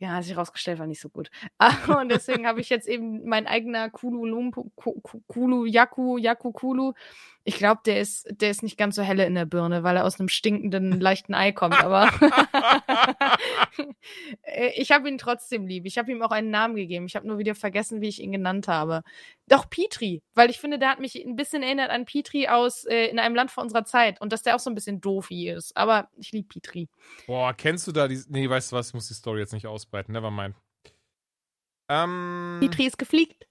[0.00, 1.30] Ja, hat sich rausgestellt, war nicht so gut.
[1.96, 4.72] und deswegen habe ich jetzt eben mein eigener Kulu Lumpu,
[5.28, 6.94] Kulu Yaku, Yaku Kulu.
[7.48, 10.04] Ich glaube, der ist, der ist nicht ganz so helle in der Birne, weil er
[10.04, 12.10] aus einem stinkenden, leichten Ei kommt, aber
[14.76, 15.86] ich habe ihn trotzdem lieb.
[15.86, 17.06] Ich habe ihm auch einen Namen gegeben.
[17.06, 19.02] Ich habe nur wieder vergessen, wie ich ihn genannt habe.
[19.46, 23.06] Doch Petri, weil ich finde, der hat mich ein bisschen erinnert an Petri aus äh,
[23.06, 25.74] in einem Land vor unserer Zeit und dass der auch so ein bisschen doofi ist.
[25.74, 26.90] Aber ich liebe Petri.
[27.26, 28.20] Boah, kennst du da die.
[28.28, 30.12] Nee, weißt du was, ich muss die Story jetzt nicht ausbreiten.
[30.12, 30.54] Never mind.
[31.88, 33.47] Ähm, Petri ist gefliegt.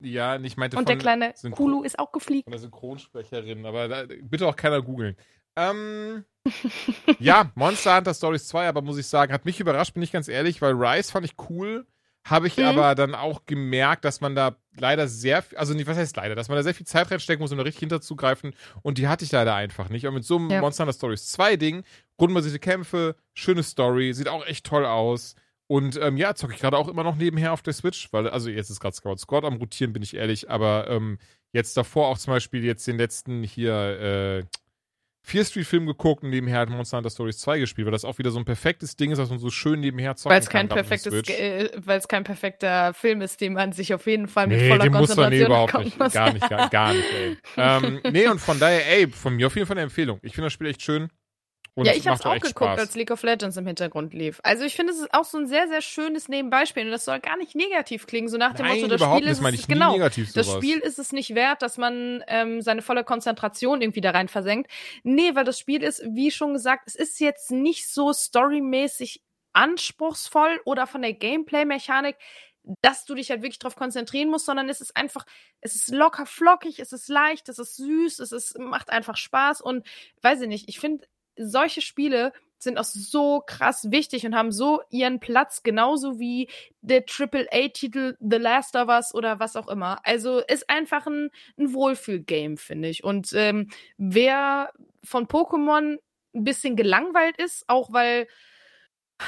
[0.00, 2.44] Ja, ich meinte Und der kleine Synchron Kulu ist auch gefliegt.
[2.44, 5.16] Von der Synchronsprecherin, aber da, bitte auch keiner googeln.
[5.56, 6.24] Ähm,
[7.18, 10.28] ja, Monster Hunter Stories 2, aber muss ich sagen, hat mich überrascht, bin ich ganz
[10.28, 11.86] ehrlich, weil Rise fand ich cool.
[12.24, 12.64] Habe ich mhm.
[12.64, 16.48] aber dann auch gemerkt, dass man da leider sehr, also nicht, was heißt leider, dass
[16.48, 18.52] man da sehr viel Zeit reinstecken muss, um da richtig hinterzugreifen.
[18.82, 20.06] Und die hatte ich leider einfach nicht.
[20.06, 20.60] Und mit so einem ja.
[20.60, 21.84] Monster Hunter Stories 2 Ding,
[22.20, 25.36] rundenbasierte Kämpfe, schöne Story, sieht auch echt toll aus.
[25.68, 28.48] Und ähm, ja, zocke ich gerade auch immer noch nebenher auf der Switch, weil, also
[28.48, 31.18] jetzt ist gerade Scout Squad am Rotieren, bin ich ehrlich, aber ähm,
[31.52, 34.44] jetzt davor auch zum Beispiel jetzt den letzten hier, äh,
[35.26, 38.16] Fear Street Film geguckt und nebenher halt Monster Hunter Stories 2 gespielt, weil das auch
[38.18, 40.76] wieder so ein perfektes Ding ist, was man so schön nebenher zocken weil's kein kann.
[40.76, 44.60] Perfektes, äh, weil es kein perfekter Film ist, den man sich auf jeden Fall mit
[44.60, 45.98] nee, voller den Konzentration muss man, nee, überhaupt nicht.
[45.98, 46.12] Muss.
[46.12, 47.36] Gar nicht, gar, gar nicht, ey.
[47.56, 50.20] ähm, nee, und von daher, ey, von mir auf jeden Fall eine Empfehlung.
[50.22, 51.08] Ich finde das Spiel echt schön.
[51.76, 52.78] Und ja, ich habe es auch geguckt, Spaß.
[52.78, 54.40] als League of Legends im Hintergrund lief.
[54.42, 56.86] Also ich finde, es ist auch so ein sehr, sehr schönes Nebenbeispiel.
[56.86, 59.60] Und das soll gar nicht negativ klingen, so nach dem Nein, Motto, das Spiel ist
[59.60, 63.82] es, genau, negativ, das Spiel ist es nicht wert, dass man ähm, seine volle Konzentration
[63.82, 64.70] irgendwie da rein versenkt.
[65.02, 69.20] Nee, weil das Spiel ist, wie schon gesagt, es ist jetzt nicht so storymäßig
[69.52, 72.16] anspruchsvoll oder von der Gameplay-Mechanik
[72.82, 75.24] dass du dich halt wirklich darauf konzentrieren musst, sondern es ist einfach,
[75.60, 79.60] es ist locker flockig, es ist leicht, es ist süß, es ist, macht einfach Spaß
[79.60, 79.86] und
[80.22, 81.06] weiß ich nicht, ich finde,
[81.36, 86.48] solche Spiele sind auch so krass wichtig und haben so ihren Platz, genauso wie
[86.80, 90.00] der AAA-Titel The Last of Us oder was auch immer.
[90.04, 93.04] Also ist einfach ein, ein Wohlfühl-Game, finde ich.
[93.04, 93.68] Und ähm,
[93.98, 94.72] wer
[95.04, 95.98] von Pokémon
[96.34, 98.26] ein bisschen gelangweilt ist, auch weil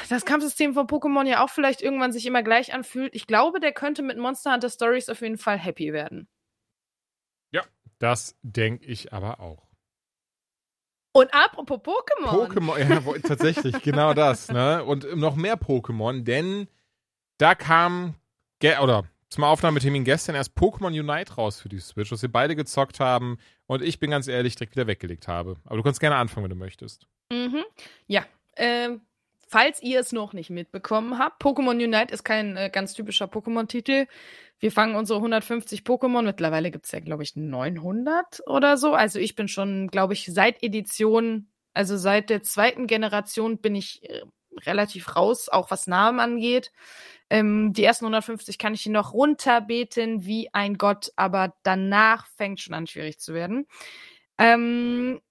[0.09, 3.73] das Kampfsystem von Pokémon ja auch vielleicht irgendwann sich immer gleich anfühlt, ich glaube, der
[3.73, 6.27] könnte mit Monster Hunter Stories auf jeden Fall happy werden.
[7.51, 7.63] Ja,
[7.97, 9.68] das denke ich aber auch.
[11.11, 12.47] Und apropos Pokémon.
[12.47, 14.83] Pokémon, ja, tatsächlich, genau das, ne?
[14.83, 16.67] Und noch mehr Pokémon, denn
[17.37, 18.15] da kam,
[18.61, 22.99] oder zum Aufnahmetermin gestern erst Pokémon Unite raus für die Switch, was wir beide gezockt
[22.99, 23.37] haben
[23.67, 25.57] und ich bin ganz ehrlich direkt wieder weggelegt habe.
[25.65, 27.07] Aber du kannst gerne anfangen, wenn du möchtest.
[27.31, 27.63] Mhm.
[28.07, 29.01] Ja, ähm,
[29.49, 34.05] falls ihr es noch nicht mitbekommen habt, Pokémon Unite ist kein äh, ganz typischer Pokémon-Titel.
[34.59, 36.21] Wir fangen unsere 150 Pokémon.
[36.21, 38.93] Mittlerweile gibt es ja, glaube ich, 900 oder so.
[38.93, 44.07] Also ich bin schon, glaube ich, seit Edition, also seit der zweiten Generation bin ich
[44.07, 44.21] äh,
[44.65, 46.71] relativ raus, auch was Namen angeht.
[47.31, 52.75] Ähm, die ersten 150 kann ich noch runterbeten wie ein Gott, aber danach fängt schon
[52.75, 53.65] an schwierig zu werden.
[54.37, 55.21] Ähm,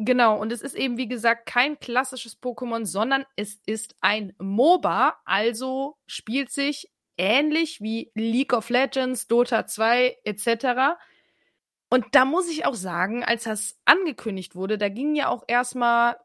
[0.00, 5.16] Genau, und es ist eben, wie gesagt, kein klassisches Pokémon, sondern es ist ein MOBA,
[5.24, 10.96] also spielt sich ähnlich wie League of Legends, Dota 2 etc.
[11.88, 16.16] Und da muss ich auch sagen, als das angekündigt wurde, da ging ja auch erstmal,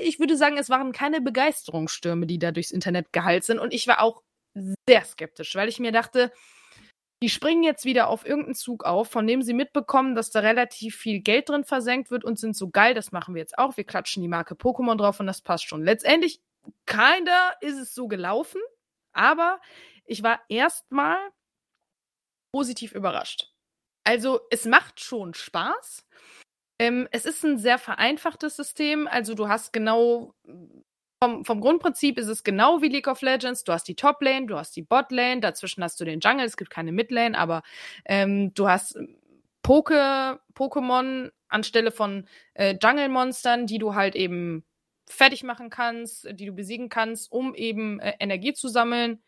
[0.00, 3.58] ich würde sagen, es waren keine Begeisterungsstürme, die da durchs Internet geheilt sind.
[3.58, 4.22] Und ich war auch
[4.88, 6.32] sehr skeptisch, weil ich mir dachte,
[7.22, 10.96] die springen jetzt wieder auf irgendeinen Zug auf, von dem sie mitbekommen, dass da relativ
[10.96, 13.76] viel Geld drin versenkt wird und sind so geil, das machen wir jetzt auch.
[13.76, 15.84] Wir klatschen die Marke Pokémon drauf und das passt schon.
[15.84, 16.40] Letztendlich,
[16.86, 18.60] keiner ist es so gelaufen,
[19.12, 19.60] aber
[20.04, 21.18] ich war erstmal
[22.52, 23.52] positiv überrascht.
[24.04, 26.06] Also, es macht schon Spaß.
[26.80, 29.08] Ähm, es ist ein sehr vereinfachtes System.
[29.08, 30.34] Also, du hast genau
[31.20, 33.64] vom, vom Grundprinzip ist es genau wie League of Legends.
[33.64, 36.70] Du hast die Top-Lane, du hast die Bot-Lane, dazwischen hast du den Jungle, es gibt
[36.70, 37.62] keine Mid-Lane, aber
[38.04, 38.98] ähm, du hast
[39.62, 44.64] Poke, Pokémon anstelle von äh, Jungle-Monstern, die du halt eben
[45.06, 49.20] fertig machen kannst, die du besiegen kannst, um eben äh, Energie zu sammeln.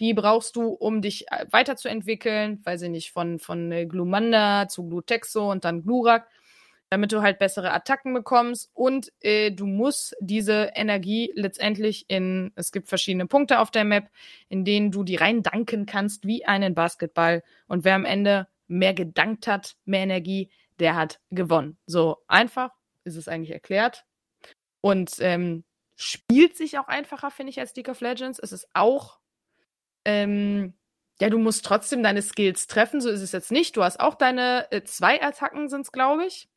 [0.00, 4.88] Die brauchst du, um dich äh, weiterzuentwickeln, weiß ich nicht, von, von äh, Glumanda zu
[4.88, 6.28] Glutexo und dann Glurak
[6.94, 12.70] damit du halt bessere Attacken bekommst und äh, du musst diese Energie letztendlich in, es
[12.70, 14.10] gibt verschiedene Punkte auf der Map,
[14.48, 18.94] in denen du die rein danken kannst wie einen Basketball und wer am Ende mehr
[18.94, 21.78] gedankt hat, mehr Energie, der hat gewonnen.
[21.84, 22.70] So einfach
[23.02, 24.04] ist es eigentlich erklärt
[24.80, 25.64] und ähm,
[25.96, 28.38] spielt sich auch einfacher, finde ich, als League of Legends.
[28.38, 29.18] Es ist auch
[30.04, 30.74] ähm,
[31.20, 33.76] ja, du musst trotzdem deine Skills treffen, so ist es jetzt nicht.
[33.76, 36.48] Du hast auch deine äh, zwei Attacken, sind es, glaube ich.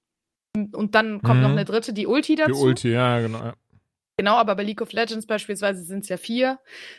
[0.74, 1.44] Und dann kommt mhm.
[1.44, 2.54] noch eine dritte, die Ulti dazu.
[2.54, 3.54] Die Ulti, ja, genau.
[4.20, 6.58] Genau, aber bei League of Legends beispielsweise sind es ja vier.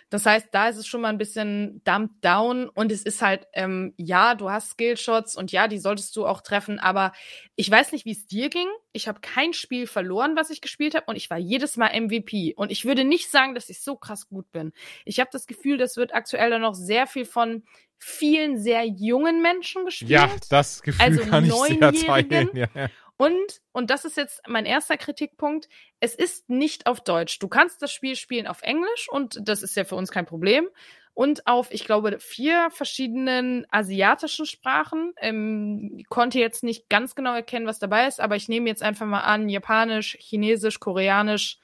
[0.08, 3.48] Das heißt, da ist es schon mal ein bisschen dumped down und es ist halt,
[3.54, 7.12] ähm, ja, du hast Skillshots und ja, die solltest du auch treffen, aber
[7.56, 8.68] ich weiß nicht, wie es dir ging.
[8.92, 12.54] Ich habe kein Spiel verloren, was ich gespielt habe und ich war jedes Mal MVP.
[12.54, 14.72] Und ich würde nicht sagen, dass ich so krass gut bin.
[15.04, 17.64] Ich habe das Gefühl, das wird aktuell dann noch sehr viel von
[17.98, 20.10] vielen sehr jungen Menschen gespielt.
[20.12, 22.50] Ja, das Gefühl also kann ich sehr teilen.
[22.54, 22.88] Ja, ja.
[23.18, 27.40] Und, und das ist jetzt mein erster Kritikpunkt, es ist nicht auf Deutsch.
[27.40, 30.68] Du kannst das Spiel spielen auf Englisch und das ist ja für uns kein Problem.
[31.14, 35.14] Und auf, ich glaube, vier verschiedenen asiatischen Sprachen.
[35.20, 39.04] Ähm, konnte jetzt nicht ganz genau erkennen, was dabei ist, aber ich nehme jetzt einfach
[39.04, 41.58] mal an, Japanisch, Chinesisch, Koreanisch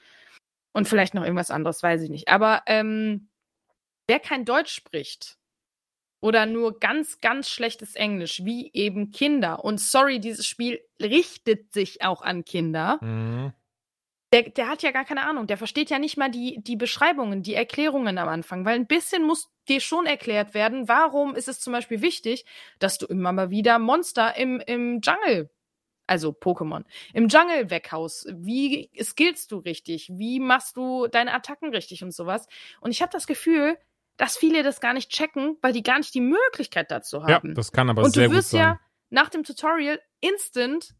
[0.73, 2.27] und vielleicht noch irgendwas anderes, weiß ich nicht.
[2.27, 3.29] Aber ähm,
[4.07, 5.37] wer kein Deutsch spricht,
[6.25, 9.63] oder nur ganz, ganz schlechtes Englisch, wie eben Kinder.
[9.63, 12.97] Und sorry, dieses Spiel richtet sich auch an Kinder.
[12.99, 13.53] Mhm.
[14.33, 15.45] Der, der hat ja gar keine Ahnung.
[15.45, 19.21] Der versteht ja nicht mal die, die Beschreibungen, die Erklärungen am Anfang, weil ein bisschen
[19.21, 22.43] muss dir schon erklärt werden, warum ist es zum Beispiel wichtig,
[22.79, 25.51] dass du immer mal wieder Monster im, im Jungle
[26.07, 28.27] also Pokémon, im Jungle weghaust.
[28.31, 30.09] Wie skillst du richtig?
[30.11, 32.47] Wie machst du deine Attacken richtig und sowas?
[32.79, 33.77] Und ich habe das Gefühl,
[34.17, 37.49] dass viele das gar nicht checken, weil die gar nicht die Möglichkeit dazu haben.
[37.49, 38.29] Ja, das kann aber und sehr gut sein.
[38.29, 40.95] Und du wirst ja nach dem Tutorial instant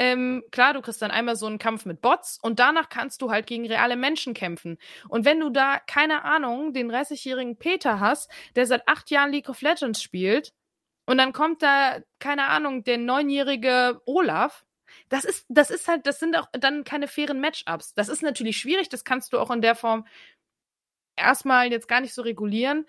[0.00, 3.30] ähm, klar, du kriegst dann einmal so einen Kampf mit Bots und danach kannst du
[3.30, 4.78] halt gegen reale Menschen kämpfen.
[5.10, 9.50] Und wenn du da, keine Ahnung, den 30-jährigen Peter hast, der seit acht Jahren League
[9.50, 10.54] of Legends spielt,
[11.04, 14.64] und dann kommt da, keine Ahnung, der neunjährige Olaf,
[15.10, 17.92] das ist, das ist halt, das sind auch dann keine fairen Matchups.
[17.92, 20.06] Das ist natürlich schwierig, das kannst du auch in der Form
[21.16, 22.86] erstmal jetzt gar nicht so regulieren.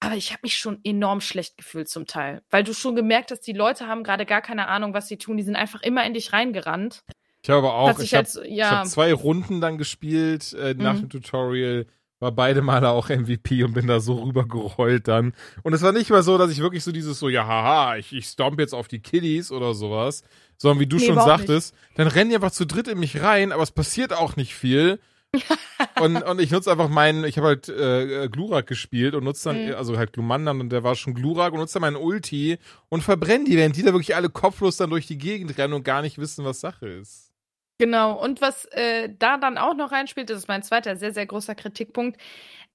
[0.00, 3.40] Aber ich habe mich schon enorm schlecht gefühlt zum Teil, weil du schon gemerkt hast,
[3.40, 5.38] die Leute haben gerade gar keine Ahnung, was sie tun.
[5.38, 7.04] Die sind einfach immer in dich reingerannt.
[7.42, 8.70] Ich habe aber auch, ich habe ja.
[8.70, 11.00] hab zwei Runden dann gespielt äh, nach mhm.
[11.00, 11.86] dem Tutorial,
[12.20, 15.34] war beide Male auch MVP und bin da so rübergerollt dann.
[15.62, 18.12] Und es war nicht mal so, dass ich wirklich so dieses so, ja, haha, ich,
[18.12, 20.22] ich stomp jetzt auf die Kiddies oder sowas,
[20.56, 21.98] sondern wie du nee, schon sagtest, nicht.
[21.98, 24.98] dann rennen die einfach zu dritt in mich rein, aber es passiert auch nicht viel
[26.00, 29.66] und, und ich nutze einfach meinen, ich habe halt äh, Glurak gespielt und nutze dann,
[29.66, 29.74] mhm.
[29.74, 32.58] also halt Glumandan und der war schon Glurak und nutze dann meinen Ulti
[32.88, 35.84] und verbrenne die, während die da wirklich alle kopflos dann durch die Gegend rennen und
[35.84, 37.32] gar nicht wissen, was Sache ist.
[37.78, 41.26] Genau, und was äh, da dann auch noch reinspielt, das ist mein zweiter sehr, sehr
[41.26, 42.20] großer Kritikpunkt.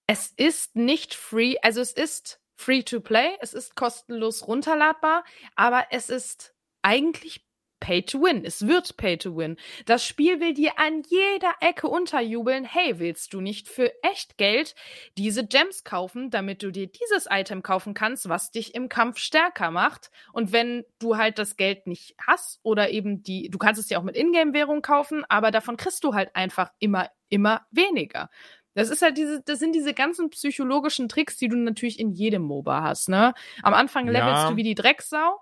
[0.07, 5.23] Es ist nicht free, also es ist free to play, es ist kostenlos runterladbar,
[5.55, 7.45] aber es ist eigentlich
[7.79, 8.43] Pay to Win.
[8.45, 9.57] Es wird Pay to Win.
[9.85, 12.63] Das Spiel will dir an jeder Ecke unterjubeln.
[12.63, 14.75] Hey, willst du nicht für echt Geld
[15.17, 19.71] diese Gems kaufen, damit du dir dieses Item kaufen kannst, was dich im Kampf stärker
[19.71, 20.11] macht?
[20.33, 23.99] Und wenn du halt das Geld nicht hast oder eben die, du kannst es dir
[23.99, 28.29] auch mit Ingame-Währung kaufen, aber davon kriegst du halt einfach immer, immer weniger.
[28.75, 32.43] Das ist halt diese, das sind diese ganzen psychologischen Tricks, die du natürlich in jedem
[32.43, 33.33] MOBA hast, ne?
[33.63, 34.49] Am Anfang levelst ja.
[34.49, 35.39] du wie die Drecksau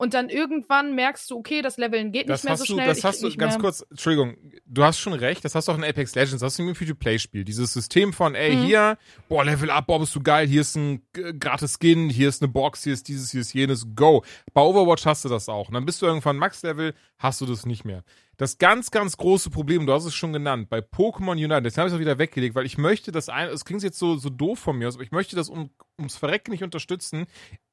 [0.00, 2.86] und dann irgendwann merkst du, okay, das Leveln geht Das nicht mehr so du, schnell.
[2.86, 3.60] das ich hast krieg du, ganz mehr.
[3.60, 6.58] kurz, Entschuldigung, du hast schon recht, das hast du auch in Apex Legends, das hast
[6.58, 7.44] du im Free-to-Play-Spiel.
[7.44, 8.64] Dieses System von, ey, Mhm.
[8.64, 8.98] hier,
[9.28, 12.42] boah, Level up, boah, bist du geil, hier ist ein äh, gratis Skin, hier ist
[12.42, 14.24] eine Box, hier ist dieses, hier ist jenes, go.
[14.54, 15.68] Bei Overwatch hast du das auch.
[15.68, 18.02] Und dann bist du irgendwann Max-Level, hast du das nicht mehr.
[18.38, 21.88] Das ganz, ganz große Problem, du hast es schon genannt, bei Pokémon Unite, das habe
[21.90, 24.58] ich auch wieder weggelegt, weil ich möchte das ein, es klingt jetzt so, so doof
[24.58, 25.68] von mir aus, aber ich möchte das um,
[25.98, 27.26] ums Verrecken nicht unterstützen,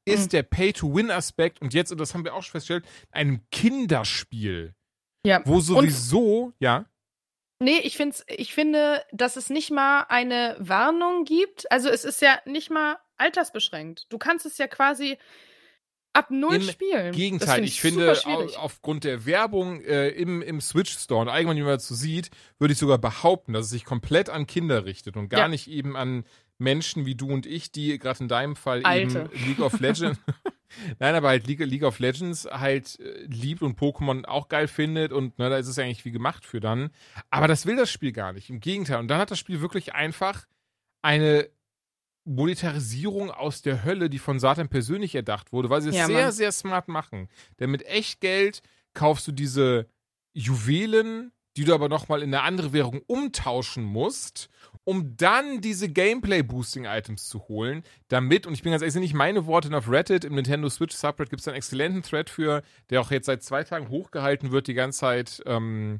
[0.07, 0.29] ist Mhm.
[0.29, 4.73] der Pay-to-Win-Aspekt und jetzt, und das haben wir auch schon festgestellt, einem Kinderspiel.
[5.25, 5.41] Ja.
[5.45, 6.85] Wo sowieso, ja,
[7.59, 11.71] Nee, ich, find's, ich finde, dass es nicht mal eine Warnung gibt.
[11.71, 14.05] Also es ist ja nicht mal altersbeschränkt.
[14.09, 15.17] Du kannst es ja quasi
[16.13, 17.11] ab null Im spielen.
[17.13, 18.57] Gegenteil, find ich finde, schwierig.
[18.57, 22.29] au- aufgrund der Werbung äh, im, im Switch Store und allgemein, wie man dazu sieht,
[22.59, 25.47] würde ich sogar behaupten, dass es sich komplett an Kinder richtet und gar Ja.
[25.47, 26.25] nicht eben an
[26.57, 29.29] Menschen wie du und ich, die gerade in deinem Fall Alte.
[29.33, 30.19] eben League of Legends,
[30.99, 35.11] nein, aber halt League, League of Legends halt äh, liebt und Pokémon auch geil findet
[35.11, 36.89] und ne, da ist es eigentlich wie gemacht für dann.
[37.29, 38.49] Aber das will das Spiel gar nicht.
[38.49, 38.99] Im Gegenteil.
[38.99, 40.45] Und dann hat das Spiel wirklich einfach
[41.03, 41.49] eine
[42.25, 46.23] Monetarisierung aus der Hölle, die von Satan persönlich erdacht wurde, weil sie es Ja, sehr,
[46.25, 46.31] Mann.
[46.33, 47.29] sehr smart machen.
[47.59, 48.61] Denn mit Echtgeld
[48.93, 49.87] kaufst du diese
[50.33, 54.49] Juwelen, die du aber nochmal in eine andere Währung umtauschen musst,
[54.87, 59.45] um dann diese Gameplay-Boosting-Items zu holen, damit, und ich bin ganz ehrlich, sind nicht meine
[59.45, 63.11] Worte, auf Reddit, im Nintendo Switch Subreddit gibt es einen exzellenten Thread für, der auch
[63.11, 65.99] jetzt seit zwei Tagen hochgehalten wird, die ganze Zeit ähm,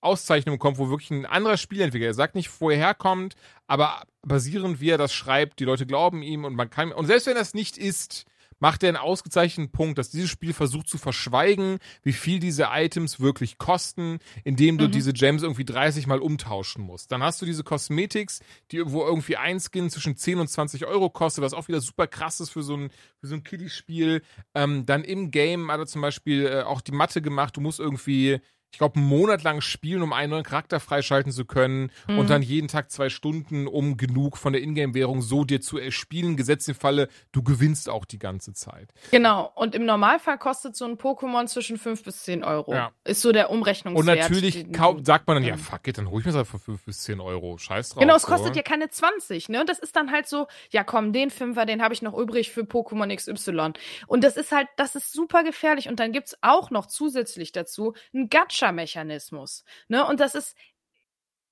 [0.00, 3.34] Auszeichnungen kommt, wo wirklich ein anderer Spielentwickler, er sagt nicht, wo er herkommt,
[3.66, 7.26] aber basierend, wie er das schreibt, die Leute glauben ihm und man kann, und selbst
[7.26, 8.26] wenn das nicht ist,
[8.60, 13.18] macht er einen ausgezeichneten Punkt, dass dieses Spiel versucht zu verschweigen, wie viel diese Items
[13.18, 14.92] wirklich kosten, indem du Mhm.
[14.92, 17.10] diese Gems irgendwie 30 Mal umtauschen musst.
[17.10, 21.10] Dann hast du diese Cosmetics, die wo irgendwie ein Skin zwischen 10 und 20 Euro
[21.10, 24.22] kostet, was auch wieder super krass ist für so ein, für so ein Kiddie-Spiel.
[24.54, 27.80] Ähm, dann im Game hat er zum Beispiel äh, auch die Matte gemacht, du musst
[27.80, 28.40] irgendwie
[28.72, 32.18] ich glaube, einen Monat lang spielen, um einen neuen Charakter freischalten zu können Mhm.
[32.18, 36.36] und dann jeden Tag zwei Stunden, um genug von der Ingame-Währung so dir zu erspielen.
[36.36, 38.90] Gesetzt im Falle, du gewinnst auch die ganze Zeit.
[39.10, 39.50] Genau.
[39.54, 42.72] Und im Normalfall kostet so ein Pokémon zwischen 5 bis 10 Euro.
[42.74, 42.92] Ja.
[43.04, 44.18] Ist so der Und Umrechnungswert.
[44.18, 46.48] natürlich den sagt man dann, ja, ähm, fuck it, dann hol ich mir das halt
[46.48, 47.58] für 5 bis 10 Euro.
[47.58, 48.00] Scheiß drauf.
[48.00, 48.28] Genau, es so.
[48.28, 49.60] kostet ja keine 20, ne?
[49.60, 52.50] Und das ist dann halt so, ja komm, den Fünfer, den habe ich noch übrig
[52.50, 53.72] für Pokémon XY.
[54.06, 55.88] Und das ist halt, das ist super gefährlich.
[55.88, 58.28] Und dann gibt's auch noch zusätzlich dazu einen
[58.60, 59.64] Gacha-Mechanismus.
[59.88, 60.06] Ne?
[60.06, 60.56] Und das ist,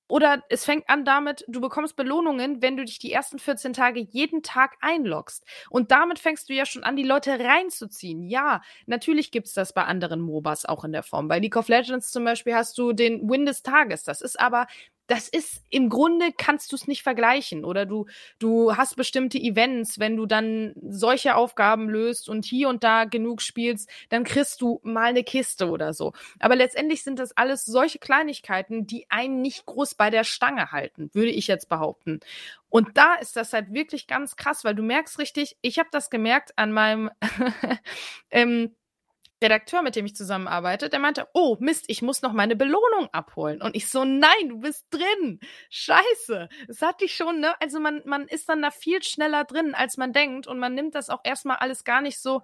[0.07, 3.99] oder es fängt an damit, du bekommst Belohnungen, wenn du dich die ersten 14 Tage
[3.99, 5.45] jeden Tag einloggst.
[5.69, 8.23] Und damit fängst du ja schon an, die Leute reinzuziehen.
[8.23, 11.27] Ja, natürlich gibt's das bei anderen MOBAs auch in der Form.
[11.27, 14.03] Bei League of Legends zum Beispiel hast du den Win des Tages.
[14.03, 14.65] Das ist aber
[15.09, 18.05] das ist im Grunde kannst du es nicht vergleichen oder du
[18.37, 23.41] du hast bestimmte Events, wenn du dann solche Aufgaben löst und hier und da genug
[23.41, 26.13] spielst, dann kriegst du mal eine Kiste oder so.
[26.39, 31.09] Aber letztendlich sind das alles solche Kleinigkeiten, die einen nicht groß bei der Stange halten,
[31.13, 32.19] würde ich jetzt behaupten.
[32.69, 36.11] Und da ist das halt wirklich ganz krass, weil du merkst richtig, ich habe das
[36.11, 37.09] gemerkt an meinem
[38.29, 38.75] ähm,
[39.41, 43.61] Redakteur, mit dem ich zusammenarbeite, der meinte, oh Mist, ich muss noch meine Belohnung abholen.
[43.61, 45.39] Und ich so, nein, du bist drin.
[45.69, 46.49] Scheiße.
[46.67, 47.59] Das hatte ich schon, ne?
[47.61, 50.47] Also man, man ist dann da viel schneller drin, als man denkt.
[50.47, 52.41] Und man nimmt das auch erstmal alles gar nicht so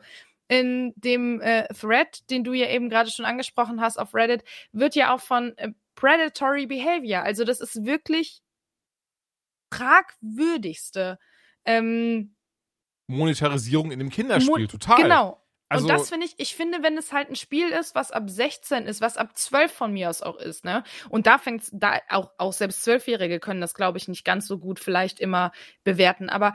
[0.48, 4.96] in dem äh, Thread, den du ja eben gerade schon angesprochen hast auf Reddit, wird
[4.96, 7.24] ja auch von äh, Predatory Behavior.
[7.24, 8.42] Also das ist wirklich
[9.74, 11.20] fragwürdigste.
[11.66, 12.36] Ähm,
[13.08, 15.02] Monetarisierung in dem Kinderspiel, Mo- total.
[15.02, 15.42] Genau.
[15.70, 18.30] Also, und das finde ich, ich finde, wenn es halt ein Spiel ist, was ab
[18.30, 20.84] 16 ist, was ab 12 von mir aus auch ist, ne?
[21.10, 24.60] Und da fängt's, da auch, auch selbst Zwölfjährige können das, glaube ich, nicht ganz so
[24.60, 25.52] gut vielleicht immer
[25.84, 26.30] bewerten.
[26.30, 26.54] Aber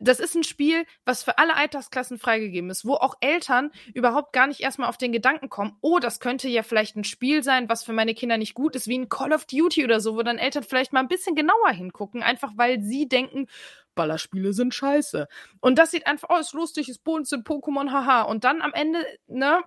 [0.00, 4.46] das ist ein Spiel, was für alle Altersklassen freigegeben ist, wo auch Eltern überhaupt gar
[4.46, 7.84] nicht erstmal auf den Gedanken kommen, oh, das könnte ja vielleicht ein Spiel sein, was
[7.84, 10.38] für meine Kinder nicht gut ist, wie ein Call of Duty oder so, wo dann
[10.38, 13.46] Eltern vielleicht mal ein bisschen genauer hingucken, einfach weil sie denken,
[13.94, 15.28] Ballerspiele sind scheiße.
[15.60, 18.22] Und das sieht einfach, oh, ist lustig, ist bunt, sind Pokémon, haha.
[18.22, 19.62] Und dann am Ende, ne,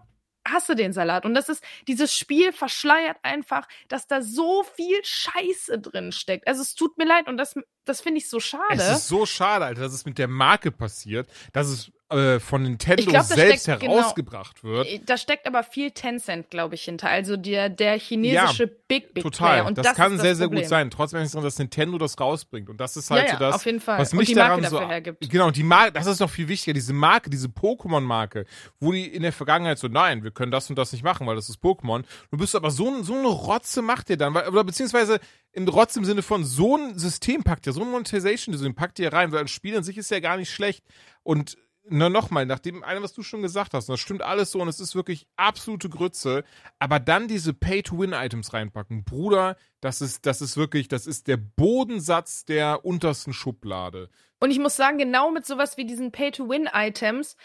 [0.47, 1.25] hasse den Salat.
[1.25, 6.47] Und das ist, dieses Spiel verschleiert einfach, dass da so viel Scheiße drin steckt.
[6.47, 7.55] Also es tut mir leid und das,
[7.85, 8.63] das finde ich so schade.
[8.73, 12.63] es ist so schade, Alter, dass es mit der Marke passiert, dass es äh, von
[12.63, 13.97] Nintendo glaub, selbst steckt- genau.
[13.97, 15.09] herausgebracht wird.
[15.09, 17.09] Da steckt aber viel Tencent, glaube ich, hinter.
[17.09, 19.49] Also der, der chinesische Big, Big Total.
[19.49, 19.65] Player.
[19.65, 20.89] Und das, das, kann sehr, das sehr gut sein.
[20.91, 22.69] Trotzdem ist es so, dass Nintendo das rausbringt.
[22.69, 23.99] Und das ist halt Ja, so ja, das, auf jeden Fall.
[23.99, 24.87] was mich daran dafür so.
[24.87, 25.29] hergibt.
[25.29, 26.73] Genau, die Marke, das ist noch viel wichtiger.
[26.73, 28.45] Diese Marke, diese Pokémon-Marke,
[28.79, 31.35] wo die in der Vergangenheit so, nein, wir können das und das nicht machen, weil
[31.35, 32.03] das ist Pokémon.
[32.31, 35.19] Du bist aber so, so eine Rotze macht ihr dann, weil, oder beziehungsweise
[35.51, 39.13] in Rotz im Sinne von so ein System packt ihr, so ein Monetization-System packt ihr
[39.13, 40.83] rein, weil ein Spiel an sich ist ja gar nicht schlecht.
[41.21, 41.57] Und
[41.89, 44.67] nur nochmal, nach dem allem, was du schon gesagt hast, das stimmt alles so und
[44.67, 46.43] es ist wirklich absolute Grütze,
[46.79, 52.45] aber dann diese Pay-to-Win-Items reinpacken, Bruder, das ist, das ist wirklich, das ist der Bodensatz
[52.45, 54.09] der untersten Schublade.
[54.39, 57.35] Und ich muss sagen, genau mit sowas wie diesen Pay-to-Win-Items,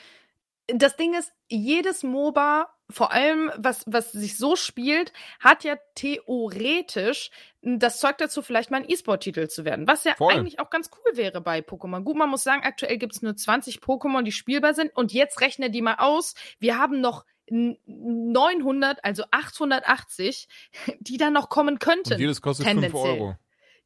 [0.69, 7.31] das Ding ist, jedes MOBA, vor allem was, was sich so spielt, hat ja theoretisch
[7.61, 9.87] das Zeug dazu, vielleicht mal ein E-Sport-Titel zu werden.
[9.87, 10.33] Was ja Voll.
[10.33, 12.03] eigentlich auch ganz cool wäre bei Pokémon.
[12.03, 14.95] Gut, man muss sagen, aktuell gibt es nur 20 Pokémon, die spielbar sind.
[14.97, 16.35] Und jetzt rechne die mal aus.
[16.59, 20.49] Wir haben noch 900, also 880,
[21.01, 22.15] die dann noch kommen könnten.
[22.15, 23.37] Und jedes kostet 5 Euro.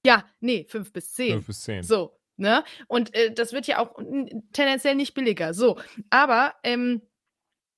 [0.05, 1.33] Ja, nee, 5 bis 10.
[1.35, 1.83] 5 bis 10.
[1.83, 2.65] So, ne?
[2.89, 3.97] Und äh, das wird ja auch
[4.53, 5.55] tendenziell nicht billiger.
[5.55, 5.79] So,
[6.11, 7.03] aber ähm,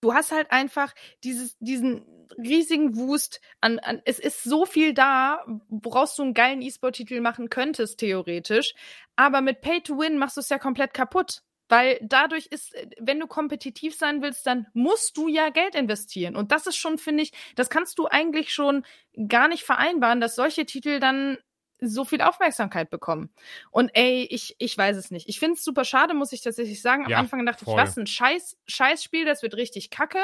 [0.05, 0.95] du hast halt einfach
[1.25, 2.05] dieses, diesen
[2.37, 7.49] riesigen Wust an, an, es ist so viel da, woraus du einen geilen E-Sport-Titel machen
[7.49, 8.75] könntest, theoretisch.
[9.17, 11.43] Aber mit Pay to Win machst du es ja komplett kaputt.
[11.71, 16.37] Weil dadurch ist, wenn du kompetitiv sein willst, dann musst du ja Geld investieren.
[16.37, 18.85] Und das ist schon, finde ich, das kannst du eigentlich schon
[19.29, 21.39] gar nicht vereinbaren, dass solche Titel dann
[21.89, 23.31] so viel Aufmerksamkeit bekommen.
[23.71, 25.29] Und ey, ich, ich weiß es nicht.
[25.29, 27.05] Ich finde es super schade, muss ich tatsächlich sagen.
[27.05, 27.75] Am Ja, Anfang dachte voll.
[27.75, 30.19] ich, was ein Scheiß, Scheißspiel, das wird richtig kacke.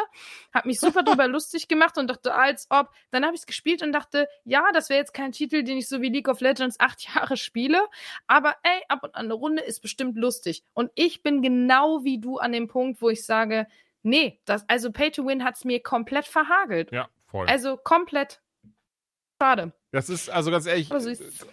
[0.53, 2.91] Hab mich super drüber lustig gemacht und dachte, als ob.
[3.11, 5.89] Dann habe ich es gespielt und dachte, ja, das wäre jetzt kein Titel, den ich
[5.89, 7.81] so wie League of Legends acht Jahre spiele.
[8.27, 10.65] Aber ey, ab und an eine Runde ist bestimmt lustig.
[10.75, 13.67] Und ich bin genau wie du an dem Punkt, wo ich sage,
[14.03, 16.91] nee, das, also Pay to Win hat's mir komplett verhagelt.
[16.93, 17.47] Ja, voll.
[17.49, 18.41] Also komplett.
[19.41, 19.73] Schade.
[19.93, 20.89] Das ist, also ganz ehrlich,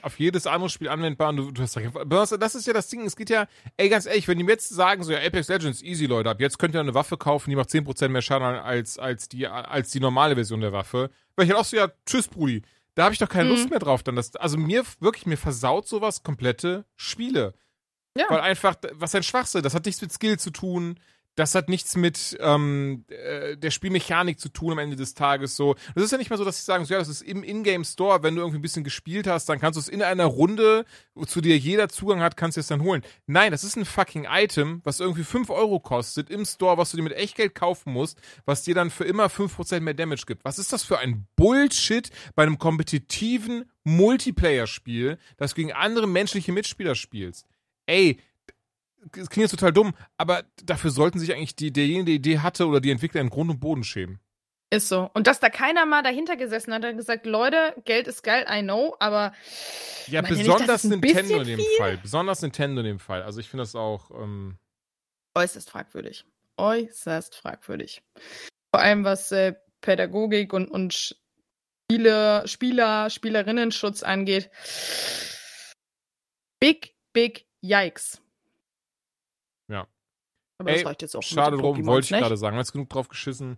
[0.02, 1.92] auf jedes andere Spiel anwendbar und du, du hast recht.
[2.10, 3.48] Das ist ja das Ding, es geht ja,
[3.78, 6.40] ey, ganz ehrlich, wenn die mir jetzt sagen, so, ja, Apex Legends, easy, Leute, ab
[6.42, 9.90] jetzt könnt ihr eine Waffe kaufen, die macht 10% mehr Schaden als, als, die, als
[9.92, 12.62] die normale Version der Waffe, weil ich halt auch so, ja, tschüss, Brudi.
[12.96, 13.52] Da habe ich doch keine Mhm.
[13.56, 14.04] Lust mehr drauf.
[14.04, 17.54] Dann das, also mir, wirklich, mir versaut sowas komplette Spiele.
[18.18, 18.26] Ja.
[18.30, 21.00] Weil einfach, was ein Schwachsinn, das hat nichts mit Skill zu tun.
[21.38, 25.76] Das hat nichts mit ähm, äh, der Spielmechanik zu tun am Ende des Tages so.
[25.94, 27.86] Das ist ja nicht mal so, dass sie sagen, so, ja, das ist im Ingame
[27.86, 30.84] Store, wenn du irgendwie ein bisschen gespielt hast, dann kannst du es in einer Runde,
[31.28, 33.04] zu der jeder Zugang hat, kannst du es dann holen.
[33.28, 36.98] Nein, das ist ein fucking Item, was irgendwie 5 Euro kostet im Store, was du
[36.98, 40.44] dir mit Echtgeld kaufen musst, was dir dann für immer 5% mehr Damage gibt.
[40.44, 46.96] Was ist das für ein Bullshit bei einem kompetitiven Multiplayer-Spiel, das gegen andere menschliche Mitspieler
[46.96, 47.46] spielst?
[47.86, 48.18] Ey,
[49.14, 52.40] das klingt jetzt total dumm, aber dafür sollten sich eigentlich die, derjenige, der die Idee
[52.40, 54.20] hatte oder die Entwickler in Grund und Boden schämen.
[54.70, 55.10] Ist so.
[55.14, 58.62] Und dass da keiner mal dahinter gesessen hat und gesagt, Leute, Geld ist geil, I
[58.62, 59.34] know, aber
[60.08, 61.78] Ja, nicht, besonders ein Nintendo in dem viel?
[61.78, 61.98] Fall.
[61.98, 63.24] Besonders Nintendo in dem Fall.
[63.24, 64.58] Also ich finde das auch, ähm,
[65.36, 66.26] äußerst fragwürdig.
[66.58, 68.02] Äußerst fragwürdig.
[68.74, 71.16] Vor allem was äh, Pädagogik und, und
[71.90, 74.50] Spiele, Spieler, Spielerinnenschutz angeht.
[76.60, 78.22] Big, big Yikes.
[80.58, 82.58] Aber Ey, das reicht jetzt auch schade mit den drum, wollte ich gerade sagen.
[82.58, 83.58] Jetzt genug drauf geschissen.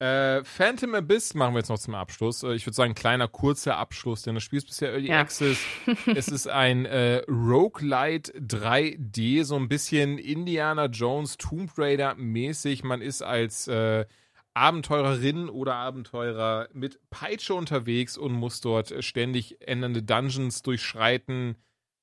[0.00, 2.42] Äh, Phantom Abyss machen wir jetzt noch zum Abschluss.
[2.42, 5.20] Äh, ich würde sagen, kleiner, kurzer Abschluss, denn das Spiel ist bisher Early Ja.
[5.20, 5.58] Access.
[6.06, 12.82] es ist ein äh, Roguelite 3D, so ein bisschen Indiana Jones, Tomb Raider mäßig.
[12.82, 14.06] Man ist als äh,
[14.54, 21.56] Abenteurerin oder Abenteurer mit Peitsche unterwegs und muss dort ständig ändernde Dungeons durchschreiten,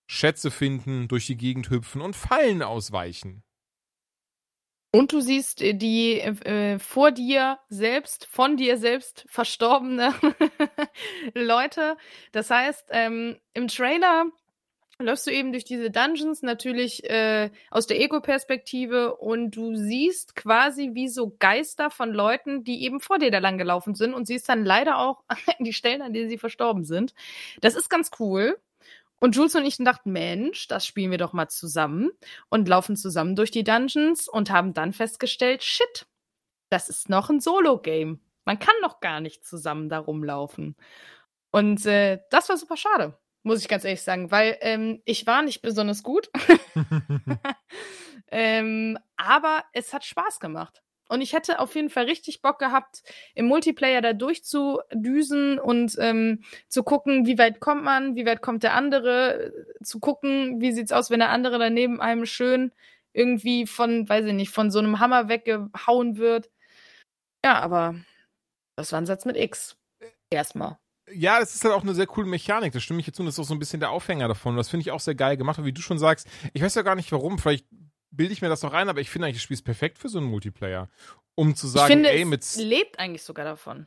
[0.05, 3.43] Schätze finden, durch die Gegend hüpfen und Fallen ausweichen.
[4.91, 10.13] Und du siehst äh, die äh, vor dir selbst, von dir selbst verstorbene
[11.33, 11.97] Leute.
[12.31, 14.25] Das heißt, ähm, im Trailer
[14.99, 20.91] läufst du eben durch diese Dungeons natürlich äh, aus der Ego-Perspektive und du siehst quasi
[20.93, 24.49] wie so Geister von Leuten, die eben vor dir da lang gelaufen sind und siehst
[24.49, 25.23] dann leider auch
[25.59, 27.13] die Stellen, an denen sie verstorben sind.
[27.61, 28.57] Das ist ganz cool.
[29.19, 32.11] Und Jules und ich dachten, Mensch, das spielen wir doch mal zusammen
[32.49, 36.05] und laufen zusammen durch die Dungeons und haben dann festgestellt, shit,
[36.69, 38.19] das ist noch ein Solo-Game.
[38.45, 40.75] Man kann noch gar nicht zusammen da rumlaufen.
[41.51, 45.41] Und äh, das war super schade, muss ich ganz ehrlich sagen, weil ähm, ich war
[45.41, 46.29] nicht besonders gut,
[48.31, 50.83] ähm, aber es hat Spaß gemacht.
[51.07, 53.03] Und ich hätte auf jeden Fall richtig Bock gehabt,
[53.33, 58.63] im Multiplayer da durchzudüsen und ähm, zu gucken, wie weit kommt man, wie weit kommt
[58.63, 59.51] der andere,
[59.83, 62.71] zu gucken, wie sieht's aus, wenn der andere daneben einem schön
[63.13, 66.49] irgendwie von, weiß ich nicht, von so einem Hammer weggehauen wird.
[67.43, 67.95] Ja, aber
[68.75, 69.77] das war ein Satz mit X.
[70.29, 70.77] Erstmal.
[71.11, 72.73] Ja, das ist halt auch eine sehr coole Mechanik.
[72.73, 73.23] Das stimme ich jetzt zu.
[73.23, 74.57] Das ist auch so ein bisschen der Aufhänger davon.
[74.57, 75.57] Das finde ich auch sehr geil gemacht.
[75.57, 77.39] Und wie du schon sagst, ich weiß ja gar nicht warum.
[77.39, 77.65] Vielleicht
[78.11, 80.09] bilde ich mir das noch ein, aber ich finde eigentlich, das Spiel ist perfekt für
[80.09, 80.89] so einen Multiplayer.
[81.35, 82.43] Um zu sagen, ich finde, ey, mit.
[82.43, 83.85] es lebt eigentlich sogar davon.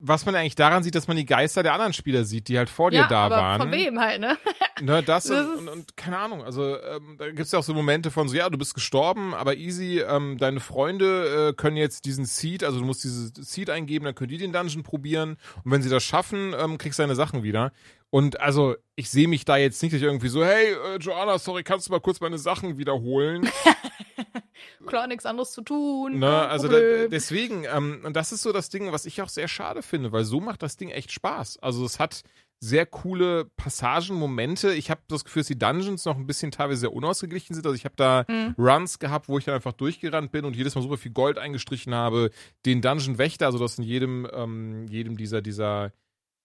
[0.00, 2.70] was man eigentlich daran sieht, dass man die Geister der anderen Spieler sieht, die halt
[2.70, 3.60] vor dir ja, da aber waren.
[3.60, 4.36] Von wem halt, ne?
[4.80, 7.74] Ne, das, Das und, und, und keine Ahnung, also ähm, da gibt's ja auch so
[7.74, 12.06] Momente von so, ja, du bist gestorben, aber easy, ähm, deine Freunde äh, können jetzt
[12.06, 15.70] diesen Seed, also du musst dieses Seed eingeben, dann können die den Dungeon probieren und
[15.70, 17.72] wenn sie das schaffen, ähm, kriegst du deine Sachen wieder.
[18.10, 21.38] Und also, ich sehe mich da jetzt nicht, dass ich irgendwie so, hey, äh, Joanna,
[21.38, 23.48] sorry, kannst du mal kurz meine Sachen wiederholen?
[24.86, 26.18] Klar, nichts anderes zu tun.
[26.18, 29.48] Ne, also da, deswegen, ähm, und das ist so das Ding, was ich auch sehr
[29.48, 31.58] schade finde, weil so macht das Ding echt Spaß.
[31.60, 32.22] Also es hat
[32.60, 34.74] sehr coole Passagen, Momente.
[34.74, 37.64] Ich habe das Gefühl, dass die Dungeons noch ein bisschen teilweise sehr unausgeglichen sind.
[37.64, 38.54] Also ich habe da Mhm.
[38.58, 41.94] Runs gehabt, wo ich dann einfach durchgerannt bin und jedes Mal super viel Gold eingestrichen
[41.94, 42.30] habe.
[42.66, 45.92] Den Dungeon Wächter, also das in jedem, ähm, jedem dieser, dieser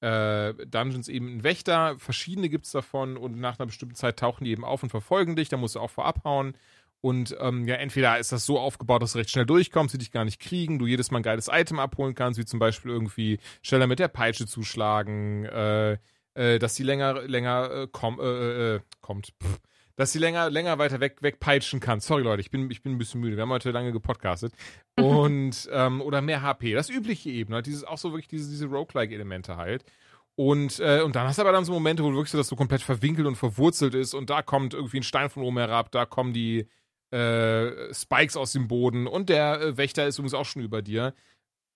[0.06, 1.98] äh, Dungeons eben ein Wächter.
[1.98, 5.50] Verschiedene gibt's davon und nach einer bestimmten Zeit tauchen die eben auf und verfolgen dich.
[5.50, 6.56] Da musst du auch vorab hauen.
[7.02, 10.12] Und ähm, ja, entweder ist das so aufgebaut, dass du recht schnell durchkommst, sie dich
[10.12, 13.40] gar nicht kriegen, du jedes Mal ein geiles Item abholen kannst, wie zum Beispiel irgendwie
[13.62, 15.98] schneller mit der Peitsche zuschlagen, äh,
[16.34, 19.34] äh, dass sie länger, länger äh, komm, äh, äh, kommt.
[19.44, 19.60] Pff.
[19.98, 22.02] Dass sie länger, länger weiter weg, wegpeitschen kann.
[22.02, 23.38] Sorry, Leute, ich bin, ich bin ein bisschen müde.
[23.38, 24.54] Wir haben heute lange gepodcastet.
[25.00, 26.74] Und, ähm, oder mehr HP.
[26.74, 27.54] Das übliche eben.
[27.54, 29.86] Halt dieses, auch so wirklich diese, diese Roguelike-Elemente halt.
[30.36, 32.50] Und, äh, und dann hast du aber dann so Momente, wo du wirklich so, dass
[32.50, 35.92] so komplett verwinkelt und verwurzelt ist und da kommt irgendwie ein Stein von oben herab,
[35.92, 36.68] da kommen die
[37.12, 41.14] äh, Spikes aus dem Boden und der äh, Wächter ist übrigens auch schon über dir.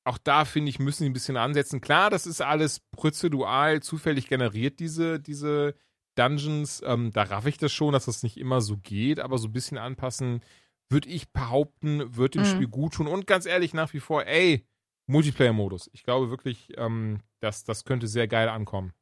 [0.04, 1.82] Auch da, finde ich, müssen die ein bisschen ansetzen.
[1.82, 5.76] Klar, das ist alles prozedural, zufällig generiert, diese, diese
[6.20, 6.82] Dungeons.
[6.86, 9.54] Ähm, da raff ich das schon, dass das nicht immer so geht, aber so ein
[9.54, 10.42] bisschen anpassen,
[10.90, 12.46] würde ich behaupten, wird dem Mhm.
[12.46, 13.08] Spiel gut tun.
[13.08, 14.66] Und ganz ehrlich, nach wie vor, ey,
[15.08, 15.90] Multiplayer-Modus.
[15.94, 18.94] Ich glaube wirklich, ähm, dass das könnte sehr geil ankommen.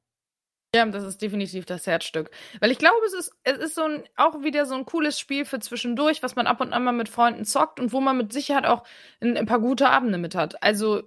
[0.75, 2.29] Ja, das ist definitiv das Herzstück.
[2.59, 5.45] Weil ich glaube, es ist, es ist so ein, auch wieder so ein cooles Spiel
[5.45, 8.33] für zwischendurch, was man ab und an mal mit Freunden zockt und wo man mit
[8.33, 8.83] Sicherheit auch
[9.21, 10.61] ein, ein paar gute Abende mit hat.
[10.61, 11.03] Also,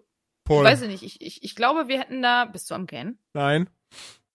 [0.48, 2.46] weiß ich nicht, ich, ich, ich glaube, wir hätten da.
[2.46, 3.18] Bist du am Gähnen?
[3.34, 3.68] Nein.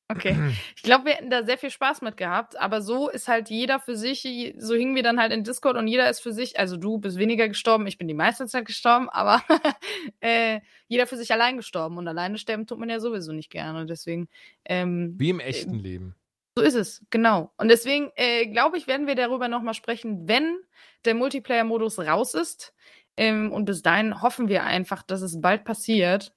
[0.07, 0.37] Okay.
[0.75, 3.79] Ich glaube, wir hätten da sehr viel Spaß mit gehabt, aber so ist halt jeder
[3.79, 4.21] für sich,
[4.57, 7.17] so hingen wir dann halt in Discord und jeder ist für sich, also du bist
[7.17, 9.41] weniger gestorben, ich bin die meiste Zeit gestorben, aber
[10.19, 13.87] äh, jeder für sich allein gestorben und alleine sterben tut man ja sowieso nicht gerne.
[13.87, 14.29] Deswegen,
[14.65, 16.15] ähm, Wie im echten Leben.
[16.55, 17.51] so ist es, genau.
[17.57, 20.59] Und deswegen äh, glaube ich, werden wir darüber nochmal sprechen, wenn
[21.05, 22.75] der Multiplayer-Modus raus ist.
[23.17, 26.35] Ähm, und bis dahin hoffen wir einfach, dass es bald passiert,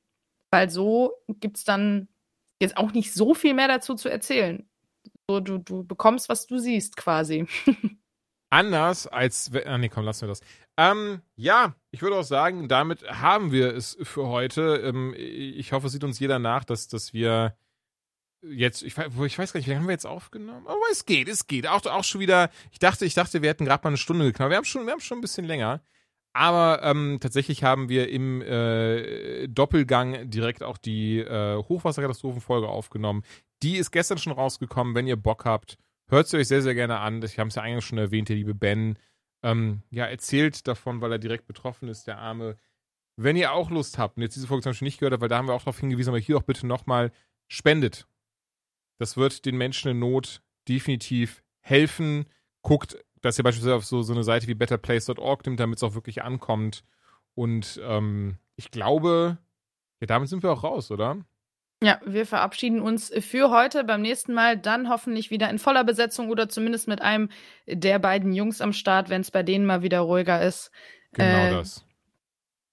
[0.51, 2.09] weil so gibt's dann
[2.60, 4.68] jetzt auch nicht so viel mehr dazu zu erzählen.
[5.28, 7.47] So, du, du bekommst, was du siehst, quasi.
[8.51, 9.51] Anders als.
[9.66, 10.40] Ah, nee, komm, lassen wir das.
[10.78, 14.76] Ähm, ja, ich würde auch sagen, damit haben wir es für heute.
[14.76, 17.59] Ähm, ich hoffe, es sieht uns jeder nach, dass, dass wir
[18.43, 20.66] jetzt, ich, ich weiß gar nicht, wie lange haben wir jetzt aufgenommen?
[20.66, 21.66] Aber es geht, es geht.
[21.66, 24.51] Auch, auch schon wieder, ich dachte, ich dachte, wir hätten gerade mal eine Stunde geknallt.
[24.51, 25.82] Wir haben schon, wir haben schon ein bisschen länger.
[26.39, 33.24] Aber ähm, tatsächlich haben wir im äh, Doppelgang direkt auch die äh, Hochwasserkatastrophenfolge aufgenommen.
[33.65, 34.94] Die ist gestern schon rausgekommen.
[34.94, 35.78] Wenn ihr Bock habt,
[36.09, 37.20] hört sie euch sehr, sehr gerne an.
[37.24, 39.01] Ich habe es ja eingangs schon erwähnt, der liebe Ben.
[39.43, 42.56] Ähm, ja, erzählt davon, weil er direkt betroffen ist, der Arme.
[43.16, 45.28] Wenn ihr auch Lust habt und jetzt diese Folge zum Beispiel nicht gehört habt, weil
[45.28, 47.10] da haben wir auch darauf hingewiesen, aber hier auch bitte nochmal,
[47.48, 48.06] spendet.
[49.01, 52.27] Das wird den Menschen in Not definitiv helfen.
[52.62, 55.95] Guckt, dass ihr beispielsweise auf so, so eine Seite wie betterplace.org nimmt, damit es auch
[55.95, 56.85] wirklich ankommt.
[57.35, 59.39] Und ähm, ich glaube,
[60.01, 61.19] ja, damit sind wir auch raus, oder?
[61.82, 63.85] Ja, wir verabschieden uns für heute.
[63.85, 67.28] Beim nächsten Mal dann hoffentlich wieder in voller Besetzung oder zumindest mit einem
[67.66, 70.73] der beiden Jungs am Start, wenn es bei denen mal wieder ruhiger ist.
[71.12, 71.85] Genau Äh, das.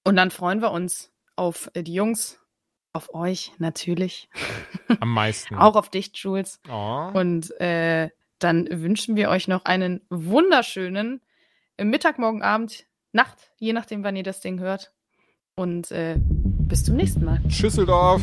[0.03, 2.39] Und dann freuen wir uns auf die Jungs,
[2.93, 4.29] auf euch natürlich,
[4.99, 5.55] Am meisten.
[5.55, 6.61] auch auf dich, Jules.
[6.69, 7.11] Oh.
[7.13, 8.09] Und äh,
[8.39, 11.21] dann wünschen wir euch noch einen wunderschönen
[11.77, 14.93] äh, Mittag, Morgen, Abend, Nacht, je nachdem, wann ihr das Ding hört.
[15.55, 17.41] Und äh, bis zum nächsten Mal.
[17.49, 18.21] Schüsseldorf.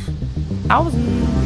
[0.68, 1.41] Pausen!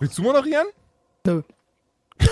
[0.00, 0.66] Willst du moderieren?
[1.26, 1.42] Nö.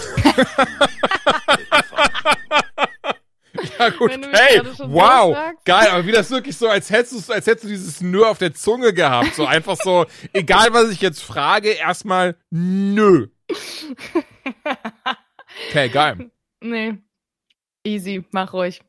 [3.78, 4.10] Ja, gut.
[4.10, 5.34] Hey, wow.
[5.34, 5.64] sagst.
[5.64, 8.38] Geil, aber wie das wirklich so, als hättest du, als hättest du dieses Nö auf
[8.38, 9.34] der Zunge gehabt.
[9.34, 13.28] So einfach so, egal was ich jetzt frage, erstmal nö.
[15.70, 16.30] Okay, geil.
[16.60, 16.98] Nee.
[17.82, 18.82] Easy, mach ruhig.